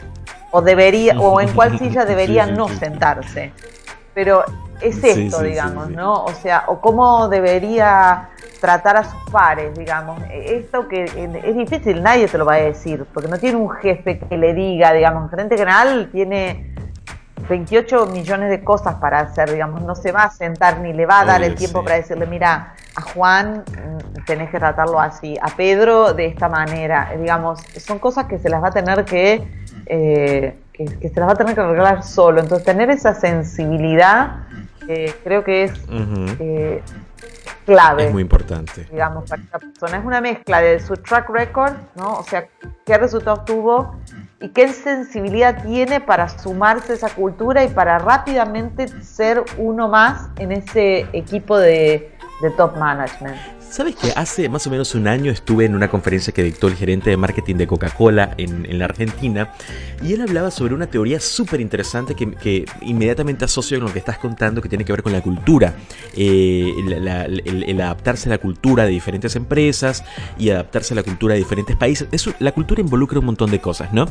O 0.52 0.62
debería, 0.62 1.20
o 1.20 1.40
en 1.40 1.50
cuál 1.54 1.78
silla 1.78 2.04
debería 2.06 2.46
Sí, 2.46 2.50
sí, 2.50 2.58
no 2.58 2.68
sí, 2.68 2.76
sentarse. 2.78 3.54
Pero 4.14 4.44
es 4.82 5.04
esto, 5.04 5.40
sí, 5.40 5.46
digamos, 5.46 5.88
sí. 5.88 5.96
¿no? 5.96 6.24
O 6.24 6.34
sea, 6.34 6.66
o 6.68 6.80
cómo 6.80 7.28
debería 7.30 8.30
tratar 8.60 8.98
a 8.98 9.04
sus 9.04 9.32
pares, 9.32 9.78
digamos. 9.78 10.22
Esto 10.32 10.88
que 10.88 11.06
eh, 11.06 11.42
es 11.44 11.56
difícil, 11.56 12.04
nadie 12.04 12.28
te 12.28 12.38
lo 12.38 12.46
va 12.46 12.56
a 12.56 12.62
decir, 12.62 13.06
porque 13.14 13.30
no 13.30 13.38
tiene 13.38 13.58
un 13.58 13.70
jefe 13.70 14.20
que 14.20 14.38
le 14.38 14.54
diga, 14.54 14.94
digamos, 14.94 15.26
el 15.26 15.30
gerente 15.30 15.58
general 15.58 16.10
tiene 16.12 16.76
28 17.48 18.08
millones 18.08 18.50
de 18.50 18.64
cosas 18.64 18.96
para 18.96 19.20
hacer, 19.20 19.52
digamos, 19.52 19.82
no 19.82 19.96
se 19.96 20.12
va 20.12 20.24
a 20.24 20.32
sentar 20.32 20.80
ni 20.80 20.94
le 20.94 21.06
va 21.06 21.22
a 21.22 21.26
dar 21.26 21.44
el 21.44 21.56
tiempo 21.56 21.84
para 21.84 21.96
decirle, 21.96 22.26
mira, 22.26 22.76
a 22.96 23.02
Juan 23.02 23.64
mm, 23.64 24.26
tenés 24.26 24.50
que 24.50 24.60
tratarlo 24.60 25.00
así, 25.00 25.38
a 25.42 25.48
Pedro 25.56 26.14
de 26.14 26.28
esta 26.28 26.50
manera, 26.50 27.12
digamos, 27.18 27.60
son 27.78 27.98
cosas 28.00 28.26
que 28.26 28.38
se 28.38 28.50
las 28.50 28.62
va 28.62 28.68
a 28.68 28.72
tener 28.72 29.06
que, 29.06 29.48
eh, 29.86 30.60
que, 30.74 30.86
que 30.86 31.10
se 31.10 31.20
las 31.20 31.30
va 31.30 31.34
a 31.34 31.36
tener 31.36 31.56
que 31.56 31.62
arreglar 31.62 32.04
solo, 32.04 32.42
entonces 32.42 32.66
tener 32.66 32.90
esa 32.90 33.16
sensibilidad 33.16 34.49
eh, 34.90 35.16
creo 35.24 35.44
que 35.44 35.66
es 35.66 35.74
eh, 36.40 36.82
clave 37.66 38.08
Es 38.08 38.12
muy 38.12 38.24
importante. 38.24 38.88
digamos, 38.92 39.30
para 39.30 39.42
esta 39.42 39.60
persona. 39.60 39.98
Es 39.98 40.06
una 40.06 40.20
mezcla 40.20 40.62
de 40.62 40.80
su 40.80 40.96
track 40.96 41.30
record, 41.30 41.74
¿no? 41.96 42.14
O 42.14 42.24
sea, 42.24 42.48
qué 42.86 42.98
resultados 42.98 43.46
tuvo 43.46 43.96
y 44.42 44.50
qué 44.50 44.68
sensibilidad 44.70 45.64
tiene 45.64 46.02
para 46.02 46.28
sumarse 46.28 46.94
a 46.94 46.96
esa 46.96 47.10
cultura 47.10 47.64
y 47.64 47.68
para 47.68 48.00
rápidamente 48.00 48.88
ser 49.04 49.44
uno 49.58 49.88
más 49.88 50.30
en 50.38 50.52
ese 50.52 51.06
equipo 51.14 51.58
de, 51.58 52.12
de 52.42 52.50
top 52.58 52.76
management. 52.78 53.59
¿Sabes 53.70 53.96
que 53.96 54.12
hace 54.16 54.50
más 54.50 54.66
o 54.66 54.72
menos 54.72 54.96
un 54.96 55.08
año 55.08 55.32
estuve 55.32 55.66
en 55.66 55.76
una 55.76 55.90
conferencia 55.90 56.34
que 56.34 56.42
dictó 56.42 56.68
el 56.68 56.76
gerente 56.76 57.12
de 57.12 57.18
marketing 57.18 57.56
de 57.56 57.68
Coca-Cola 57.68 58.34
en, 58.38 58.66
en 58.66 58.80
la 58.80 58.86
Argentina 58.86 59.54
y 60.04 60.14
él 60.14 60.22
hablaba 60.22 60.50
sobre 60.50 60.74
una 60.74 60.88
teoría 60.88 61.20
súper 61.20 61.62
interesante 61.62 62.16
que, 62.16 62.32
que 62.32 62.66
inmediatamente 62.82 63.46
asocio 63.46 63.78
con 63.78 63.88
lo 63.88 63.94
que 63.94 64.00
estás 64.00 64.18
contando 64.18 64.62
que 64.62 64.70
tiene 64.70 64.86
que 64.86 64.92
ver 64.92 65.04
con 65.04 65.14
la 65.14 65.22
cultura, 65.22 65.76
eh, 66.16 66.74
el, 66.80 67.64
el 67.64 67.82
adaptarse 67.82 68.28
a 68.30 68.32
la 68.32 68.38
cultura 68.40 68.86
de 68.86 68.90
diferentes 68.90 69.36
empresas 69.36 70.04
y 70.40 70.50
adaptarse 70.50 70.94
a 70.94 70.96
la 70.96 71.04
cultura 71.04 71.36
de 71.36 71.40
diferentes 71.40 71.76
países. 71.76 72.08
Eso, 72.12 72.34
la 72.40 72.52
cultura 72.54 72.82
involucra 72.82 73.20
un 73.20 73.26
montón 73.26 73.52
de 73.52 73.62
cosas, 73.62 73.94
¿no? 73.94 74.08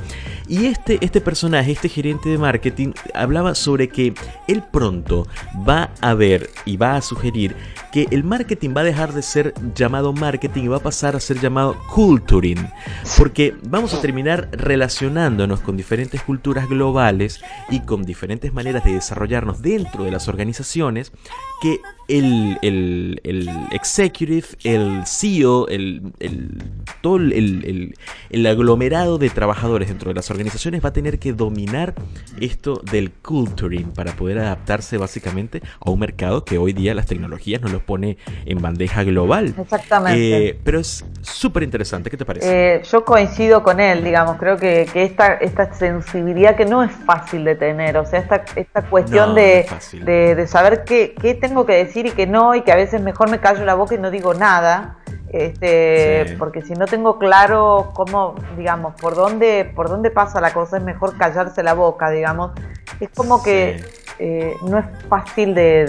Y 0.47 0.66
este, 0.66 0.99
este 1.01 1.21
personaje, 1.21 1.73
este 1.73 1.88
gerente 1.88 2.29
de 2.29 2.38
marketing, 2.38 2.92
hablaba 3.12 3.57
sobre 3.57 3.88
que 3.88 4.14
él 4.47 4.62
pronto 4.71 5.27
va 5.68 5.90
a 6.01 6.14
ver 6.14 6.49
y 6.64 6.77
va 6.77 6.97
a 6.97 7.03
sugerir 7.03 7.57
que 7.92 8.07
el 8.11 8.23
marketing 8.23 8.71
va 8.77 8.83
a 8.83 8.85
dejar 8.85 9.12
de 9.14 9.23
ser 9.23 9.48
llamado 9.75 10.13
marketing 10.13 10.65
y 10.65 10.69
va 10.69 10.79
a 10.79 10.83
pasar 10.83 11.17
a 11.17 11.21
ser 11.21 11.41
llamado 11.41 11.77
culturing. 11.95 12.69
Porque 13.17 13.55
vamos 13.65 13.95
a 13.95 14.01
terminar 14.01 14.49
relacionándonos 14.53 15.61
con 15.61 15.77
diferentes 15.77 16.23
culturas 16.23 16.69
globales 16.69 17.41
y 17.71 17.81
con 17.81 18.03
diferentes 18.05 18.53
maneras 18.53 18.85
de 18.85 18.95
desarrollarnos 18.95 19.63
dentro 19.63 20.05
de 20.05 20.11
las 20.11 20.29
organizaciones 20.29 21.13
que 21.61 21.81
el, 22.09 22.59
el, 22.62 23.21
el 23.23 23.51
executive, 23.71 24.47
el 24.64 25.07
CEO, 25.07 25.68
el, 25.68 26.14
el 26.21 26.62
todo 27.03 27.16
el, 27.16 27.94
el, 28.31 28.47
aglomerado 28.47 29.18
de 29.18 29.29
trabajadores 29.29 29.88
dentro 29.88 30.09
de 30.09 30.14
las 30.14 30.31
organizaciones 30.31 30.83
va 30.83 30.88
a 30.88 30.92
tener 30.92 31.18
que 31.18 31.35
dominar 31.35 31.94
esto 32.40 32.81
del 32.90 33.12
culturing 33.12 33.90
para 33.90 34.12
poder 34.12 34.38
adaptarse 34.38 34.97
básicamente 34.97 35.61
a 35.85 35.90
un 35.90 35.99
mercado 35.99 36.47
que 36.47 36.57
hoy 36.57 36.73
día 36.73 36.94
las 36.94 37.07
tecnologías 37.07 37.61
nos 37.61 37.73
lo 37.73 37.81
pone 37.81 38.17
en 38.46 38.61
bandeja 38.63 39.04
global. 39.04 39.54
Exactamente. 39.59 40.48
Eh, 40.48 40.59
pero 40.65 40.81
es 40.81 41.04
súper 41.21 41.63
interesante, 41.63 42.09
¿qué 42.09 42.17
te 42.17 42.25
parece? 42.25 42.77
Eh, 42.77 42.83
yo 42.90 43.04
coincido 43.04 43.63
con 43.63 43.81
él, 43.81 44.02
digamos, 44.02 44.38
creo 44.38 44.56
que, 44.56 44.88
que, 44.90 45.02
esta, 45.02 45.35
esta 45.35 45.75
sensibilidad 45.75 46.56
que 46.56 46.65
no 46.65 46.83
es 46.83 46.92
fácil 46.92 47.44
de 47.44 47.54
tener, 47.54 47.98
o 47.98 48.06
sea, 48.06 48.21
esta, 48.21 48.44
esta 48.56 48.83
cuestión 48.83 49.35
de, 49.35 49.67
de, 49.92 50.35
de, 50.35 50.46
saber 50.46 50.85
qué, 50.85 51.15
qué 51.21 51.35
tengo 51.49 51.67
que 51.67 51.77
decir 51.77 52.07
y 52.07 52.11
que 52.11 52.27
no, 52.27 52.55
y 52.55 52.63
que 52.63 52.73
a 52.73 52.77
veces 52.77 53.01
mejor 53.01 53.31
me 53.31 53.40
callo 53.40 53.65
la 53.65 53.75
boca 53.75 53.94
y 53.94 53.99
no 53.99 54.11
digo 54.11 54.35
nada, 54.35 54.99
este, 55.31 56.37
porque 56.38 56.63
si 56.63 56.75
no 56.75 56.87
tengo 56.87 57.19
claro 57.19 57.90
cómo, 57.94 58.35
digamos, 58.57 58.94
por 59.01 59.15
dónde, 59.15 59.71
por 59.75 59.88
dónde 59.88 60.11
pasa 60.11 60.40
la 60.40 60.53
cosa, 60.53 60.79
es 60.79 60.83
mejor 60.83 61.17
callarse 61.17 61.63
la 61.63 61.75
boca, 61.75 62.11
digamos. 62.11 62.53
Es 63.01 63.11
como 63.15 63.42
que 63.42 63.83
eh, 64.19 64.57
no 64.63 64.79
es 64.79 64.87
fácil 65.09 65.55
de, 65.55 65.87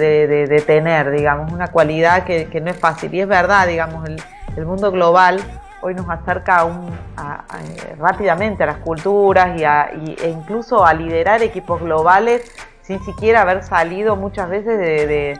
de, 0.47 0.61
tener, 0.61 1.11
digamos, 1.11 1.51
una 1.51 1.67
cualidad 1.67 2.23
que, 2.23 2.61
no 2.61 2.69
es 2.69 2.77
fácil. 2.77 3.13
Y 3.13 3.21
es 3.21 3.27
verdad, 3.27 3.67
digamos, 3.67 4.07
el, 4.07 4.65
mundo 4.65 4.91
global 4.91 5.39
hoy 5.81 5.95
nos 5.95 6.09
acerca 6.09 6.65
un, 6.65 6.91
rápidamente 7.97 8.63
a 8.63 8.65
las 8.65 8.77
culturas 8.79 9.57
y, 9.57 9.63
e 10.21 10.29
incluso 10.29 10.85
a 10.85 10.93
liderar 10.93 11.41
equipos 11.41 11.79
globales 11.79 12.51
sin 12.89 13.05
siquiera 13.05 13.43
haber 13.43 13.61
salido 13.61 14.15
muchas 14.15 14.49
veces 14.49 14.79
de, 14.79 15.39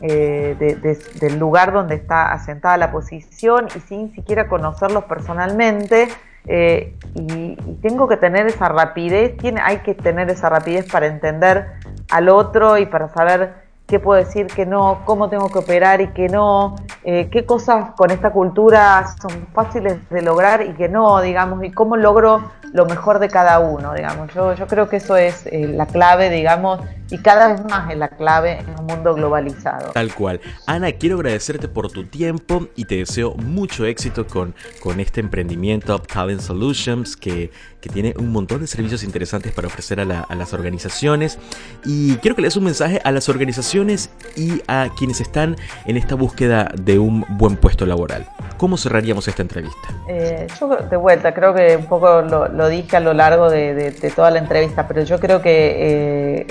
eh, 0.00 0.96
del 1.20 1.38
lugar 1.38 1.74
donde 1.74 1.94
está 1.94 2.32
asentada 2.32 2.78
la 2.78 2.90
posición 2.90 3.66
y 3.76 3.80
sin 3.80 4.14
siquiera 4.14 4.48
conocerlos 4.48 5.04
personalmente. 5.04 6.08
Eh, 6.46 6.96
y, 7.14 7.56
tengo 7.82 8.08
que 8.08 8.16
tener 8.16 8.46
esa 8.46 8.70
rapidez, 8.70 9.36
tiene, 9.36 9.60
hay 9.62 9.80
que 9.80 9.94
tener 9.94 10.30
esa 10.30 10.48
rapidez 10.48 10.90
para 10.90 11.06
entender 11.06 11.66
al 12.10 12.30
otro 12.30 12.78
y 12.78 12.86
para 12.86 13.10
saber 13.10 13.52
qué 13.86 14.00
puedo 14.00 14.18
decir, 14.18 14.46
qué 14.46 14.64
no, 14.64 15.02
cómo 15.04 15.28
tengo 15.28 15.50
que 15.52 15.58
operar 15.58 16.00
y 16.00 16.08
qué 16.08 16.28
no, 16.28 16.76
eh, 17.04 17.28
qué 17.30 17.44
cosas 17.44 17.90
con 17.94 18.10
esta 18.10 18.30
cultura 18.30 19.04
son 19.20 19.48
fáciles 19.52 20.08
de 20.08 20.22
lograr 20.22 20.62
y 20.62 20.72
qué 20.72 20.88
no, 20.88 21.20
digamos, 21.20 21.62
y 21.62 21.72
cómo 21.72 21.96
logro 21.98 22.50
lo 22.72 22.86
mejor 22.86 23.18
de 23.18 23.28
cada 23.28 23.58
uno, 23.58 23.94
digamos. 23.94 24.32
Yo, 24.34 24.54
yo 24.54 24.66
creo 24.66 24.88
que 24.88 24.96
eso 24.96 25.16
es 25.16 25.46
eh, 25.46 25.66
la 25.66 25.86
clave, 25.86 26.30
digamos, 26.30 26.80
y 27.10 27.18
cada 27.18 27.52
vez 27.52 27.64
más 27.64 27.90
es 27.90 27.98
la 27.98 28.08
clave 28.08 28.58
en 28.58 28.68
un 28.78 28.86
mundo 28.86 29.14
globalizado. 29.14 29.90
Tal 29.92 30.14
cual. 30.14 30.40
Ana, 30.66 30.92
quiero 30.92 31.16
agradecerte 31.16 31.68
por 31.68 31.90
tu 31.90 32.06
tiempo 32.06 32.68
y 32.76 32.84
te 32.84 32.96
deseo 32.96 33.34
mucho 33.34 33.84
éxito 33.84 34.26
con, 34.26 34.54
con 34.80 35.00
este 35.00 35.20
emprendimiento 35.20 35.94
Up 35.94 36.06
Talent 36.06 36.40
Solutions 36.40 37.16
que, 37.16 37.50
que 37.80 37.88
tiene 37.88 38.14
un 38.18 38.30
montón 38.30 38.60
de 38.60 38.66
servicios 38.66 39.02
interesantes 39.02 39.52
para 39.52 39.66
ofrecer 39.66 40.00
a, 40.00 40.04
las 40.04 40.52
organizaciones. 40.52 41.38
Y 41.84 42.16
quiero 42.16 42.36
que 42.36 42.42
le 42.42 42.48
des 42.48 42.56
un 42.56 42.64
mensaje 42.64 43.00
a 43.02 43.10
las 43.10 43.28
organizaciones 43.28 44.10
y 44.36 44.62
a 44.68 44.88
quienes 44.96 45.20
están 45.20 45.56
en 45.86 45.96
esta 45.96 46.14
búsqueda 46.14 46.70
de 46.80 46.98
un 46.98 47.24
buen 47.30 47.56
puesto 47.56 47.86
laboral. 47.86 48.26
¿Cómo 48.56 48.76
cerraríamos 48.76 49.26
esta 49.26 49.42
entrevista? 49.42 49.88
Eh, 50.06 50.46
yo 50.58 50.68
de 50.76 50.96
vuelta, 50.96 51.32
creo 51.32 51.54
que 51.54 51.76
un 51.76 51.86
poco 51.86 52.20
lo, 52.22 52.59
dije 52.68 52.96
a 52.96 53.00
lo 53.00 53.14
largo 53.14 53.50
de, 53.50 53.94
toda 54.14 54.30
la 54.30 54.38
entrevista, 54.38 54.86
pero 54.88 55.02
yo 55.02 55.20
creo 55.20 55.42
que 55.42 56.40
eh, 56.40 56.46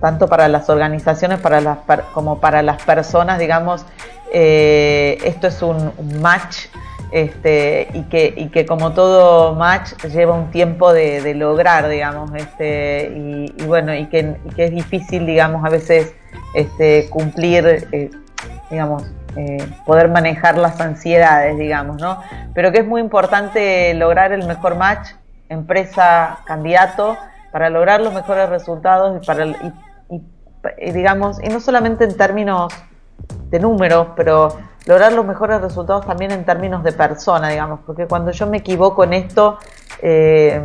tanto 0.00 0.28
para 0.28 0.48
las 0.48 0.68
organizaciones 0.68 1.38
para 1.40 1.60
las, 1.60 1.78
como 2.12 2.40
para 2.40 2.62
las 2.62 2.82
personas, 2.82 3.38
digamos, 3.38 3.84
eh, 4.32 5.18
esto 5.24 5.48
es 5.48 5.62
un, 5.62 5.92
match 6.20 6.66
este, 7.12 7.88
y, 7.92 8.02
que, 8.04 8.32
y 8.36 8.48
que 8.48 8.66
como 8.66 8.92
todo 8.92 9.54
match 9.54 9.92
lleva 10.04 10.34
un 10.34 10.50
tiempo 10.50 10.92
de, 10.92 11.34
lograr, 11.34 11.88
digamos, 11.88 12.30
este, 12.34 13.12
y, 13.14 13.64
bueno, 13.64 13.94
y 13.94 14.06
que, 14.06 14.36
es 14.56 14.70
difícil, 14.70 15.26
digamos, 15.26 15.64
a 15.64 15.68
veces 15.68 16.14
este, 16.54 17.08
cumplir, 17.10 17.88
digamos, 18.70 19.04
eh, 19.36 19.64
poder 19.86 20.08
manejar 20.08 20.58
las 20.58 20.80
ansiedades, 20.80 21.56
digamos, 21.56 22.00
¿no? 22.00 22.20
Pero 22.52 22.72
que 22.72 22.80
es 22.80 22.86
muy 22.86 23.00
importante 23.00 23.94
lograr 23.94 24.32
el 24.32 24.44
mejor 24.44 24.76
match 24.76 25.10
empresa-candidato 25.50 27.18
para 27.52 27.68
lograr 27.68 28.00
los 28.00 28.14
mejores 28.14 28.48
resultados 28.48 29.20
y 29.20 29.26
para, 29.26 29.44
y, 29.44 30.90
digamos, 30.92 31.42
y 31.42 31.48
no 31.48 31.60
solamente 31.60 32.04
en 32.04 32.16
términos 32.16 32.72
de 33.50 33.60
números, 33.60 34.08
pero 34.16 34.56
lograr 34.86 35.12
los 35.12 35.26
mejores 35.26 35.60
resultados 35.60 36.06
también 36.06 36.30
en 36.30 36.44
términos 36.44 36.82
de 36.82 36.92
persona, 36.92 37.48
digamos, 37.48 37.80
porque 37.84 38.06
cuando 38.06 38.30
yo 38.30 38.46
me 38.46 38.58
equivoco 38.58 39.04
en 39.04 39.12
esto, 39.12 39.58
eh, 40.00 40.62